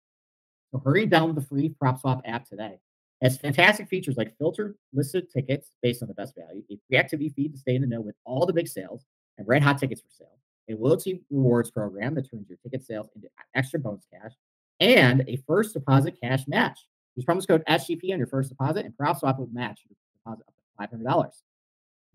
So 0.71 0.81
hurry 0.83 1.05
down 1.05 1.33
with 1.33 1.35
the 1.35 1.47
free 1.47 1.73
PropSwap 1.81 2.21
app 2.25 2.47
today. 2.47 2.79
It 3.21 3.29
has 3.29 3.37
fantastic 3.37 3.87
features 3.87 4.17
like 4.17 4.37
filtered 4.37 4.75
listed 4.93 5.31
tickets 5.31 5.71
based 5.81 6.01
on 6.01 6.09
the 6.09 6.13
best 6.13 6.35
value, 6.35 6.63
a 6.69 6.77
free 6.87 6.97
activity 6.97 7.29
feed 7.29 7.53
to 7.53 7.57
stay 7.57 7.75
in 7.75 7.81
the 7.81 7.87
know 7.87 8.01
with 8.01 8.15
all 8.25 8.45
the 8.45 8.53
big 8.53 8.67
sales, 8.67 9.05
and 9.37 9.47
red 9.47 9.63
hot 9.63 9.77
tickets 9.77 10.01
for 10.01 10.09
sale, 10.09 10.37
a 10.69 10.75
loyalty 10.75 11.21
rewards 11.31 11.71
program 11.71 12.13
that 12.15 12.29
turns 12.29 12.49
your 12.49 12.57
ticket 12.57 12.83
sales 12.83 13.09
into 13.15 13.29
extra 13.55 13.79
bonus 13.79 14.05
cash, 14.11 14.33
and 14.79 15.23
a 15.27 15.37
first 15.47 15.73
deposit 15.73 16.17
cash 16.21 16.47
match. 16.47 16.79
Use 17.15 17.25
promo 17.25 17.47
code 17.47 17.63
SGP 17.67 18.11
on 18.11 18.17
your 18.17 18.27
first 18.27 18.49
deposit, 18.49 18.85
and 18.85 18.93
PropSwap 18.97 19.39
will 19.39 19.49
match 19.51 19.81
your 19.87 19.95
deposit 20.23 20.45
up 20.47 20.89
to 20.89 20.97
$500. 20.97 21.31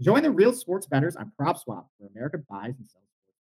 Join 0.00 0.22
the 0.22 0.30
real 0.30 0.52
sports 0.52 0.86
bettors 0.86 1.16
on 1.16 1.32
PropSwap, 1.40 1.84
where 1.98 2.10
America 2.14 2.38
buys 2.38 2.74
and 2.78 2.88
sells 2.88 3.04
sports 3.22 3.24
bets. 3.26 3.38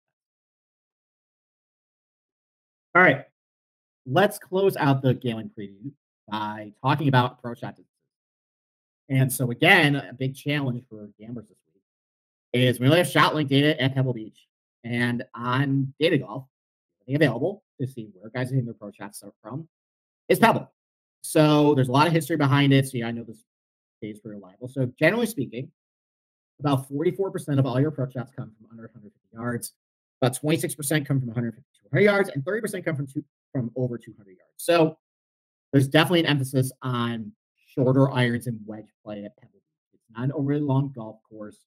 All 2.94 3.02
right, 3.02 3.24
let's 4.06 4.38
close 4.38 4.76
out 4.76 5.02
the 5.02 5.14
gambling 5.14 5.50
preview 5.58 5.90
by 6.28 6.72
talking 6.82 7.08
about 7.08 7.38
approach 7.38 7.60
shot 7.60 7.76
distances. 7.76 7.86
And 9.08 9.32
so, 9.32 9.50
again, 9.50 9.96
a 9.96 10.12
big 10.12 10.36
challenge 10.36 10.84
for 10.88 11.08
gamblers 11.18 11.48
this 11.48 11.58
week 11.74 11.82
is 12.52 12.78
we 12.78 12.86
only 12.86 12.98
have 12.98 13.08
ShotLink 13.08 13.48
data 13.48 13.80
at 13.82 13.94
Pebble 13.94 14.14
Beach. 14.14 14.46
And 14.84 15.24
on 15.34 15.92
Data 15.98 16.16
Golf, 16.18 16.44
available 17.14 17.64
to 17.80 17.86
see 17.86 18.08
where 18.14 18.30
guys 18.30 18.50
are 18.50 18.54
hitting 18.54 18.66
their 18.66 18.72
approach 18.72 18.96
shots 18.96 19.22
are 19.22 19.32
from 19.42 19.68
is 20.28 20.38
Pebble. 20.38 20.70
So 21.22 21.74
there's 21.74 21.88
a 21.88 21.92
lot 21.92 22.06
of 22.06 22.12
history 22.12 22.36
behind 22.36 22.72
it. 22.72 22.88
So 22.88 22.98
yeah, 22.98 23.08
I 23.08 23.10
know 23.10 23.24
this 23.24 23.44
is 24.02 24.20
very 24.22 24.36
reliable. 24.36 24.68
So 24.68 24.90
generally 24.98 25.26
speaking, 25.26 25.70
about 26.60 26.90
44% 26.90 27.58
of 27.58 27.66
all 27.66 27.80
your 27.80 27.88
approach 27.88 28.14
shots 28.14 28.32
come 28.36 28.52
from 28.56 28.66
under 28.70 28.82
150 28.84 29.18
yards. 29.32 29.72
About 30.22 30.38
26% 30.38 31.06
come 31.06 31.18
from 31.18 31.28
150 31.28 31.62
to 31.62 31.88
200 31.90 32.04
yards, 32.04 32.28
and 32.28 32.44
30% 32.44 32.84
come 32.84 32.94
from 32.94 33.06
two, 33.06 33.24
from 33.52 33.70
over 33.74 33.96
200 33.96 34.28
yards. 34.28 34.42
So 34.58 34.98
there's 35.72 35.88
definitely 35.88 36.20
an 36.20 36.26
emphasis 36.26 36.70
on 36.82 37.32
shorter 37.74 38.10
irons 38.10 38.46
and 38.46 38.60
wedge 38.66 38.88
play 39.02 39.24
at 39.24 39.36
Pebble 39.36 39.52
Beach. 39.54 39.94
It's 39.94 40.04
not 40.14 40.24
an 40.24 40.32
overly 40.32 40.60
long 40.60 40.92
golf 40.94 41.16
course, 41.28 41.64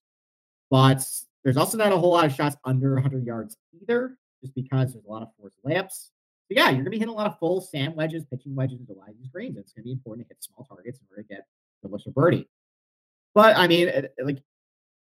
but 0.69 1.03
there's 1.43 1.57
also 1.57 1.77
not 1.77 1.91
a 1.91 1.97
whole 1.97 2.11
lot 2.11 2.25
of 2.25 2.33
shots 2.33 2.55
under 2.63 2.93
100 2.93 3.25
yards 3.25 3.57
either, 3.81 4.17
just 4.43 4.53
because 4.55 4.93
there's 4.93 5.05
a 5.05 5.09
lot 5.11 5.23
of 5.23 5.29
forced 5.39 5.57
layups. 5.65 6.09
So 6.45 6.49
yeah, 6.51 6.69
you're 6.69 6.79
gonna 6.79 6.89
be 6.89 6.99
hitting 6.99 7.13
a 7.13 7.17
lot 7.17 7.27
of 7.27 7.39
full 7.39 7.61
sand 7.61 7.95
wedges, 7.95 8.25
pitching 8.25 8.53
wedges 8.53 8.79
wide 8.87 9.15
these 9.17 9.29
greens. 9.29 9.57
It's 9.57 9.73
gonna 9.73 9.85
be 9.85 9.93
important 9.93 10.27
to 10.27 10.33
hit 10.33 10.43
small 10.43 10.65
targets 10.65 10.99
in 10.99 11.07
order 11.09 11.23
to 11.23 11.27
get 11.27 11.45
the 11.81 11.89
for 11.89 12.11
birdie. 12.11 12.49
But 13.33 13.57
I 13.57 13.67
mean, 13.67 13.89
like 14.23 14.43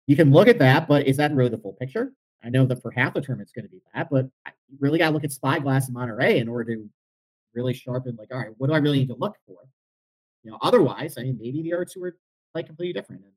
you 0.08 0.16
can 0.16 0.32
look 0.32 0.48
at 0.48 0.60
that, 0.60 0.88
but 0.88 1.08
is 1.08 1.18
that 1.18 1.34
really 1.34 1.50
the 1.50 1.58
full 1.58 1.74
picture? 1.74 2.14
I 2.44 2.50
know 2.50 2.66
that 2.66 2.82
for 2.82 2.92
half 2.92 3.14
the 3.14 3.22
term 3.22 3.42
it's 3.42 3.52
going 3.52 3.66
to 3.66 3.72
be 3.72 3.82
that, 3.94 4.10
but 4.12 4.26
you 4.46 4.78
really 4.80 5.00
got 5.00 5.08
to 5.08 5.14
look 5.14 5.24
at 5.24 5.32
Spyglass 5.32 5.86
and 5.86 5.96
Monterey 5.96 6.38
in 6.38 6.48
order 6.48 6.76
to 6.76 6.90
really 7.56 7.74
sharpen. 7.74 8.16
Like, 8.16 8.30
all 8.32 8.38
right, 8.38 8.52
what 8.58 8.68
do 8.68 8.74
I 8.74 8.78
really 8.78 9.00
need 9.00 9.08
to 9.08 9.16
look 9.16 9.36
for? 9.48 9.58
You 10.44 10.52
know, 10.52 10.60
otherwise, 10.62 11.18
I 11.18 11.24
mean, 11.24 11.40
maybe 11.42 11.64
the 11.64 11.74
other 11.74 11.86
two 11.86 12.04
are 12.04 12.16
like 12.54 12.68
completely 12.68 12.94
different, 12.94 13.24
and 13.24 13.32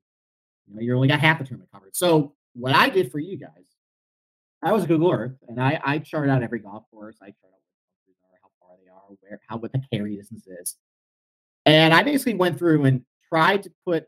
you 0.66 0.74
know, 0.74 0.82
you're 0.82 0.97
only 0.97 1.09
got 1.09 1.20
half 1.20 1.39
the 1.39 1.45
tournament 1.45 1.70
covered. 1.72 1.97
So, 1.97 2.34
what 2.55 2.74
I 2.74 2.91
did 2.91 3.11
for 3.11 3.18
you 3.18 3.39
guys, 3.39 3.67
I 4.62 4.72
was 4.72 4.86
Google 4.86 5.12
Earth, 5.12 5.36
and 5.48 5.61
I 5.62 5.80
I 5.84 5.98
chart 5.98 6.28
out 6.28 6.42
every 6.42 6.59
golf 6.59 6.84
course. 6.90 7.16
I 7.22 7.26
chart 7.26 7.52
out 7.52 8.32
are, 8.32 8.38
how 8.42 8.50
far 8.61 8.76
they 8.82 8.90
are, 8.90 9.16
where 9.20 9.40
how 9.48 9.56
what 9.56 9.72
the 9.72 9.82
carry 9.92 10.16
distance 10.16 10.46
is, 10.46 10.76
and 11.66 11.94
I 11.94 12.02
basically 12.02 12.34
went 12.34 12.59
through 12.59 12.84
and 12.84 13.02
tried 13.28 13.62
to 13.64 13.70
put 13.86 14.06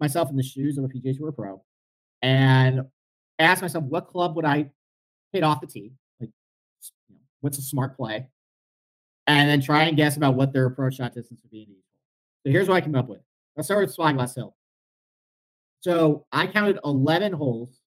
myself 0.00 0.30
in 0.30 0.36
the 0.36 0.42
shoes 0.42 0.78
of 0.78 0.84
a 0.84 0.88
PGA 0.88 1.16
Tour 1.16 1.32
pro 1.32 1.62
and 2.22 2.82
ask 3.38 3.60
myself 3.60 3.84
what 3.84 4.08
club 4.08 4.36
would 4.36 4.44
I 4.44 4.70
hit 5.32 5.42
off 5.42 5.60
the 5.60 5.66
tee? 5.66 5.92
Like, 6.20 6.30
you 7.08 7.16
know, 7.16 7.20
what's 7.40 7.58
a 7.58 7.62
smart 7.62 7.96
play? 7.96 8.28
And 9.26 9.48
then 9.48 9.60
try 9.60 9.84
and 9.84 9.96
guess 9.96 10.16
about 10.16 10.34
what 10.34 10.52
their 10.52 10.66
approach 10.66 10.96
shot 10.96 11.14
distance 11.14 11.40
would 11.42 11.50
be 11.50 11.62
in 11.62 11.70
each 11.70 11.76
hole. 11.76 12.46
So 12.46 12.50
here's 12.50 12.68
what 12.68 12.76
I 12.76 12.80
came 12.80 12.96
up 12.96 13.08
with. 13.08 13.20
Let's 13.56 13.68
start 13.68 13.82
with 13.82 13.92
Spyglass 13.92 14.34
Hill. 14.34 14.56
So 15.80 16.26
I 16.32 16.46
counted 16.46 16.78
11 16.84 17.32
holes 17.32 17.81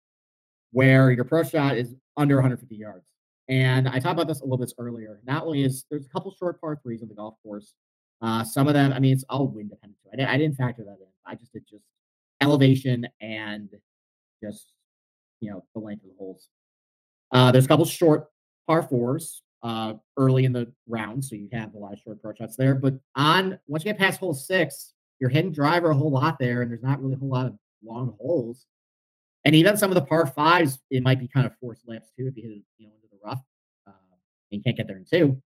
where 0.71 1.11
your 1.11 1.23
approach 1.23 1.51
shot 1.51 1.77
is 1.77 1.95
under 2.17 2.35
150 2.35 2.75
yards. 2.75 3.07
And 3.49 3.87
I 3.87 3.99
talked 3.99 4.13
about 4.13 4.27
this 4.27 4.41
a 4.41 4.43
little 4.43 4.57
bit 4.57 4.71
earlier. 4.77 5.19
Not 5.25 5.43
only 5.43 5.63
is 5.63 5.85
there's 5.89 6.05
a 6.05 6.09
couple 6.09 6.33
short 6.37 6.59
par 6.61 6.79
threes 6.81 7.01
on 7.01 7.09
the 7.09 7.15
golf 7.15 7.35
course. 7.43 7.73
Uh, 8.21 8.43
some 8.43 8.67
of 8.67 8.73
them, 8.73 8.93
I 8.93 8.99
mean, 8.99 9.13
it's 9.13 9.25
all 9.29 9.47
wind 9.47 9.71
dependent. 9.71 9.97
I 10.13 10.15
didn't, 10.15 10.29
I 10.29 10.37
didn't 10.37 10.55
factor 10.55 10.83
that 10.83 10.97
in. 10.99 11.07
I 11.25 11.35
just 11.35 11.51
did 11.51 11.63
just 11.69 11.83
elevation 12.41 13.07
and 13.19 13.69
just 14.43 14.73
you 15.39 15.49
know 15.49 15.63
the 15.73 15.79
length 15.79 16.03
of 16.03 16.09
the 16.09 16.15
holes. 16.17 16.49
Uh, 17.31 17.51
there's 17.51 17.65
a 17.65 17.67
couple 17.67 17.85
short 17.85 18.27
par 18.67 18.83
fours 18.83 19.43
uh, 19.63 19.93
early 20.17 20.45
in 20.45 20.53
the 20.53 20.71
round, 20.87 21.23
so 21.23 21.35
you 21.35 21.49
have 21.51 21.73
a 21.73 21.77
lot 21.77 21.93
of 21.93 21.99
short 21.99 22.17
approach 22.17 22.37
shots 22.37 22.55
there. 22.55 22.75
But 22.75 22.95
on 23.15 23.59
once 23.67 23.83
you 23.83 23.91
get 23.91 23.99
past 23.99 24.19
hole 24.19 24.33
six, 24.33 24.93
you're 25.19 25.29
hitting 25.29 25.51
driver 25.51 25.91
a 25.91 25.95
whole 25.95 26.11
lot 26.11 26.37
there, 26.39 26.61
and 26.61 26.71
there's 26.71 26.83
not 26.83 27.01
really 27.01 27.15
a 27.15 27.17
whole 27.17 27.29
lot 27.29 27.47
of 27.47 27.57
long 27.83 28.15
holes. 28.19 28.65
And 29.43 29.55
even 29.55 29.77
some 29.77 29.89
of 29.89 29.95
the 29.95 30.01
par 30.01 30.27
fives, 30.27 30.79
it 30.89 31.03
might 31.03 31.19
be 31.19 31.27
kind 31.27 31.45
of 31.45 31.53
forced 31.59 31.87
layups 31.87 32.13
too 32.17 32.27
if 32.27 32.37
you 32.37 32.43
hit 32.43 32.51
it 32.51 32.63
you 32.77 32.87
know 32.87 32.93
into 32.95 33.07
the 33.11 33.17
rough 33.23 33.41
uh, 33.87 33.91
and 34.51 34.59
you 34.59 34.61
can't 34.61 34.77
get 34.77 34.87
there 34.87 34.97
in 34.97 35.05
two. 35.05 35.41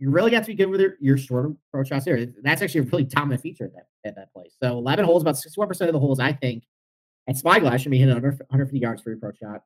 You 0.00 0.10
really 0.10 0.30
got 0.30 0.40
to 0.40 0.46
be 0.46 0.54
good 0.54 0.66
with 0.70 0.80
your, 0.80 0.94
your 1.00 1.18
short 1.18 1.52
approach 1.68 1.88
shots 1.88 2.04
here. 2.04 2.24
That's 2.42 2.62
actually 2.62 2.82
a 2.82 2.84
really 2.84 3.04
dominant 3.04 3.42
feature 3.42 3.64
at 3.64 3.72
that 3.74 3.86
at 4.04 4.16
that 4.16 4.32
place. 4.32 4.54
So 4.62 4.78
11 4.78 5.04
holes, 5.04 5.22
about 5.22 5.36
61% 5.36 5.70
of 5.82 5.92
the 5.92 5.98
holes, 5.98 6.20
I 6.20 6.32
think, 6.32 6.64
at 7.28 7.36
Spyglass 7.36 7.82
should 7.82 7.90
be 7.90 7.98
hitting 7.98 8.14
under 8.14 8.30
150 8.30 8.78
yards 8.78 9.02
for 9.02 9.10
your 9.10 9.18
approach 9.18 9.38
shot. 9.38 9.62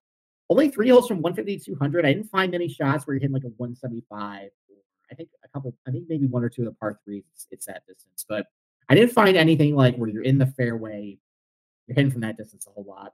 Only 0.51 0.68
three 0.68 0.89
holes 0.89 1.07
from 1.07 1.23
150 1.23 1.59
to 1.59 1.77
200. 1.77 2.05
I 2.05 2.12
didn't 2.12 2.29
find 2.29 2.51
many 2.51 2.68
shots 2.68 3.07
where 3.07 3.14
you're 3.14 3.20
hitting 3.20 3.35
like 3.35 3.45
a 3.45 3.55
175. 3.57 4.51
I 5.11 5.14
think 5.14 5.29
a 5.45 5.49
couple, 5.49 5.75
I 5.87 5.91
think 5.91 6.07
maybe 6.09 6.27
one 6.27 6.43
or 6.43 6.49
two 6.49 6.62
of 6.62 6.66
the 6.66 6.75
par 6.75 6.99
threes, 7.05 7.25
it's, 7.35 7.47
it's 7.51 7.66
that 7.66 7.87
distance. 7.87 8.25
But 8.29 8.47
I 8.89 8.95
didn't 8.95 9.12
find 9.12 9.37
anything 9.37 9.77
like 9.77 9.97
where 9.97 10.09
you're 10.09 10.23
in 10.23 10.39
the 10.39 10.47
fairway, 10.47 11.18
you're 11.87 11.95
hitting 11.95 12.11
from 12.11 12.23
that 12.23 12.37
distance 12.37 12.66
a 12.66 12.70
whole 12.70 12.85
lot. 12.85 13.12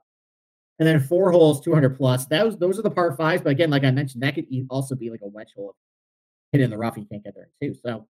And 0.79 0.87
then 0.87 0.99
four 1.01 1.31
holes, 1.31 1.61
200 1.61 1.97
plus. 1.97 2.25
Those 2.25 2.57
those 2.57 2.79
are 2.79 2.81
the 2.81 2.89
par 2.89 3.15
fives. 3.15 3.41
But 3.41 3.49
again, 3.49 3.69
like 3.69 3.83
I 3.83 3.91
mentioned, 3.91 4.23
that 4.23 4.35
could 4.35 4.45
also 4.69 4.95
be 4.95 5.09
like 5.09 5.21
a 5.21 5.27
wedge 5.27 5.53
hole 5.55 5.75
hit 6.51 6.61
in 6.61 6.69
the 6.69 6.77
rough. 6.77 6.97
You 6.97 7.05
can't 7.05 7.23
get 7.23 7.35
there 7.35 7.49
too. 7.61 7.75
So 7.85 8.07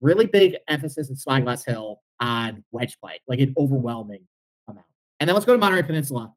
really 0.00 0.26
big 0.26 0.56
emphasis 0.68 1.10
in 1.10 1.16
Spyglass 1.16 1.64
Hill 1.64 2.00
on 2.20 2.64
wedge 2.70 2.98
play, 3.00 3.20
like 3.28 3.40
an 3.40 3.54
overwhelming 3.58 4.22
amount. 4.68 4.86
And 5.18 5.28
then 5.28 5.34
let's 5.34 5.46
go 5.46 5.52
to 5.52 5.58
Monterey 5.58 5.82
Peninsula. 5.82 6.32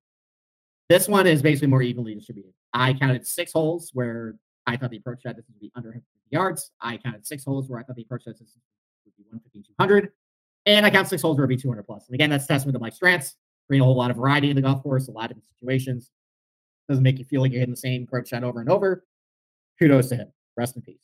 This 0.89 1.07
one 1.07 1.27
is 1.27 1.41
basically 1.41 1.67
more 1.67 1.81
evenly 1.81 2.13
distributed. 2.13 2.53
I 2.73 2.93
counted 2.93 3.25
six 3.25 3.53
holes 3.53 3.91
where 3.93 4.35
I 4.65 4.75
thought 4.77 4.89
the 4.89 4.97
approach 4.97 5.21
shot 5.21 5.35
distance 5.35 5.55
would 5.55 5.61
be 5.61 5.71
under 5.75 5.91
50 5.91 6.05
yards. 6.31 6.71
I 6.81 6.97
counted 6.97 7.25
six 7.25 7.43
holes 7.45 7.69
where 7.69 7.79
I 7.79 7.83
thought 7.83 7.95
the 7.95 8.01
approach 8.01 8.23
shot 8.23 8.31
distance 8.31 8.51
would 9.05 9.15
be 9.15 9.23
150 9.29 9.73
200. 9.77 10.11
And 10.65 10.85
I 10.85 10.89
count 10.89 11.09
six 11.09 11.21
holes 11.21 11.37
where 11.37 11.45
it'd 11.45 11.57
be 11.57 11.61
200 11.61 11.83
plus. 11.83 12.07
And 12.07 12.15
again, 12.15 12.29
that's 12.29 12.47
testament 12.47 12.75
to 12.75 12.79
Mike 12.79 12.95
Strantz, 12.97 13.33
bring 13.67 13.81
a 13.81 13.83
whole 13.83 13.95
lot 13.95 14.11
of 14.11 14.17
variety 14.17 14.49
in 14.49 14.55
the 14.55 14.61
golf 14.61 14.83
course, 14.83 15.07
a 15.07 15.11
lot 15.11 15.31
of 15.31 15.37
situations. 15.59 16.11
Doesn't 16.89 17.03
make 17.03 17.17
you 17.17 17.25
feel 17.25 17.41
like 17.41 17.51
you're 17.51 17.59
hitting 17.59 17.73
the 17.73 17.77
same 17.77 18.03
approach 18.03 18.29
shot 18.29 18.43
over 18.43 18.59
and 18.59 18.69
over. 18.69 19.05
Kudos 19.79 20.09
to 20.09 20.17
him. 20.17 20.33
Rest 20.57 20.75
in 20.75 20.81
peace. 20.81 21.01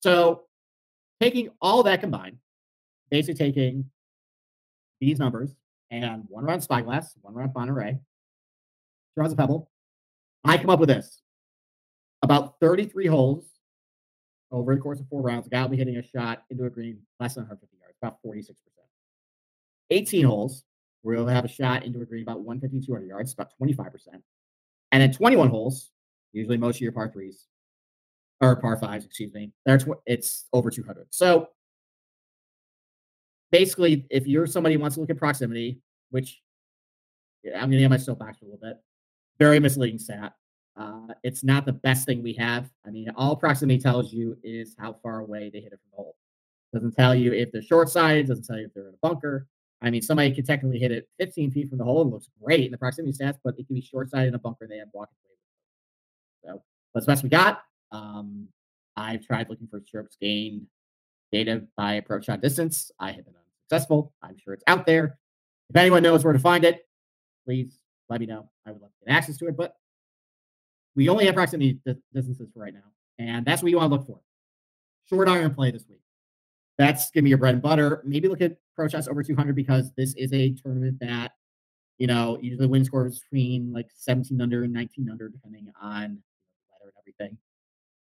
So, 0.00 0.44
taking 1.20 1.50
all 1.60 1.82
that 1.82 2.00
combined, 2.00 2.38
basically 3.10 3.34
taking 3.34 3.90
these 5.00 5.18
numbers 5.18 5.56
and 5.90 6.24
one 6.28 6.44
round 6.44 6.62
Spyglass, 6.62 7.14
one 7.20 7.34
round 7.34 7.52
Monterey, 7.54 7.92
two 7.92 8.00
rounds 9.16 9.32
of 9.32 9.38
Pebble. 9.38 9.70
I 10.44 10.56
come 10.56 10.70
up 10.70 10.78
with 10.78 10.88
this 10.88 11.22
about 12.22 12.60
33 12.60 13.06
holes 13.06 13.44
over 14.50 14.74
the 14.74 14.80
course 14.80 15.00
of 15.00 15.08
four 15.08 15.22
rounds, 15.22 15.46
a 15.46 15.50
guy 15.50 15.62
will 15.62 15.68
be 15.68 15.76
hitting 15.76 15.96
a 15.96 16.02
shot 16.02 16.44
into 16.50 16.64
a 16.64 16.70
green 16.70 16.98
less 17.20 17.34
than 17.34 17.42
150 17.42 17.76
yards, 17.80 17.96
about 18.00 18.18
46%. 18.24 18.54
18 19.90 20.24
holes, 20.24 20.64
we'll 21.08 21.26
have 21.26 21.44
a 21.44 21.48
shot 21.48 21.84
into 21.84 22.02
a 22.02 22.04
green 22.04 22.22
about 22.22 22.40
150, 22.40 22.86
200 22.86 23.06
yards, 23.06 23.32
about 23.32 23.48
25%. 23.60 23.90
And 24.92 25.02
then 25.02 25.12
21 25.12 25.48
holes, 25.48 25.90
usually 26.32 26.58
most 26.58 26.76
of 26.76 26.80
your 26.82 26.92
par 26.92 27.10
threes, 27.10 27.46
or 28.42 28.56
par 28.56 28.76
fives, 28.76 29.06
excuse 29.06 29.32
me, 29.32 29.50
that's 29.64 29.86
what 29.86 30.00
it's 30.06 30.46
over 30.52 30.70
200. 30.70 31.06
So 31.10 31.48
basically, 33.50 34.06
if 34.10 34.26
you're 34.26 34.46
somebody 34.46 34.74
who 34.74 34.80
wants 34.80 34.96
to 34.96 35.00
look 35.00 35.10
at 35.10 35.16
proximity, 35.16 35.80
which 36.10 36.42
yeah, 37.42 37.54
I'm 37.54 37.70
going 37.70 37.72
to 37.72 37.78
get 37.78 37.90
my 37.90 37.96
soapbox 37.96 38.42
a 38.42 38.44
little 38.44 38.60
bit, 38.60 38.76
very 39.38 39.60
misleading 39.60 39.98
stat. 39.98 40.34
Uh, 40.76 41.14
it's 41.24 41.42
not 41.42 41.64
the 41.64 41.72
best 41.72 42.06
thing 42.06 42.22
we 42.22 42.34
have. 42.34 42.70
I 42.86 42.90
mean, 42.90 43.10
all 43.16 43.34
proximity 43.34 43.80
tells 43.80 44.12
you 44.12 44.36
is 44.42 44.76
how 44.78 44.92
far 45.02 45.20
away 45.20 45.50
they 45.52 45.60
hit 45.60 45.72
it 45.72 45.80
from 45.80 45.90
the 45.90 45.96
hole. 45.96 46.16
Doesn't 46.72 46.94
tell 46.94 47.14
you 47.14 47.32
if 47.32 47.50
they're 47.50 47.62
short 47.62 47.88
side. 47.88 48.28
Doesn't 48.28 48.44
tell 48.44 48.58
you 48.58 48.66
if 48.66 48.74
they're 48.74 48.88
in 48.88 48.94
a 48.94 48.98
bunker. 49.08 49.48
I 49.80 49.90
mean, 49.90 50.02
somebody 50.02 50.34
could 50.34 50.46
technically 50.46 50.78
hit 50.78 50.90
it 50.90 51.08
15 51.18 51.52
feet 51.52 51.68
from 51.68 51.78
the 51.78 51.84
hole 51.84 52.02
and 52.02 52.10
looks 52.10 52.28
great 52.42 52.64
in 52.64 52.72
the 52.72 52.78
proximity 52.78 53.16
stats, 53.16 53.38
but 53.44 53.54
it 53.58 53.66
can 53.66 53.74
be 53.74 53.80
short 53.80 54.10
side 54.10 54.26
in 54.26 54.34
a 54.34 54.38
bunker. 54.38 54.66
They 54.66 54.78
have 54.78 54.88
walking 54.92 55.16
So 56.44 56.62
that's 56.94 57.06
the 57.06 57.12
best 57.12 57.22
we 57.22 57.28
got. 57.28 57.62
Um, 57.92 58.48
I've 58.96 59.24
tried 59.24 59.48
looking 59.48 59.68
for 59.68 59.80
strokes 59.86 60.16
gained 60.20 60.66
data 61.30 61.62
by 61.76 61.94
approach 61.94 62.26
shot 62.26 62.40
distance. 62.40 62.90
I 62.98 63.12
have 63.12 63.24
been 63.24 63.34
unsuccessful. 63.70 64.12
I'm 64.22 64.36
sure 64.36 64.54
it's 64.54 64.64
out 64.66 64.86
there. 64.86 65.18
If 65.70 65.76
anyone 65.76 66.02
knows 66.02 66.24
where 66.24 66.32
to 66.32 66.38
find 66.38 66.64
it, 66.64 66.86
please 67.44 67.78
let 68.08 68.20
me 68.20 68.26
know. 68.26 68.50
I 68.66 68.72
would 68.72 68.80
love 68.80 68.90
to 68.90 69.06
get 69.06 69.14
access 69.14 69.36
to 69.38 69.46
it, 69.46 69.56
but 69.56 69.76
we 70.96 71.08
only 71.08 71.26
have 71.26 71.34
proximity 71.34 71.78
distances 72.12 72.48
for 72.52 72.60
right 72.60 72.74
now, 72.74 72.90
and 73.18 73.46
that's 73.46 73.62
what 73.62 73.70
you 73.70 73.76
want 73.76 73.92
to 73.92 73.96
look 73.96 74.06
for. 74.06 74.18
Short 75.08 75.28
iron 75.28 75.54
play 75.54 75.70
this 75.70 75.84
week. 75.88 76.00
That's 76.78 77.10
gonna 77.10 77.24
be 77.24 77.28
your 77.28 77.38
bread 77.38 77.54
and 77.54 77.62
butter. 77.62 78.02
Maybe 78.04 78.28
look 78.28 78.40
at 78.40 78.56
pro 78.78 79.00
over 79.10 79.22
200 79.22 79.56
because 79.56 79.90
this 79.96 80.14
is 80.14 80.32
a 80.32 80.52
tournament 80.52 80.98
that 81.00 81.32
you 81.98 82.06
know 82.06 82.38
usually 82.40 82.66
win 82.66 82.84
scores 82.84 83.18
between 83.20 83.72
like 83.72 83.86
17 83.94 84.40
under 84.40 84.62
and 84.62 84.72
19 84.72 85.10
under, 85.10 85.28
depending 85.28 85.72
on 85.80 86.02
the 86.02 86.70
weather 86.70 86.84
and 86.84 86.92
everything. 87.00 87.36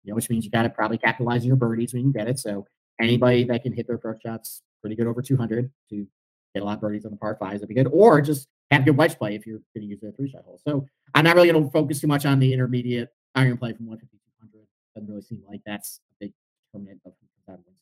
You 0.05 0.11
know, 0.11 0.17
which 0.17 0.31
means 0.31 0.45
you 0.45 0.51
got 0.51 0.63
to 0.63 0.71
probably 0.71 0.99
capitalize 0.99 1.45
your 1.45 1.57
birdies 1.57 1.93
when 1.93 2.07
you 2.07 2.13
get 2.13 2.29
it. 2.29 2.39
So 2.39 2.67
anybody 3.01 3.45
that 3.45 3.63
can 3.63 3.73
hit 3.73 3.87
their 3.87 3.97
approach 3.97 4.23
shots 4.23 4.63
pretty 4.81 4.97
good 4.97 5.07
over 5.07 5.23
200 5.23 5.71
to 5.91 6.07
get 6.55 6.63
a 6.63 6.65
lot 6.67 6.75
of 6.75 6.81
birdies 6.81 7.05
on 7.05 7.11
the 7.11 7.17
par 7.17 7.37
fives 7.39 7.61
would 7.61 7.69
be 7.69 7.75
good, 7.75 7.89
or 7.91 8.21
just 8.21 8.49
have 8.71 8.85
good 8.85 8.97
wedge 8.97 9.19
play 9.19 9.35
if 9.35 9.47
you're 9.47 9.61
going 9.75 9.87
to 9.87 9.87
use 9.87 10.03
a 10.03 10.13
three 10.13 10.31
shot 10.31 10.45
hole. 10.45 10.61
So 10.67 10.87
I'm 11.15 11.25
not 11.25 11.37
really 11.37 11.51
going 11.51 11.63
to 11.63 11.71
focus 11.71 12.01
too 12.01 12.07
much 12.07 12.25
on 12.25 12.39
the 12.39 12.53
intermediate 12.53 13.11
iron 13.35 13.59
play 13.59 13.73
from 13.73 13.87
150 13.87 14.17
to 14.17 14.49
200. 14.49 14.67
Doesn't 14.95 15.09
really 15.09 15.23
seem 15.23 15.43
like 15.47 15.61
that's 15.67 16.01
a 16.11 16.25
big 16.25 16.33
determinant 16.73 17.01
of 17.05 17.13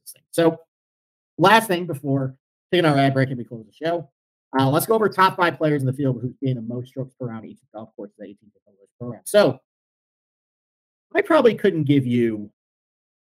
this 0.05 0.13
thing. 0.13 0.23
So 0.33 0.59
last 1.39 1.69
thing 1.69 1.87
before 1.87 2.37
taking 2.73 2.87
our 2.87 2.97
ad 2.97 3.15
break 3.15 3.29
and 3.29 3.39
we 3.39 3.45
close 3.45 3.65
the 3.67 3.87
show, 3.87 4.09
uh, 4.59 4.69
let's 4.69 4.87
go 4.87 4.95
over 4.95 5.09
top 5.09 5.37
five 5.37 5.57
players 5.57 5.83
in 5.83 5.87
the 5.87 5.93
field 5.93 6.19
who's 6.21 6.35
gained 6.43 6.57
the 6.57 6.63
most 6.63 6.89
strokes 6.89 7.15
per 7.19 7.27
round 7.27 7.45
each 7.45 7.59
golf 7.75 7.91
course 7.97 8.11
of 8.11 8.17
the 8.19 8.27
18th 8.27 8.51
program. 8.99 9.23
So 9.25 9.59
I 11.15 11.23
probably 11.23 11.55
couldn't 11.55 11.85
give 11.85 12.07
you, 12.07 12.51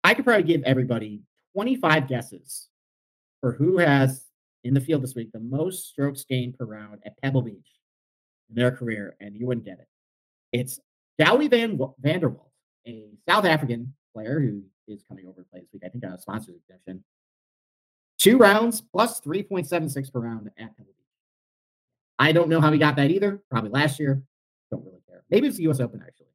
I 0.04 0.14
could 0.14 0.24
probably 0.24 0.44
give 0.44 0.62
everybody 0.64 1.22
25 1.54 2.08
guesses 2.08 2.68
for 3.40 3.52
who 3.52 3.78
has 3.78 4.24
in 4.64 4.74
the 4.74 4.80
field 4.80 5.02
this 5.02 5.14
week 5.14 5.30
the 5.32 5.40
most 5.40 5.88
strokes 5.88 6.24
gained 6.24 6.58
per 6.58 6.64
round 6.64 7.00
at 7.04 7.20
Pebble 7.22 7.42
Beach 7.42 7.70
in 8.48 8.56
their 8.56 8.70
career, 8.70 9.16
and 9.20 9.36
you 9.36 9.46
wouldn't 9.46 9.66
get 9.66 9.78
it. 9.78 9.88
It's 10.52 10.80
Dawie 11.20 11.50
Van 11.50 11.78
van 12.00 12.20
der 12.20 12.28
Walt, 12.28 12.50
a 12.86 13.04
South 13.28 13.44
African 13.44 13.94
player 14.14 14.40
who 14.40 14.62
is 14.88 15.02
coming 15.08 15.26
over 15.26 15.42
to 15.42 15.48
play 15.48 15.60
this 15.60 15.68
week. 15.72 15.82
I 15.84 15.88
think 15.88 16.04
on 16.04 16.12
a 16.12 16.18
sponsors 16.18 16.56
exemption. 16.56 17.04
Two 18.18 18.38
rounds 18.38 18.80
plus 18.80 19.20
3.76 19.20 20.12
per 20.12 20.20
round 20.20 20.48
at 20.58 20.76
Pebble 20.76 20.92
Beach. 20.96 21.06
I 22.18 22.32
don't 22.32 22.48
know 22.48 22.60
how 22.60 22.72
he 22.72 22.78
got 22.78 22.96
that 22.96 23.10
either. 23.10 23.42
Probably 23.50 23.70
last 23.70 24.00
year. 24.00 24.22
Don't 24.70 24.84
really 24.84 25.02
care. 25.08 25.22
Maybe 25.30 25.48
it's 25.48 25.56
the 25.56 25.68
US 25.68 25.80
Open, 25.80 26.02
actually. 26.06 26.26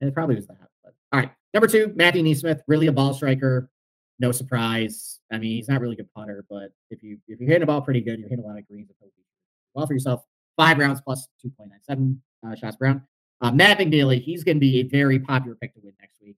And 0.00 0.08
it 0.08 0.14
probably 0.14 0.36
was 0.36 0.46
that. 0.46 0.68
But 0.84 0.94
all 1.12 1.20
right. 1.20 1.32
Number 1.54 1.66
two, 1.66 1.92
Matthew 1.96 2.22
NeSmith, 2.22 2.60
really 2.66 2.88
a 2.88 2.92
ball 2.92 3.14
striker 3.14 3.70
no 4.18 4.32
surprise. 4.32 5.20
I 5.32 5.38
mean, 5.38 5.56
he's 5.56 5.68
not 5.68 5.80
really 5.80 5.96
good 5.96 6.12
putter, 6.14 6.44
but 6.50 6.72
if 6.90 7.02
you 7.02 7.18
if 7.28 7.40
you're 7.40 7.48
hitting 7.48 7.60
the 7.60 7.66
ball 7.66 7.82
pretty 7.82 8.00
good, 8.00 8.18
you're 8.18 8.28
hitting 8.28 8.44
a 8.44 8.48
lot 8.48 8.58
of 8.58 8.66
greens. 8.66 8.90
Well 9.74 9.86
for 9.86 9.92
yourself. 9.92 10.24
Five 10.56 10.78
rounds 10.78 11.00
plus 11.00 11.28
2.97 11.44 12.18
uh, 12.44 12.54
shots 12.56 12.76
per 12.76 12.86
round. 12.86 13.02
Uh, 13.40 13.52
Matt 13.52 13.78
McNealy, 13.78 14.20
he's 14.20 14.42
going 14.42 14.56
to 14.56 14.60
be 14.60 14.80
a 14.80 14.82
very 14.82 15.20
popular 15.20 15.56
pick 15.60 15.72
to 15.74 15.80
win 15.80 15.94
next 16.00 16.20
week 16.20 16.36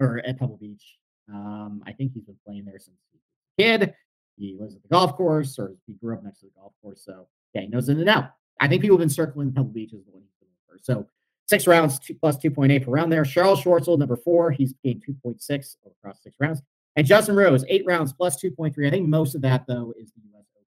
or 0.00 0.18
at 0.26 0.40
Pebble 0.40 0.56
Beach. 0.56 0.96
Um, 1.32 1.84
I 1.86 1.92
think 1.92 2.12
he's 2.12 2.24
been 2.24 2.38
playing 2.44 2.64
there 2.64 2.80
since 2.80 2.98
he 3.12 3.18
kid. 3.58 3.94
He 4.36 4.56
lives 4.58 4.74
at 4.74 4.82
the 4.82 4.88
golf 4.88 5.16
course 5.16 5.58
or 5.58 5.74
he 5.86 5.94
grew 5.94 6.14
up 6.14 6.24
next 6.24 6.40
to 6.40 6.46
the 6.46 6.52
golf 6.58 6.72
course. 6.82 7.02
So, 7.04 7.28
yeah, 7.54 7.62
he 7.62 7.68
knows 7.68 7.88
in 7.88 8.00
and 8.00 8.08
out. 8.08 8.32
I 8.60 8.68
think 8.68 8.82
people 8.82 8.96
have 8.96 9.02
been 9.02 9.10
circling 9.10 9.52
Pebble 9.52 9.70
Beach 9.70 9.92
as 9.92 10.04
the 10.04 10.10
one 10.10 10.22
he's 10.22 10.34
going 10.40 10.52
first. 10.68 10.86
So, 10.86 11.06
six 11.46 11.66
rounds 11.66 11.98
two, 11.98 12.14
plus 12.14 12.36
2.8 12.38 12.84
per 12.84 12.90
round 12.90 13.12
there. 13.12 13.24
Charles 13.24 13.62
Schwartzel, 13.62 13.98
number 13.98 14.16
four, 14.16 14.50
he's 14.50 14.74
gained 14.82 15.04
2.6 15.06 15.76
across 15.86 16.22
six 16.22 16.36
rounds. 16.40 16.62
And 16.96 17.06
Justin 17.06 17.36
Rose, 17.36 17.64
eight 17.68 17.84
rounds 17.86 18.12
plus 18.12 18.42
2.3. 18.42 18.86
I 18.86 18.90
think 18.90 19.08
most 19.08 19.34
of 19.34 19.42
that, 19.42 19.66
though, 19.66 19.94
is 19.98 20.12
the 20.12 20.20
U.S. 20.32 20.46
Open. 20.54 20.66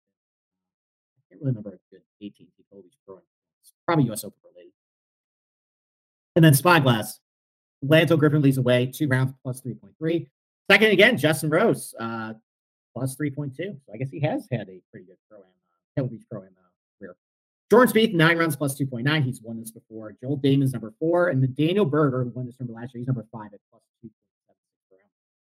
I 1.18 1.22
can't 1.30 1.42
really 1.42 1.52
remember 1.52 1.70
a 1.70 1.94
good 1.94 2.02
18 2.22 2.48
people 2.58 2.82
he's 2.84 2.98
throwing. 3.06 3.22
It's 3.62 3.74
probably 3.86 4.06
U.S. 4.06 4.24
Open 4.24 4.38
related. 4.44 4.72
And 6.36 6.44
then 6.44 6.54
Spyglass. 6.54 7.20
Lanto 7.84 8.18
Griffin 8.18 8.42
leads 8.42 8.58
away, 8.58 8.88
two 8.88 9.08
rounds 9.08 9.34
plus 9.44 9.62
3.3. 9.62 10.28
Second 10.72 10.92
again, 10.92 11.18
Justin 11.18 11.50
Rose, 11.52 11.94
uh, 12.00 12.34
plus 12.96 13.16
3.2. 13.16 13.56
So 13.58 13.94
I 13.94 13.98
guess 13.98 14.10
he 14.10 14.20
has 14.22 14.48
had 14.52 14.70
a 14.70 14.82
pretty 14.92 15.06
good 15.06 15.18
pro 15.30 15.40
am, 15.40 15.44
uh, 15.44 15.78
Pebble 15.96 16.10
Beach 16.10 16.24
pro 16.32 16.42
am 16.42 16.48
uh, 16.58 16.70
career. 17.00 17.16
Jordan 17.70 17.94
Spieth, 17.94 18.14
nine 18.14 18.38
rounds 18.38 18.56
plus 18.56 18.80
2.9. 18.80 19.24
He's 19.24 19.42
won 19.42 19.60
this 19.60 19.72
before. 19.72 20.14
Joel 20.22 20.38
Dahmen's 20.38 20.74
number 20.74 20.94
four. 21.00 21.30
And 21.30 21.44
then 21.44 21.54
Daniel 21.58 21.86
Berger, 21.86 22.24
who 22.24 22.30
won 22.30 22.46
this 22.46 22.60
number 22.60 22.74
last 22.74 22.94
year, 22.94 23.00
he's 23.00 23.08
number 23.08 23.26
five 23.32 23.54
at 23.54 23.60
plus 23.70 23.82
2. 24.02 24.10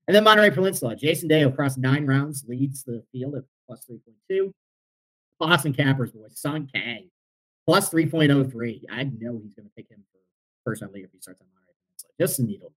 And 0.08 0.14
then 0.14 0.24
Monterey 0.24 0.50
Peninsula, 0.50 0.94
Jason 0.94 1.28
Day 1.28 1.42
across 1.42 1.76
nine 1.76 2.06
rounds 2.06 2.44
leads 2.46 2.84
the 2.84 3.02
field 3.10 3.34
at 3.34 3.42
plus 3.66 3.84
3.2. 3.90 4.52
Boston 5.38 5.74
Cappers 5.74 6.12
boy, 6.12 6.28
Sung 6.30 6.68
Kang, 6.72 7.10
plus 7.66 7.90
3.03. 7.90 8.82
I 8.90 9.04
know 9.04 9.40
he's 9.42 9.54
going 9.54 9.66
to 9.66 9.72
pick 9.76 9.90
him 9.90 10.02
for 10.12 10.20
first 10.64 10.82
if 10.82 11.10
he 11.12 11.20
starts 11.20 11.40
on 11.40 11.46
Monterey 11.52 11.74
Peninsula. 11.88 12.12
Just 12.20 12.38
a 12.38 12.44
needle. 12.44 12.72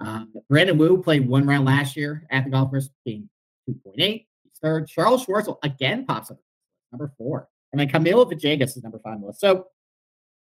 Um, 0.00 0.32
Brandon 0.48 0.76
Wu 0.76 1.02
played 1.02 1.28
one 1.28 1.46
round 1.46 1.66
last 1.66 1.96
year 1.96 2.26
at 2.30 2.44
the 2.44 2.50
golf 2.50 2.70
course, 2.70 2.90
being 3.04 3.28
2.8. 3.68 3.96
He's 3.96 4.26
third. 4.62 4.88
Charles 4.88 5.24
Schwartzel 5.24 5.56
again 5.62 6.04
pops 6.06 6.30
up 6.30 6.38
number 6.92 7.12
four. 7.18 7.48
And 7.72 7.80
then 7.80 7.88
Camilo 7.88 8.30
Villegas 8.30 8.76
is 8.76 8.82
number 8.82 9.00
five 9.00 9.14
on 9.14 9.20
the 9.20 9.26
list. 9.28 9.40
So, 9.40 9.66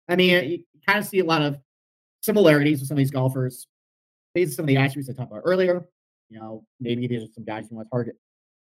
I 0.07 0.15
mean, 0.15 0.49
you 0.49 0.63
kind 0.87 0.99
of 0.99 1.05
see 1.05 1.19
a 1.19 1.25
lot 1.25 1.41
of 1.41 1.59
similarities 2.21 2.79
with 2.79 2.87
some 2.87 2.95
of 2.95 2.99
these 2.99 3.11
golfers. 3.11 3.67
These 4.33 4.51
are 4.51 4.55
some 4.55 4.63
of 4.63 4.67
the 4.67 4.77
attributes 4.77 5.09
I 5.09 5.13
talked 5.13 5.31
about 5.31 5.41
earlier. 5.43 5.87
You 6.29 6.39
know, 6.39 6.65
maybe 6.79 7.07
these 7.07 7.23
are 7.23 7.33
some 7.33 7.43
guys 7.43 7.67
you 7.69 7.75
want 7.75 7.87
to 7.87 7.91
target 7.91 8.15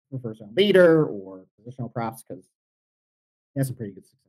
for 0.09 0.19
first 0.19 0.41
round 0.41 0.55
leader 0.55 1.05
or 1.05 1.45
positional 1.59 1.91
props 1.93 2.23
because 2.27 2.45
he 3.53 3.59
has 3.59 3.67
some 3.67 3.75
pretty 3.75 3.93
good 3.93 4.05
success. 4.05 4.21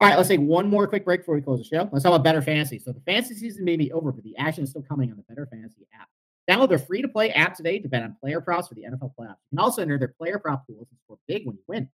All 0.00 0.08
right, 0.08 0.16
let's 0.16 0.28
take 0.30 0.40
one 0.40 0.68
more 0.68 0.86
quick 0.86 1.04
break 1.04 1.20
before 1.20 1.34
we 1.34 1.42
close 1.42 1.58
the 1.58 1.64
show. 1.64 1.88
Let's 1.92 2.04
talk 2.04 2.14
about 2.14 2.24
Better 2.24 2.40
Fantasy. 2.40 2.78
So 2.78 2.92
the 2.92 3.00
fantasy 3.00 3.34
season 3.34 3.64
may 3.64 3.76
be 3.76 3.92
over, 3.92 4.12
but 4.12 4.24
the 4.24 4.36
action 4.38 4.64
is 4.64 4.70
still 4.70 4.82
coming 4.82 5.10
on 5.10 5.16
the 5.18 5.22
Better 5.24 5.46
Fantasy 5.50 5.86
app. 5.98 6.08
Download 6.50 6.68
their 6.68 6.78
free 6.78 7.00
to 7.00 7.08
play 7.08 7.30
app 7.30 7.54
today 7.54 7.78
to 7.78 7.88
bet 7.88 8.02
on 8.02 8.16
player 8.20 8.40
props 8.40 8.66
for 8.66 8.74
the 8.74 8.82
NFL 8.82 9.12
playoffs. 9.18 9.36
You 9.50 9.56
can 9.56 9.58
also 9.60 9.82
enter 9.82 9.98
their 9.98 10.14
player 10.18 10.38
prop 10.38 10.66
pools 10.66 10.88
and 10.90 10.98
score 11.04 11.18
big 11.28 11.46
when 11.46 11.54
you 11.54 11.62
win. 11.68 11.88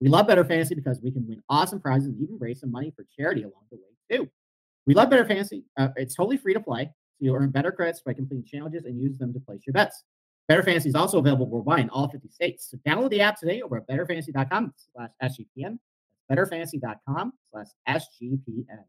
We 0.00 0.08
love 0.08 0.26
Better 0.26 0.44
Fantasy 0.44 0.74
because 0.74 1.00
we 1.02 1.10
can 1.10 1.26
win 1.26 1.42
awesome 1.48 1.80
prizes 1.80 2.08
and 2.08 2.20
even 2.20 2.36
raise 2.38 2.60
some 2.60 2.70
money 2.70 2.92
for 2.94 3.06
charity 3.16 3.44
along 3.44 3.62
the 3.70 3.78
way, 3.78 4.18
too. 4.18 4.28
We 4.86 4.92
love 4.92 5.08
Better 5.08 5.24
Fantasy. 5.24 5.64
Uh, 5.78 5.88
it's 5.96 6.14
totally 6.14 6.36
free 6.36 6.52
to 6.52 6.60
play. 6.60 6.84
So 6.84 7.24
you'll 7.24 7.36
earn 7.36 7.48
better 7.48 7.72
credits 7.72 8.02
by 8.02 8.12
completing 8.12 8.44
challenges 8.44 8.84
and 8.84 9.00
use 9.00 9.16
them 9.16 9.32
to 9.32 9.40
place 9.40 9.62
your 9.66 9.72
bets. 9.72 10.04
Better 10.48 10.62
Fantasy 10.62 10.90
is 10.90 10.94
also 10.94 11.18
available 11.18 11.46
worldwide 11.46 11.80
in 11.80 11.88
all 11.88 12.08
50 12.08 12.28
states. 12.28 12.70
So 12.70 12.76
download 12.86 13.08
the 13.08 13.22
app 13.22 13.40
today 13.40 13.62
over 13.62 13.78
at 13.78 13.88
betterfantasy.com 13.88 14.74
slash 14.92 15.10
SGPN. 15.22 15.78
Betterfantasy.com 16.30 17.32
slash 17.50 17.68
SGPN. 17.88 18.84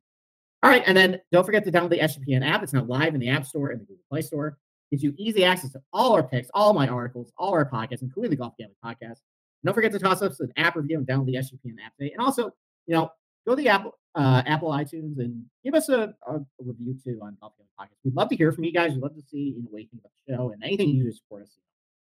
All 0.64 0.70
right. 0.70 0.84
And 0.86 0.98
then 0.98 1.22
don't 1.32 1.46
forget 1.46 1.64
to 1.64 1.72
download 1.72 1.92
the 1.92 2.00
SGPN 2.00 2.46
app. 2.46 2.64
It's 2.64 2.74
now 2.74 2.84
live 2.84 3.14
in 3.14 3.22
the 3.22 3.30
App 3.30 3.46
Store 3.46 3.70
and 3.70 3.80
the 3.80 3.86
Google 3.86 4.04
Play 4.10 4.22
Store. 4.22 4.58
Gives 4.92 5.04
you 5.04 5.14
easy 5.18 5.44
access 5.44 5.72
to 5.72 5.82
all 5.92 6.14
our 6.14 6.24
picks, 6.24 6.50
all 6.54 6.74
my 6.74 6.88
articles, 6.88 7.32
all 7.38 7.54
our 7.54 7.70
podcasts, 7.70 8.02
including 8.02 8.32
the 8.32 8.38
Golf 8.38 8.54
Gambling 8.58 8.78
Podcast. 8.84 9.18
Don't 9.64 9.74
forget 9.74 9.92
to 9.94 10.00
toss 10.00 10.22
us 10.22 10.40
an 10.40 10.52
app 10.58 10.76
review 10.76 10.98
and 10.98 11.08
download 11.08 11.26
the 11.26 11.36
SGPN 11.36 11.76
app 11.84 11.96
today. 11.98 12.12
And 12.12 12.24
also, 12.24 12.52
you 12.86 12.94
know, 12.94 13.10
go 13.48 13.56
to 13.56 13.62
the 13.62 13.70
Apple 13.70 13.98
uh, 14.14 14.44
Apple 14.46 14.70
iTunes 14.70 15.18
and 15.20 15.44
give 15.64 15.74
us 15.74 15.90
a, 15.90 16.14
a, 16.28 16.40
review 16.60 16.96
too 17.04 17.20
on 17.22 17.36
Golf 17.42 17.54
Gambling 17.58 17.70
Podcast. 17.80 17.98
We'd 18.04 18.16
love 18.16 18.30
to 18.30 18.36
hear 18.36 18.52
from 18.52 18.64
you 18.64 18.72
guys. 18.72 18.92
We'd 18.92 19.02
love 19.02 19.16
to 19.16 19.24
see 19.24 19.56
you 19.56 19.64
know 19.64 19.68
what 19.72 19.82
you 19.82 19.88
think 19.88 20.02
about 20.02 20.12
the 20.28 20.34
show 20.34 20.52
and 20.52 20.64
anything 20.64 20.90
you 20.90 21.04
do 21.04 21.10
to 21.10 21.16
support 21.16 21.44
us. 21.44 21.58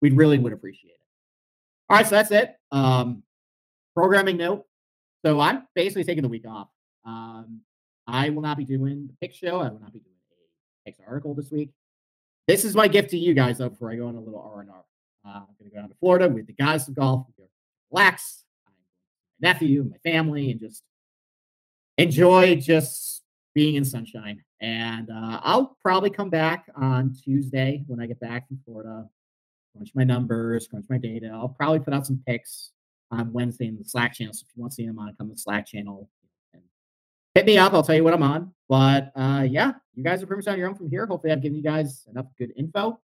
We'd 0.00 0.16
really 0.16 0.38
would 0.38 0.52
appreciate 0.52 0.92
it. 0.92 1.00
All 1.90 1.96
right, 1.96 2.06
so 2.06 2.16
that's 2.16 2.30
it. 2.30 2.54
Um, 2.70 3.22
programming 3.96 4.36
note. 4.36 4.66
So 5.24 5.40
I'm 5.40 5.66
basically 5.74 6.04
taking 6.04 6.22
the 6.22 6.28
week 6.28 6.46
off. 6.46 6.68
Um, 7.04 7.62
I 8.06 8.30
will 8.30 8.42
not 8.42 8.56
be 8.56 8.64
doing 8.64 9.08
the 9.08 9.14
pick 9.20 9.34
show. 9.34 9.60
I 9.60 9.68
will 9.68 9.80
not 9.80 9.92
be 9.92 10.00
doing 10.00 10.14
a 10.14 10.90
picks 10.90 11.00
article 11.06 11.34
this 11.34 11.50
week. 11.50 11.70
This 12.49 12.64
is 12.64 12.74
my 12.74 12.88
gift 12.88 13.11
to 13.11 13.18
you 13.18 13.34
guys 13.34 13.59
though 13.59 13.68
before 13.68 13.92
I 13.92 13.96
go 13.96 14.09
on 14.09 14.16
a 14.16 14.20
little 14.20 14.40
R 14.40 14.62
and 14.62 14.70
R. 14.70 14.84
Uh, 15.24 15.40
I'm 15.40 15.46
gonna 15.59 15.70
go 15.70 15.80
down 15.80 15.88
to 15.90 15.94
Florida 16.01 16.28
with 16.28 16.46
the 16.46 16.55
guys 16.55 16.88
of 16.88 16.96
golf, 16.96 17.26
relax, 17.92 18.44
my 18.66 18.72
nephew, 19.49 19.84
my 19.88 19.99
family, 20.11 20.51
and 20.51 20.59
just 20.59 20.82
enjoy 21.99 22.57
just 22.57 23.22
being 23.55 23.74
in 23.74 23.84
sunshine. 23.84 24.42
And 24.61 25.11
uh, 25.11 25.40
I'll 25.42 25.76
probably 25.82 26.11
come 26.11 26.30
back 26.30 26.66
on 26.74 27.14
Tuesday 27.22 27.84
when 27.86 28.01
I 28.01 28.07
get 28.07 28.18
back 28.18 28.49
from 28.49 28.59
Florida, 28.64 29.09
crunch 29.74 29.90
my 29.94 30.05
numbers, 30.05 30.66
crunch 30.66 30.86
my 30.88 30.99
data. 30.99 31.30
I'll 31.32 31.49
probably 31.51 31.80
put 31.80 31.92
out 31.92 32.07
some 32.07 32.22
picks 32.26 32.70
on 33.11 33.32
Wednesday 33.32 33.66
in 33.66 33.76
the 33.76 33.84
Slack 33.84 34.14
channel. 34.14 34.32
So 34.32 34.44
if 34.49 34.57
you 34.57 34.62
want 34.62 34.72
to 34.72 34.76
see 34.76 34.86
them 34.86 34.99
on, 34.99 35.14
come 35.16 35.28
to 35.28 35.34
the 35.34 35.40
Slack 35.40 35.66
channel 35.66 36.09
hit 37.39 37.47
me 37.47 37.57
up. 37.57 37.72
I'll 37.72 37.82
tell 37.82 37.95
you 37.95 38.05
what 38.05 38.14
I'm 38.14 38.22
on. 38.22 38.53
But 38.68 39.12
uh, 39.14 39.47
yeah, 39.49 39.72
you 39.95 40.03
guys 40.03 40.22
are 40.22 40.26
pretty 40.26 40.41
much 40.41 40.53
on 40.53 40.59
your 40.59 40.68
own 40.68 40.74
from 40.74 40.91
here. 40.91 41.07
Hopefully, 41.07 41.32
I've 41.32 41.41
given 41.41 41.57
you 41.57 41.62
guys 41.62 42.07
enough 42.11 42.26
good 42.36 42.53
info. 42.57 43.01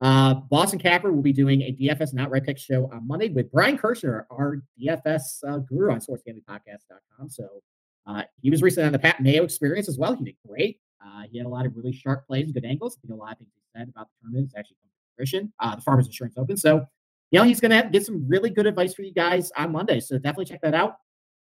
Uh, 0.00 0.34
Boston 0.34 0.78
Capper 0.78 1.12
will 1.12 1.22
be 1.22 1.32
doing 1.32 1.62
a 1.62 1.72
DFS 1.72 2.10
and 2.12 2.20
outright 2.20 2.44
pick 2.44 2.58
show 2.58 2.90
on 2.92 3.06
Monday 3.06 3.28
with 3.28 3.50
Brian 3.52 3.78
Kirschner, 3.78 4.26
our 4.30 4.62
DFS 4.80 5.44
uh, 5.46 5.58
guru 5.58 5.92
on 5.92 6.00
sportsgamblingpodcast.com. 6.00 7.28
So 7.30 7.62
uh, 8.06 8.22
he 8.40 8.50
was 8.50 8.62
recently 8.62 8.86
on 8.86 8.92
the 8.92 8.98
Pat 8.98 9.20
Mayo 9.20 9.44
experience 9.44 9.88
as 9.88 9.98
well. 9.98 10.14
He 10.14 10.24
did 10.24 10.36
great. 10.46 10.80
Uh, 11.04 11.22
he 11.30 11.38
had 11.38 11.46
a 11.46 11.50
lot 11.50 11.64
of 11.64 11.76
really 11.76 11.92
sharp 11.92 12.26
plays 12.26 12.46
and 12.46 12.54
good 12.54 12.64
angles. 12.64 12.96
I 12.96 13.06
think 13.06 13.12
a 13.12 13.22
lot 13.22 13.32
of 13.32 13.38
things 13.38 13.50
he 13.54 13.78
said 13.78 13.88
about 13.88 14.08
the 14.08 14.22
tournament 14.22 14.48
is 14.48 14.54
actually 14.58 14.76
come 14.80 14.88
to 14.88 15.16
fruition. 15.16 15.52
Uh, 15.60 15.76
the 15.76 15.82
Farmers 15.82 16.06
Insurance 16.06 16.34
Open. 16.38 16.56
So, 16.56 16.86
you 17.30 17.38
know, 17.38 17.44
he's 17.44 17.60
going 17.60 17.70
to 17.70 17.88
get 17.90 18.04
some 18.04 18.26
really 18.26 18.50
good 18.50 18.66
advice 18.66 18.94
for 18.94 19.02
you 19.02 19.12
guys 19.12 19.52
on 19.56 19.72
Monday. 19.72 20.00
So 20.00 20.16
definitely 20.16 20.46
check 20.46 20.60
that 20.62 20.74
out. 20.74 20.96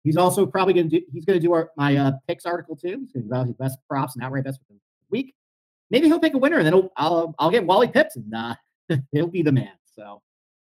He's 0.04 0.18
also 0.18 0.46
probably 0.46 0.74
going 0.74 0.90
to 0.90 1.00
do. 1.00 1.06
He's 1.12 1.26
going 1.26 1.40
to 1.40 1.46
do 1.46 1.54
our, 1.54 1.72
my 1.76 1.96
uh, 1.96 2.12
picks 2.28 2.46
article 2.46 2.76
too. 2.76 3.00
He's 3.02 3.12
going 3.12 3.28
to 3.28 3.30
do 3.30 3.48
his 3.48 3.54
best 3.56 3.78
props 3.90 4.16
and 4.16 4.24
outright 4.24 4.44
best 4.44 4.60
for 4.60 4.74
the 4.74 4.80
week. 5.10 5.36
Maybe 5.90 6.08
he'll 6.08 6.20
pick 6.20 6.34
a 6.34 6.38
winner, 6.38 6.58
and 6.58 6.66
then 6.66 6.74
I'll 6.98 7.36
I'll, 7.40 7.52
get 7.52 7.66
Wally 7.66 7.88
Pips, 7.88 8.16
and 8.16 8.34
uh, 8.34 8.56
he'll 9.12 9.28
be 9.28 9.42
the 9.42 9.52
man. 9.52 9.74
So, 9.96 10.22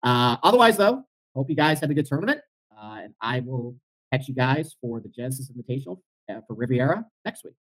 uh, 0.02 0.36
otherwise, 0.42 0.76
though, 0.76 1.04
hope 1.34 1.50
you 1.50 1.56
guys 1.56 1.80
have 1.80 1.90
a 1.90 1.94
good 1.94 2.06
tournament, 2.06 2.40
uh, 2.76 3.00
and 3.02 3.14
I 3.20 3.40
will 3.40 3.76
catch 4.12 4.28
you 4.28 4.34
guys 4.34 4.76
for 4.80 5.00
the 5.00 5.08
Genesis 5.08 5.50
Invitational 5.50 6.00
uh, 6.30 6.40
for 6.46 6.54
Riviera 6.54 7.04
next 7.24 7.44
week. 7.44 7.54